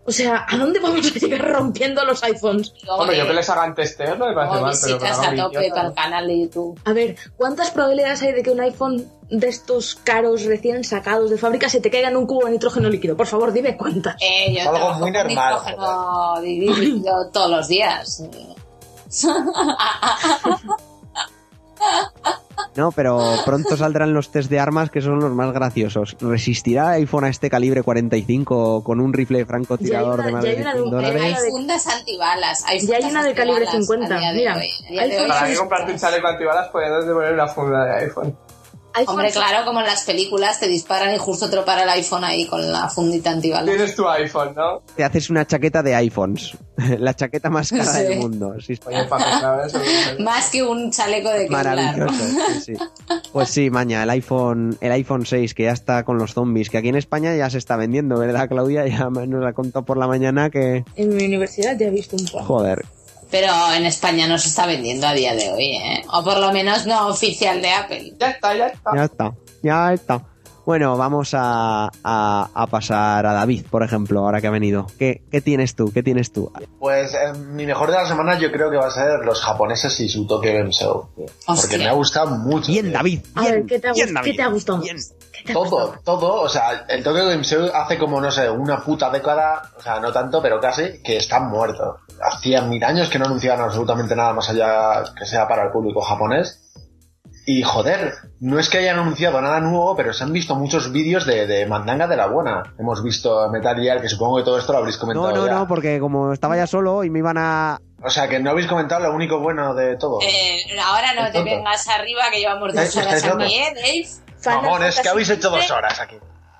[0.08, 2.74] O sea, ¿a dónde vamos a llegar rompiendo los iPhones?
[2.88, 5.82] Hombre, yo que les hagan testeo no me parece mal, pero que a tope ¿no?
[5.82, 6.80] el canal de YouTube.
[6.86, 11.38] A ver, ¿cuántas probabilidades hay de que un iPhone de estos caros recién sacados de
[11.38, 13.18] fábrica se te caiga en un cubo de nitrógeno líquido?
[13.18, 14.16] Por favor, dime cuántas.
[14.22, 18.24] Eh, yo Es algo muy con normal, nitrógeno líquido todos los días.
[22.78, 26.16] No, pero pronto saldrán los test de armas que son los más graciosos.
[26.22, 30.62] ¿Resistirá el iPhone a este calibre 45 con un rifle francotirador de más de hay
[30.62, 31.22] una 100 de- dólares?
[31.24, 32.64] Hay fundas antibalas.
[32.68, 34.56] Hay Ya hay fundas una de calibre antibalas 50, a día de mira.
[34.56, 35.18] hoy.
[35.18, 38.38] De Para que comprarte un chaleco antibalas puedes poner una funda de iPhone.
[38.98, 41.90] iPhone Hombre, claro, como en las películas te disparan y justo te lo para el
[41.90, 43.66] iPhone ahí con la fundita antibalas.
[43.76, 44.82] Tienes tu iPhone, ¿no?
[44.96, 46.58] Te haces una chaqueta de iPhones.
[47.00, 48.04] La chaqueta más cara Sí.
[48.04, 48.54] del mundo.
[48.60, 49.80] Sí, eso.
[50.20, 51.50] Más que un chaleco de.
[51.50, 52.14] Maravilloso,
[52.54, 52.74] sí, sí.
[53.32, 56.78] Pues sí, maña, el iPhone, el iPhone 6 que ya está con los zombies, que
[56.78, 58.86] aquí en España ya se está vendiendo, ¿verdad, Claudia?
[58.88, 60.84] Ya nos ha contado por la mañana que...
[60.96, 62.44] En mi universidad ya he visto un poco.
[62.44, 62.86] Joder.
[63.30, 66.04] Pero en España no se está vendiendo a día de hoy, ¿eh?
[66.14, 68.14] O por lo menos no oficial de Apple.
[68.20, 68.92] Ya está, ya está.
[68.96, 69.34] Ya está,
[69.64, 70.22] ya está.
[70.66, 74.88] Bueno, vamos a, a- a pasar a David, por ejemplo, ahora que ha venido.
[75.00, 75.94] ¿Qué, qué tienes tú?
[75.94, 76.52] ¿Qué tienes tú?
[76.78, 79.98] Pues eh, mi mejor de la semana yo creo que va a ser los japoneses
[80.02, 81.08] y su Tokyo Game Show.
[81.46, 82.70] Porque me ha gustado mucho.
[82.70, 82.94] Bien, tío.
[82.94, 83.20] David.
[83.36, 84.98] A bien, ver, ¿qué te ha, bien, gust- David, ¿qué te ha gustado bien.
[85.52, 89.62] Todo, todo, o sea, el Tokyo Game Show hace como, no sé, una puta década,
[89.78, 91.98] o sea, no tanto, pero casi, que está muerto.
[92.22, 96.02] Hacía mil años que no anunciaban absolutamente nada más allá que sea para el público
[96.02, 96.64] japonés.
[97.46, 101.26] Y joder, no es que hayan anunciado nada nuevo, pero se han visto muchos vídeos
[101.26, 102.76] de, de mandanga de la buena.
[102.78, 105.54] Hemos visto Metal Gear, que supongo que todo esto lo habréis comentado No, no, ya.
[105.54, 107.80] no, porque como estaba ya solo y me iban a...
[108.04, 110.20] O sea, que no habéis comentado lo único bueno de todo.
[110.22, 114.08] Eh, ahora no te vengas arriba que llevamos dos horas aquí, ¿eh,
[114.44, 114.58] Dave?
[114.58, 116.18] Final Mamón, es que Fantasy habéis hecho dos horas aquí.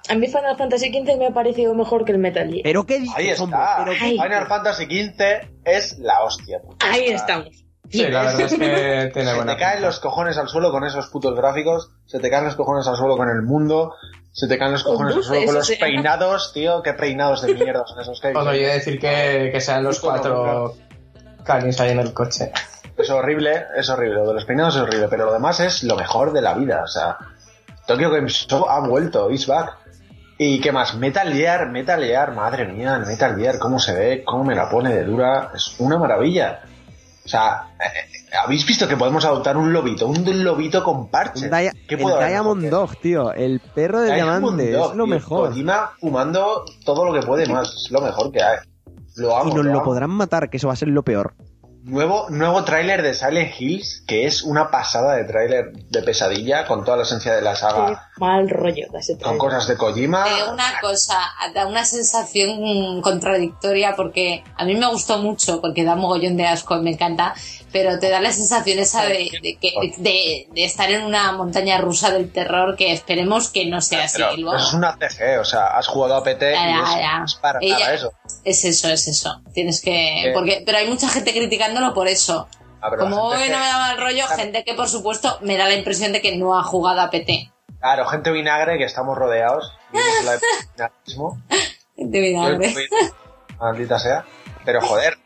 [0.10, 2.62] A mí Final Fantasy XV me ha parecido mejor que el Metal Gear.
[2.64, 3.60] ¿Pero qué dices, Ahí hombre?
[3.60, 3.76] está.
[3.84, 4.12] ¿Pero Ay.
[4.20, 5.24] Final Fantasy XV
[5.66, 6.60] es la hostia.
[6.62, 6.90] puta.
[6.90, 7.50] Ahí estamos.
[7.90, 8.58] Sí, la verdad es que
[9.14, 12.30] tiene Se buena te caen los cojones al suelo con esos putos gráficos, se te
[12.30, 13.94] caen los cojones al suelo con el mundo,
[14.34, 17.86] se te caen los cojones al suelo con los peinados, tío, qué peinados de mierda
[17.88, 18.34] son esos que hay.
[18.36, 20.76] Os oí decir que, que sean los cuatro
[21.44, 22.52] canis ahí en el coche.
[22.98, 25.96] Es horrible, es horrible, lo de los peinados es horrible, pero lo demás es lo
[25.96, 27.18] mejor de la vida, o sea,
[27.88, 29.78] Tokyo Game Show ha vuelto, is back.
[30.38, 30.96] ¿Y qué más?
[30.96, 34.70] Metal Gear, Metal Gear, madre mía, el Metal Gear, cómo se ve, cómo me la
[34.70, 36.60] pone de dura, es una maravilla.
[37.26, 40.08] O sea, eh, ¿habéis visto que podemos adoptar un lobito?
[40.08, 41.46] Un lobito con parche.
[41.46, 43.34] Un dia- ¿Qué el puedo haber Diamond Dog, tío.
[43.34, 44.72] El perro de diamante.
[44.72, 45.14] Dog, es lo tío.
[45.14, 45.50] mejor.
[45.50, 47.68] Kojima fumando todo lo que puede más.
[47.74, 48.58] Es lo mejor que hay.
[49.16, 49.52] Lo amo.
[49.52, 51.34] Y nos lo podrán matar, que eso va a ser lo peor.
[51.88, 56.84] Nuevo, nuevo tráiler de Silent Hills, que es una pasada de tráiler de pesadilla, con
[56.84, 59.38] toda la esencia de la saga mal rollo Son trailer.
[59.38, 60.26] cosas de Kojima.
[60.28, 61.20] Eh, una cosa,
[61.54, 66.76] da una sensación contradictoria porque a mí me gustó mucho, porque da mogollón de asco
[66.78, 67.34] y me encanta,
[67.72, 71.78] pero te da la sensación esa de, de que, de, de estar en una montaña
[71.80, 74.22] rusa del terror que esperemos que no sea así.
[74.36, 76.90] Pero eso es una CG, o sea, has jugado a PT Ya, y ya, es,
[76.96, 77.24] ya.
[77.26, 78.12] es para Ella- nada eso.
[78.44, 79.42] Es eso, es eso.
[79.54, 80.30] Tienes que...
[80.30, 80.34] Eh.
[80.34, 82.48] Porque, pero hay mucha gente criticándolo por eso.
[82.82, 85.74] Ah, Como hoy no me da mal rollo, gente que por supuesto me da la
[85.74, 87.52] impresión de que no ha jugado a PT.
[87.80, 89.74] Claro, gente vinagre que estamos rodeados.
[90.26, 90.38] la
[90.76, 91.42] vinagrismo.
[91.96, 92.74] De vinagre.
[93.60, 94.26] Maldita sea.
[94.66, 95.18] Pero joder.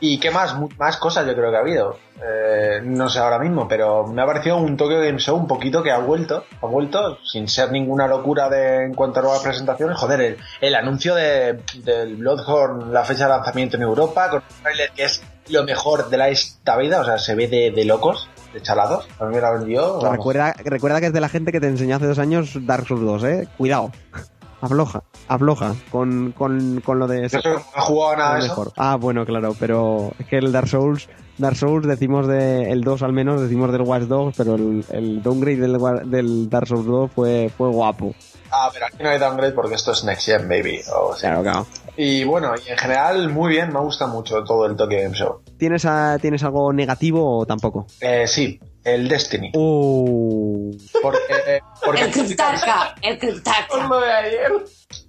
[0.00, 0.54] ¿Y qué más?
[0.78, 1.98] Más cosas yo creo que ha habido.
[2.22, 5.82] Eh, no sé ahora mismo, pero me ha parecido un Tokyo Game Show un poquito
[5.82, 6.44] que ha vuelto.
[6.62, 9.98] Ha vuelto sin ser ninguna locura de, en cuanto a nuevas presentaciones.
[9.98, 14.62] Joder, el, el anuncio de, del Bloodborne, la fecha de lanzamiento en Europa, con un
[14.62, 17.00] trailer que es lo mejor de la esta vida.
[17.00, 19.08] O sea, se ve de, de locos, de chalados.
[19.18, 19.98] A mí me la vendió.
[19.98, 20.10] vamos.
[20.10, 23.02] Recuerda, recuerda que es de la gente que te enseñó hace dos años Dark Souls
[23.02, 23.48] 2, ¿eh?
[23.56, 23.90] Cuidado.
[24.60, 27.28] Afloja, afloja con, con, con lo de...
[27.28, 28.72] Yo no he jugado nada de eso.
[28.76, 33.04] Ah, bueno, claro, pero es que el Dark Souls, Dark Souls decimos de el 2
[33.04, 35.78] al menos, decimos del Watch Dogs, pero el, el downgrade del,
[36.10, 38.16] del Dark Souls 2 fue, fue guapo.
[38.50, 40.80] Ah, pero aquí no hay downgrade porque esto es Next Gen, baby.
[40.94, 41.66] O sea, Claro, claro.
[41.96, 45.42] Y bueno, y en general, muy bien, me gusta mucho todo el Tokyo Game Show.
[45.58, 47.86] ¿Tienes, a- ¿Tienes algo negativo o tampoco?
[48.00, 49.50] Eh, sí, el Destiny.
[49.56, 50.70] Oh.
[51.02, 53.76] Porque, eh, porque El Cryptarca, el Cryptarca.
[54.00, 54.52] De ayer.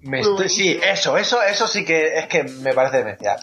[0.01, 3.39] me estoy, sí, eso, eso, eso sí que es que me parece demencial.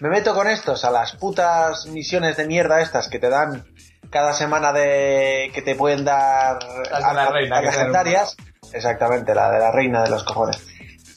[0.00, 3.64] Me meto con estos a las putas misiones de mierda estas que te dan
[4.10, 6.58] cada semana de que te pueden dar
[6.90, 8.36] Las de la reina, legendarias.
[8.72, 10.58] Exactamente, la de la reina de los cojones.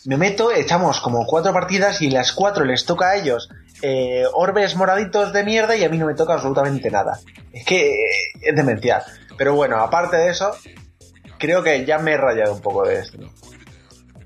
[0.06, 3.50] Me meto, echamos como cuatro partidas y las cuatro les toca a ellos
[3.82, 7.20] eh, orbes moraditos de mierda y a mí no me toca absolutamente nada.
[7.52, 8.10] Es que eh,
[8.42, 9.04] es demencial.
[9.38, 10.56] Pero bueno, aparte de eso,
[11.40, 13.18] creo que ya me he rayado un poco de esto.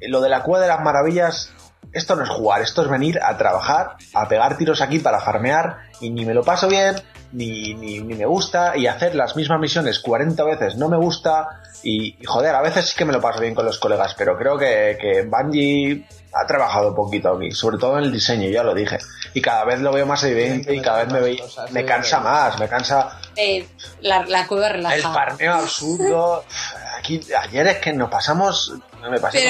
[0.02, 1.52] Lo de la cueva de las maravillas,
[1.94, 5.78] esto no es jugar, esto es venir a trabajar, a pegar tiros aquí para farmear
[6.02, 6.96] y ni me lo paso bien,
[7.32, 12.18] ni, ni, me gusta, y hacer las mismas misiones 40 veces no me gusta, y,
[12.26, 14.98] joder, a veces sí que me lo paso bien con los colegas, pero creo que,
[15.00, 18.98] que Bungie ha trabajado un poquito aquí, sobre todo en el diseño, ya lo dije,
[19.34, 22.60] y cada vez lo veo más evidente y cada vez me, ve- me cansa más,
[22.60, 23.66] me cansa Eh,
[24.02, 25.14] la, la cueva el relajada.
[25.14, 26.44] farmeo absurdo.
[27.00, 28.74] Aquí, ayer es que nos pasamos,
[29.10, 29.46] me pasé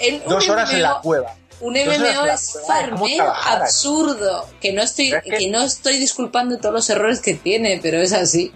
[0.00, 1.32] Pero dos horas en la cueva.
[1.60, 3.48] Un MMO es cueva, ¿cómo farmeo aquí?
[3.62, 4.46] absurdo.
[4.60, 7.78] Que no estoy, Pero es que- que no estoy disculpando todos los errores que tiene,
[7.82, 8.52] pero es así.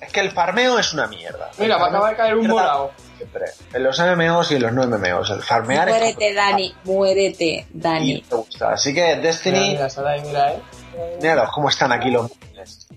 [0.00, 1.50] Es que el farmeo es una mierda.
[1.58, 2.90] Mira, me acaba de caer un morado.
[3.16, 3.44] Siempre.
[3.74, 5.30] En los MMOs y en los no MMOs.
[5.30, 8.24] El farmear es Muérete, Dani, muérete, y Dani.
[8.30, 8.72] me gusta.
[8.72, 11.18] Así que Mira, Destiny, mira, ahí, mira, eh.
[11.20, 12.88] míralos cómo están aquí los móviles.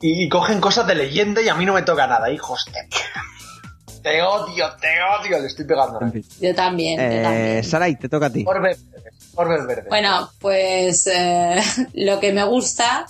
[0.00, 2.64] Y, y cogen cosas de leyenda y a mí no me toca nada, hijos.
[2.66, 2.88] Te,
[4.00, 5.98] te odio, te odio, le estoy pegando.
[6.40, 7.64] Yo también, yo Eh, también.
[7.64, 8.44] Sarai, te toca a ti.
[8.46, 9.88] Orbes verdes, orbes verdes.
[9.88, 11.56] Bueno, pues eh,
[11.94, 13.06] lo que me gusta,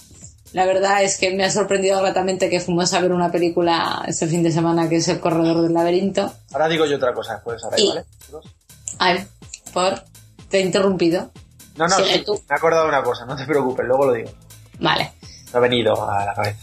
[0.53, 4.27] la verdad es que me ha sorprendido gratamente que fuimos a ver una película este
[4.27, 6.33] fin de semana que es El Corredor del Laberinto.
[6.53, 8.05] Ahora digo yo otra cosa después, ahora, Y- ¿vale?
[8.99, 9.27] Ay,
[9.73, 10.03] por,
[10.49, 11.31] te he interrumpido.
[11.77, 12.35] No, no, sí, tú.
[12.35, 14.31] me he acordado de una cosa, no te preocupes, luego lo digo.
[14.81, 15.13] Vale.
[15.53, 16.59] Me ha venido a la cabeza.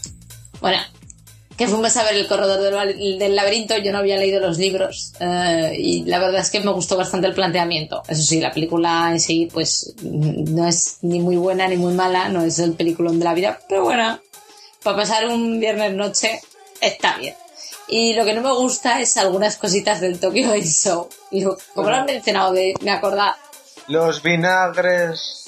[0.60, 0.78] Bueno,
[1.56, 5.74] que fuimos a ver El Corredor del, Laberinto, yo no había leído los libros eh,
[5.78, 8.02] y la verdad es que me gustó bastante el planteamiento.
[8.08, 12.28] Eso sí, la película en sí pues no es ni muy buena ni muy mala,
[12.28, 14.20] no es el peliculón de la vida, pero bueno,
[14.82, 16.40] para pasar un viernes noche
[16.80, 17.34] está bien.
[17.88, 21.08] Y lo que no me gusta es algunas cositas del Tokyo Game Show.
[21.30, 23.38] Y como lo han mencionado, de, me acordaba,
[23.86, 25.45] Los vinagres.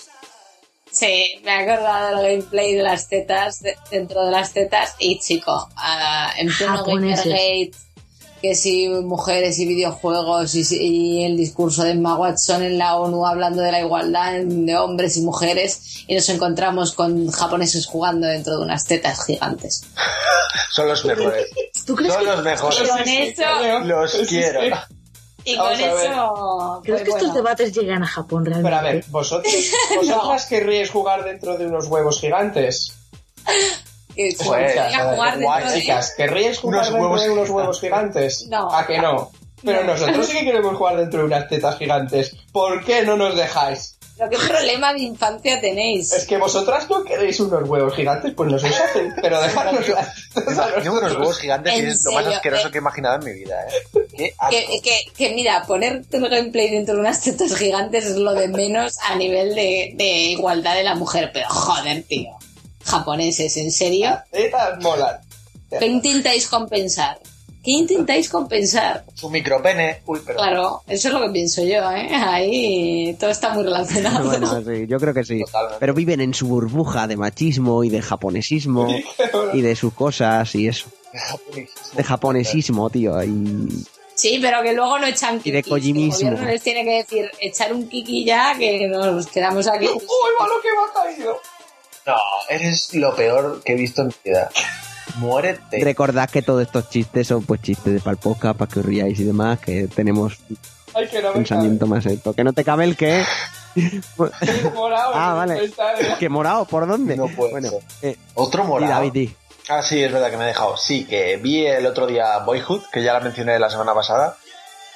[0.90, 5.18] Sí, me he acordado del gameplay de las tetas, de- dentro de las tetas, y
[5.20, 7.24] chico, ah, en pleno Japoneses.
[7.24, 7.70] Gamergate,
[8.40, 13.62] que si mujeres y videojuegos y, el discurso de Emma Watson en la ONU hablando
[13.62, 18.64] de la igualdad de hombres y mujeres, y nos encontramos con japoneses jugando dentro de
[18.64, 19.82] unas tetas gigantes.
[20.72, 21.46] Son los mejores.
[21.84, 22.78] ¿Tú crees Son que, los mejores.
[22.78, 24.60] con eso, Los quiero.
[25.44, 28.68] Y con Vamos eso, ¿crees pues que estos debates llegan a Japón realmente?
[28.70, 29.52] Pero a ver, ¿vosotros,
[29.96, 32.92] vosotras querríais jugar dentro de unos huevos gigantes?
[34.14, 37.50] Que Pues, podría jugar guay, dentro de- Chicas, ¿querríais jugar Unos dentro huevos de unos
[37.50, 38.46] huevos gigantes?
[38.48, 38.70] No.
[38.74, 39.30] ¿A que no?
[39.64, 42.36] Pero nosotros sí que queremos jugar dentro de unas tetas gigantes.
[42.52, 43.97] ¿Por qué no nos dejáis?
[44.18, 46.12] Pero qué problema de infancia tenéis.
[46.12, 50.08] Es que vosotras no queréis unos huevos gigantes, pues nos los hacen, pero dejadnos las
[50.34, 52.70] Imagino unos huevos gigantes y En es lo más asqueroso eh.
[52.72, 54.04] que he imaginado en mi vida, ¿eh?
[54.16, 54.50] Qué asco.
[54.50, 58.48] Que, que, que mira, ponerte el gameplay dentro de unas tetas gigantes es lo de
[58.48, 61.30] menos a nivel de, de igualdad de la mujer.
[61.32, 62.36] Pero joder, tío.
[62.84, 64.18] Japoneses, ¿en serio?
[64.32, 65.20] Tetas molan.
[65.70, 67.20] ¿Qué intentáis compensar?
[67.68, 69.04] ¿Qué intentáis compensar?
[69.12, 70.00] Su micropene.
[70.06, 70.38] Uy, pero.
[70.38, 72.08] Claro, eso es lo que pienso yo, ¿eh?
[72.14, 74.24] Ahí todo está muy relacionado.
[74.24, 75.40] Bueno, sí, yo creo que sí.
[75.44, 75.76] Totalmente.
[75.78, 78.88] Pero viven en su burbuja de machismo y de japonesismo
[79.52, 80.88] y de sus cosas y eso.
[81.92, 83.22] De japonesismo, tío.
[83.22, 83.84] Y
[84.14, 86.30] Sí, pero que luego no echan Y de El kojimismo.
[86.30, 89.86] gobierno les tiene que decir, echar un kiki ya, que nos quedamos aquí.
[89.92, 90.00] ¡Uy,
[90.40, 91.38] malo que me ha caído!
[92.06, 92.16] No,
[92.48, 94.48] eres lo peor que he visto en mi vida.
[95.16, 95.82] Muérete.
[95.84, 99.24] recordad que todos estos chistes son pues chistes de palpoca para que os riáis y
[99.24, 100.38] demás, que tenemos
[100.94, 102.32] Ay, que no pensamiento más alto.
[102.34, 103.24] Que no te cabe el que...
[104.74, 106.14] Morado, ah, que vale.
[106.18, 106.64] ¿Que morado?
[106.64, 107.16] ¿Por dónde?
[107.16, 107.82] No puede bueno, ser.
[108.02, 108.92] eh, Otro morado.
[108.92, 109.30] David.
[109.68, 110.76] Ah, sí, es verdad que me he dejado.
[110.76, 114.36] Sí, que vi el otro día Boyhood, que ya la mencioné la semana pasada,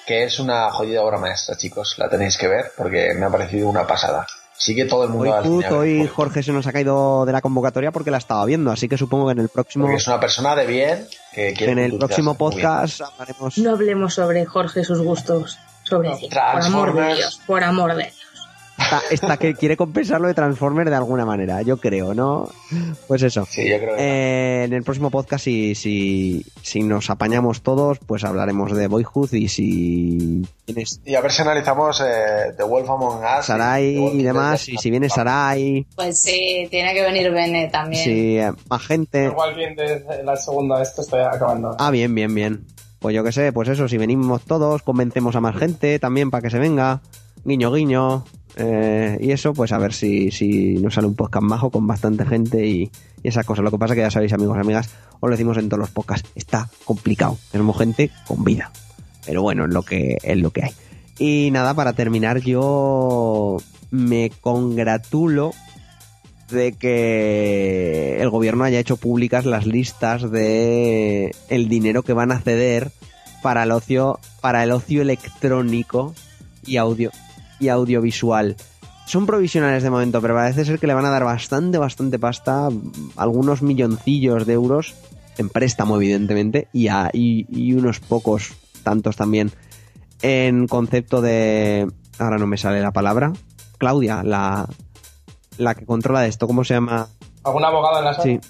[0.07, 1.95] que es una jodida obra maestra, chicos.
[1.99, 4.27] La tenéis que ver porque me ha parecido una pasada.
[4.63, 7.91] Sí que todo el mundo Hoy, hoy Jorge se nos ha caído de la convocatoria
[7.91, 10.55] porque la estaba viendo, así que supongo que en el próximo, Porque es una persona
[10.55, 13.59] de bien que quiere en el próximo podcast hablaremos...
[13.59, 16.37] No hablemos sobre Jorge y sus gustos sobre cine.
[16.53, 18.22] Por amor de Dios, por amor de Dios.
[18.79, 22.49] Esta, esta que quiere compensarlo de Transformers de alguna manera, yo creo, ¿no?
[23.07, 23.47] Pues eso.
[23.49, 27.99] Sí, yo creo que Eh, en el próximo podcast, si, si, si nos apañamos todos,
[28.07, 32.89] pues hablaremos de Boyhood y si tienes Y a ver si analizamos eh, The Wolf
[32.89, 33.47] Among Us.
[33.47, 34.25] Sarai y Dead.
[34.25, 38.03] demás, y si viene Sarai, Pues sí, tiene que venir Bene también.
[38.05, 39.27] si eh, más gente.
[39.27, 41.77] Igual bien desde la segunda, esto estoy acabando.
[41.79, 42.65] Ah, bien, bien, bien.
[42.99, 46.43] Pues yo que sé, pues eso, si venimos todos, convencemos a más gente también para
[46.43, 47.01] que se venga.
[47.45, 48.25] Guiño, guiño.
[48.57, 52.25] Eh, y eso, pues a ver si, si nos sale un podcast majo con bastante
[52.27, 52.91] gente y,
[53.23, 53.65] y esas cosas.
[53.65, 55.91] Lo que pasa que ya sabéis, amigos y amigas, os lo decimos en todos los
[55.91, 57.39] podcasts, está complicado.
[57.51, 58.71] Tenemos gente con vida.
[59.25, 60.73] Pero bueno, es lo que, es lo que hay.
[61.19, 63.59] Y nada, para terminar, yo
[63.91, 65.53] me congratulo
[66.51, 72.41] de que el gobierno haya hecho públicas las listas de el dinero que van a
[72.41, 72.91] ceder
[73.43, 76.15] para el ocio para el ocio electrónico
[76.67, 77.11] y audio
[77.63, 78.57] y audiovisual.
[79.07, 82.69] Son provisionales de momento, pero parece ser que le van a dar bastante, bastante pasta,
[83.17, 84.95] algunos milloncillos de euros
[85.39, 88.53] en préstamo, evidentemente, y, a- y, y unos pocos
[88.83, 89.51] tantos también
[90.23, 91.91] en concepto de...
[92.19, 93.33] Ahora no me sale la palabra.
[93.79, 94.69] Claudia, la,
[95.59, 97.09] la que controla esto, ¿cómo se llama?
[97.45, 98.23] ¿Algún abogado en la sala?
[98.25, 98.41] Sí.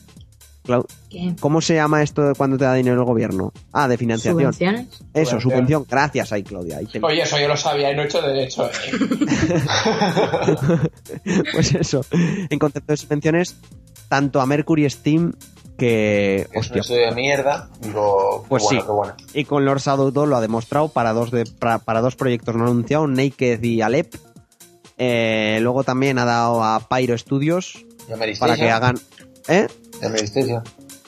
[0.64, 1.34] Clau- ¿Qué?
[1.40, 3.52] ¿Cómo se llama esto de cuando te da dinero el gobierno?
[3.72, 4.52] Ah, de financiación.
[4.52, 4.86] ¿Subvenciones?
[5.12, 5.40] Eso, Subvención.
[5.40, 5.86] subvención.
[5.90, 6.78] Gracias, ahí, Claudia.
[6.78, 8.70] Ahí te- Oye, eso yo lo sabía y no he hecho derecho.
[8.70, 8.72] eh.
[11.52, 12.04] pues eso.
[12.48, 13.56] En concepto de subvenciones,
[14.08, 15.32] tanto a Mercury Steam
[15.76, 16.42] que.
[16.42, 16.80] Es un Hostia.
[16.80, 17.68] estudio de mierda.
[17.80, 18.86] Digo, Pues bueno, sí.
[18.88, 19.14] bueno.
[19.34, 22.64] Y con Lord Shadow lo ha demostrado para dos, de, para, para dos proyectos no
[22.64, 24.14] anunciados, Naked y Alep.
[24.98, 27.84] Eh, luego también ha dado a Pyro Studios
[28.38, 28.98] para que hagan.
[29.48, 29.66] ¿Eh?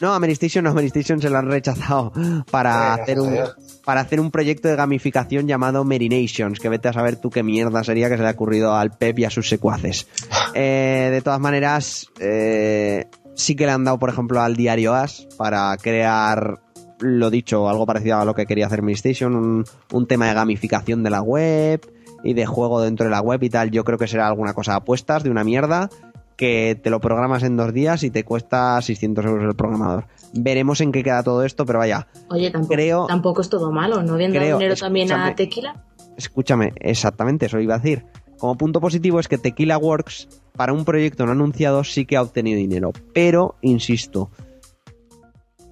[0.00, 2.12] No, Ameristation no, Ameristation se lo han rechazado
[2.50, 3.38] para hacer un
[3.84, 7.84] para hacer un proyecto de gamificación llamado Merinations, que vete a saber tú qué mierda
[7.84, 10.06] sería que se le ha ocurrido al Pep y a sus secuaces.
[10.56, 15.26] Eh, de todas maneras, eh, sí que le han dado, por ejemplo, al diario As
[15.36, 16.60] para crear,
[17.00, 21.02] lo dicho, algo parecido a lo que quería hacer Merinations, un, un tema de gamificación
[21.02, 21.80] de la web
[22.22, 23.72] y de juego dentro de la web y tal.
[23.72, 25.90] Yo creo que será alguna cosa de apuestas de una mierda
[26.36, 30.06] que te lo programas en dos días y te cuesta 600 euros el programador.
[30.32, 34.02] Veremos en qué queda todo esto, pero vaya, Oye, tampoco, Creo- tampoco es todo malo,
[34.02, 34.14] ¿no?
[34.16, 35.84] Creo, dinero también a Tequila.
[36.16, 38.04] escúchame, exactamente eso iba a decir.
[38.38, 42.22] Como punto positivo es que Tequila Works, para un proyecto no anunciado, sí que ha
[42.22, 42.92] obtenido dinero.
[43.14, 44.30] Pero, insisto,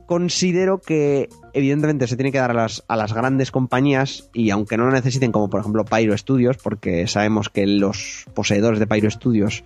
[0.06, 4.76] considero que evidentemente se tiene que dar a las, a las grandes compañías y aunque
[4.76, 9.10] no lo necesiten, como por ejemplo Pyro Studios, porque sabemos que los poseedores de Pyro
[9.10, 9.64] Studios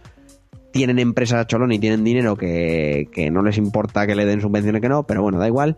[0.72, 4.40] tienen empresas a cholón y tienen dinero que, que no les importa que le den
[4.40, 5.76] subvenciones que no, pero bueno, da igual.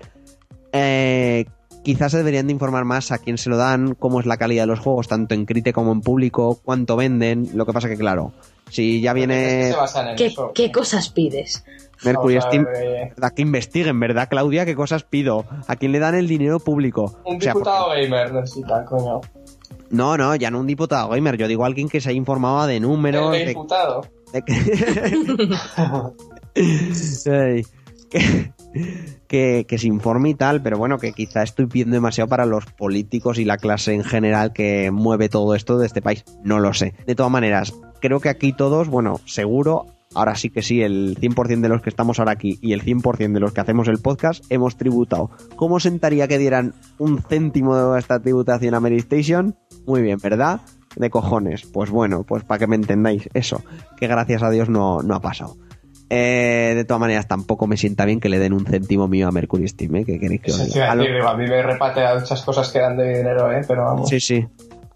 [0.73, 1.47] Eh,
[1.85, 4.65] quizás se deberían de informar más a quién se lo dan, cómo es la calidad
[4.65, 7.48] de los juegos, tanto en crítica como en público, cuánto venden.
[7.55, 8.32] Lo que pasa que, claro,
[8.69, 9.73] si ya viene
[10.16, 11.65] ¿Qué, qué cosas pides?
[12.05, 13.32] Mercury Vamos a Steam, ver, eh, ¿verdad?
[13.35, 14.65] que investiguen, ¿verdad, Claudia?
[14.65, 15.44] ¿Qué cosas pido?
[15.66, 17.19] ¿A quién le dan el dinero público?
[17.24, 19.20] Un O sea, diputado gamer necesita, coño.
[19.90, 21.36] No, no, ya no un diputado gamer.
[21.39, 23.35] Yo digo alguien que se haya informado de números.
[23.35, 24.02] El diputado.
[24.02, 24.09] de
[29.28, 32.66] que- que se informe y tal, pero bueno, que quizá estoy pidiendo demasiado para los
[32.66, 36.24] políticos y la clase en general que mueve todo esto de este país.
[36.44, 36.94] No lo sé.
[37.06, 41.60] De todas maneras, creo que aquí todos, bueno, seguro, ahora sí que sí, el 100%
[41.60, 44.44] de los que estamos ahora aquí y el 100% de los que hacemos el podcast
[44.50, 45.30] hemos tributado.
[45.56, 49.56] ¿Cómo sentaría que dieran un céntimo de esta tributación a Mary Station?
[49.86, 50.60] Muy bien, ¿verdad?
[50.97, 51.66] De cojones.
[51.66, 53.62] Pues bueno, pues para que me entendáis eso,
[53.97, 55.56] que gracias a Dios no, no ha pasado.
[56.10, 59.31] Eh, de todas maneras, tampoco me sienta bien que le den un céntimo mío a
[59.32, 60.05] Mercury Steam, ¿eh?
[60.06, 60.89] Que queréis que os diga.
[60.89, 61.02] a A lo-
[61.36, 63.60] mí me repatea muchas cosas que dan de dinero, ¿eh?
[63.69, 64.09] Pero vamos.
[64.09, 64.47] Sí, sí.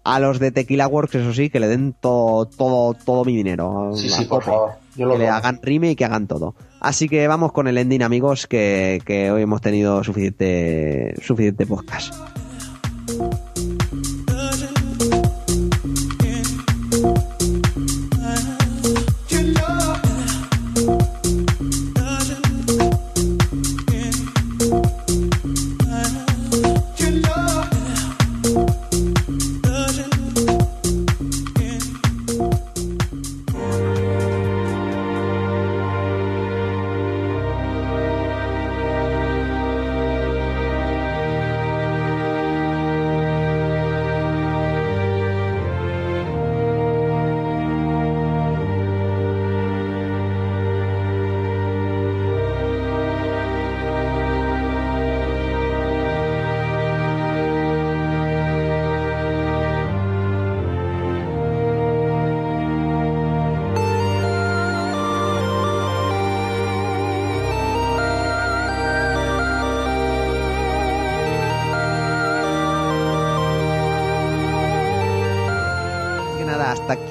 [0.05, 3.91] A los de Tequila Works, eso sí, que le den todo, todo, todo mi dinero.
[3.93, 4.71] Sí, sí, por favor.
[4.97, 6.55] Yo lo que le hagan rime y que hagan todo.
[6.81, 12.13] Así que vamos con el ending, amigos, que, que hoy hemos tenido suficiente, suficiente podcast.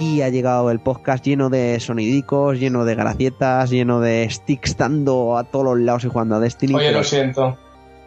[0.02, 5.36] Aquí ha llegado el podcast lleno de sonidicos, lleno de gracietas, lleno de sticks dando
[5.38, 6.74] a todos los lados y jugando a Destiny.
[6.74, 7.56] Oye, pero lo siento.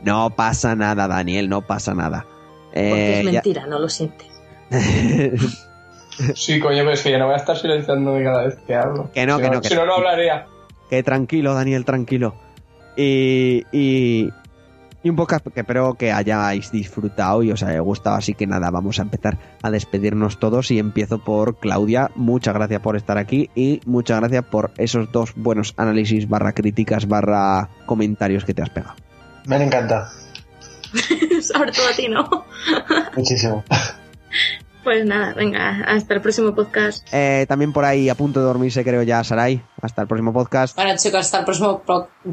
[0.03, 2.25] No pasa nada, Daniel, no pasa nada.
[2.73, 4.27] Porque Eh, es ya- mentira, no lo sientes.
[6.33, 9.09] Sí, coño, pero es que yo no voy a estar silenciándome cada vez que hablo.
[9.13, 10.47] Que no, Si que no, que Si no, no hablaría.
[10.89, 12.35] Que tranquilo, Daniel, tranquilo.
[12.95, 14.29] Y, y,
[15.05, 18.15] y un podcast que espero que hayáis disfrutado y os haya gustado.
[18.15, 20.71] Así que nada, vamos a empezar a despedirnos todos.
[20.71, 22.09] Y empiezo por Claudia.
[22.15, 27.07] Muchas gracias por estar aquí y muchas gracias por esos dos buenos análisis, barra críticas,
[27.07, 28.95] barra comentarios que te has pegado.
[29.45, 30.09] Me encanta.
[31.39, 32.43] Sobre todo a ti, ¿no?
[33.15, 33.63] Muchísimo.
[34.85, 37.07] Pues nada, venga, hasta el próximo podcast.
[37.11, 39.59] Eh, también por ahí a punto de dormirse, creo ya, Sarai.
[39.81, 40.75] Hasta el próximo podcast.
[40.75, 41.81] Bueno, chicos, hasta el próximo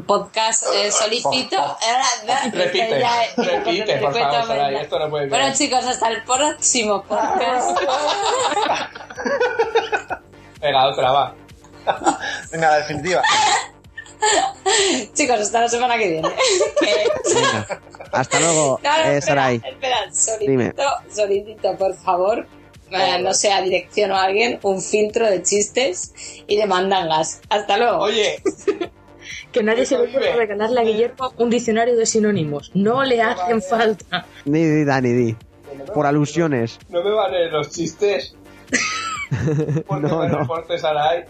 [0.05, 0.63] podcast.
[0.75, 1.57] Eh, solicito.
[2.53, 4.81] Repite, Ya, repite, por favor, Saray, venga.
[4.83, 7.75] esto no puede Bueno, chicos, hasta el próximo podcast.
[10.61, 11.35] Venga, otra, va.
[12.51, 13.21] Venga, la definitiva.
[15.13, 16.29] chicos, hasta la semana que viene.
[17.33, 17.81] Venga.
[18.11, 19.61] Hasta luego, No, no, eh, Sarai.
[19.65, 19.97] espera,
[20.39, 20.73] Dime.
[20.73, 20.83] solicito,
[21.13, 22.47] solicito, por favor,
[22.91, 26.13] eh, no sé, a dirección o a alguien, un filtro de chistes
[26.47, 27.41] y de mandangas.
[27.49, 27.99] Hasta luego.
[27.99, 28.41] Oye,
[29.51, 30.33] Que nadie se le vive.
[30.35, 32.71] regalarle a Guillermo un diccionario de sinónimos.
[32.73, 34.25] No le hacen falta.
[34.45, 35.35] Di, di, Dani, di.
[35.93, 36.79] Por alusiones.
[36.89, 38.35] no me valen los chistes.
[39.87, 40.39] Porque No, no.
[40.39, 41.25] reporte Sarai.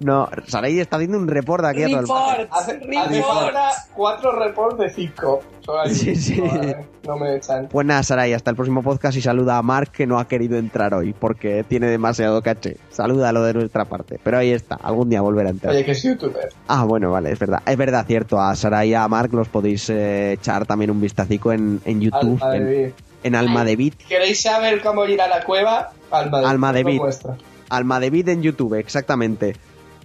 [0.00, 3.24] No, Sarai está haciendo un report aquí a todo el Report, Hace, hace report.
[3.24, 5.40] falta cuatro reports de cinco.
[5.86, 6.38] Sí, sí.
[6.40, 7.68] Joder, no me echan.
[7.68, 10.56] Pues nada, Sarai, hasta el próximo podcast y saluda a Mark que no ha querido
[10.56, 12.78] entrar hoy porque tiene demasiado caché.
[12.90, 14.18] Salúdalo de nuestra parte.
[14.22, 15.74] Pero ahí está, algún día volverá a entrar.
[15.74, 16.48] Oye, que es youtuber.
[16.68, 17.60] Ah, bueno, vale, es verdad.
[17.66, 18.40] Es verdad, cierto.
[18.40, 22.42] A Sarai y a Mark los podéis eh, echar también un vistacico en, en YouTube,
[22.42, 22.94] Alma en,
[23.24, 23.94] en Alma de Vid.
[24.08, 25.90] ¿Queréis saber cómo ir a la cueva?
[26.10, 26.98] Alma de, Alma de no Vid.
[26.98, 27.36] vuestra.
[27.70, 29.56] Alma de Vid en YouTube, exactamente.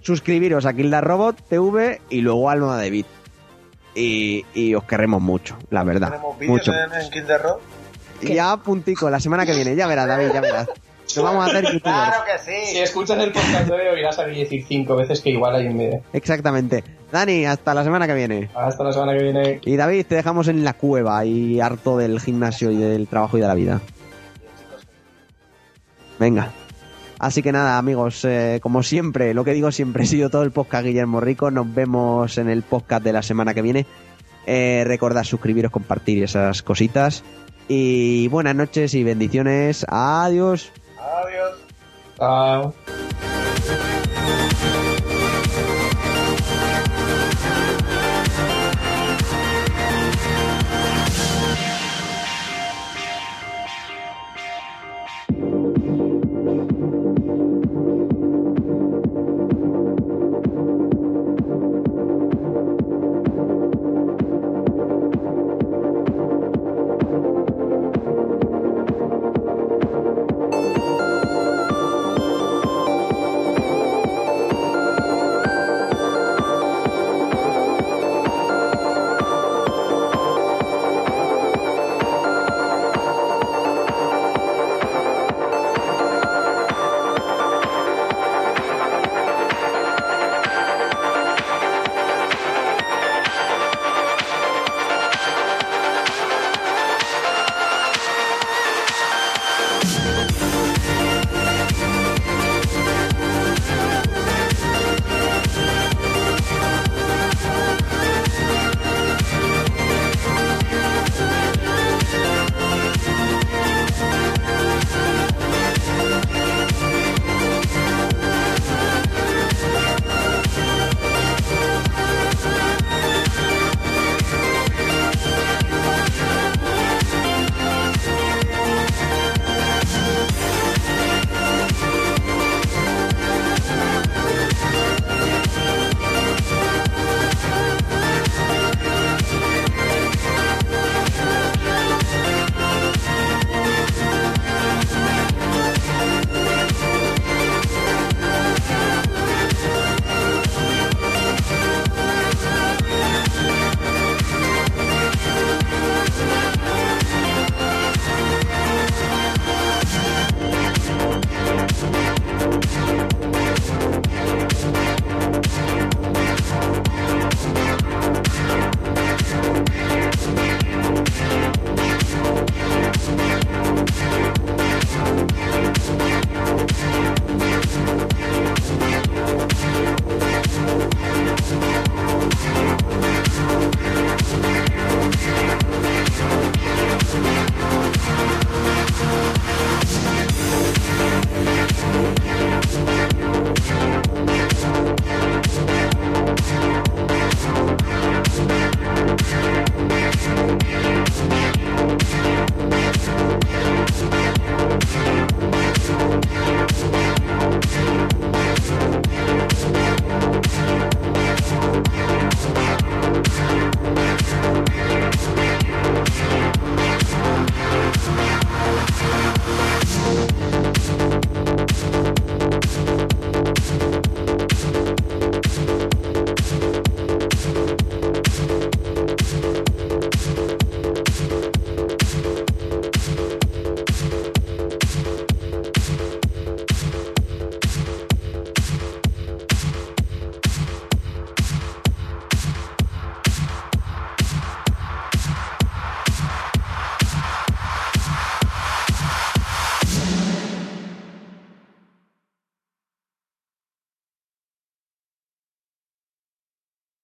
[0.02, 3.06] Suscribiros a the Robot TV y luego Alma de Vid.
[3.94, 6.10] Y, y os querremos mucho, la verdad.
[6.10, 6.72] Tenemos Mucho.
[6.72, 10.68] en, ya puntico, la semana que viene, ya verás, David, ya verás.
[11.16, 11.82] Nos vamos a hacer youtubers.
[11.82, 12.78] Claro que Si sí.
[12.78, 15.78] escuchas el podcast de hoy, oirás a mí decir cinco veces que igual hay un
[15.78, 16.02] vídeo.
[16.12, 16.82] Exactamente.
[17.12, 18.50] Dani, hasta la semana que viene.
[18.54, 19.60] Hasta la semana que viene.
[19.64, 23.42] Y David, te dejamos en la cueva y harto del gimnasio y del trabajo y
[23.42, 23.80] de la vida.
[26.18, 26.50] Venga.
[27.18, 30.50] Así que nada, amigos, eh, como siempre, lo que digo siempre, he sido todo el
[30.50, 31.50] podcast Guillermo Rico.
[31.50, 33.86] Nos vemos en el podcast de la semana que viene.
[34.46, 37.24] Eh, recordad suscribiros, compartir esas cositas.
[37.66, 39.86] Y buenas noches y bendiciones.
[39.88, 40.70] Adiós.
[40.98, 41.54] Adiós.
[42.18, 42.74] Chao.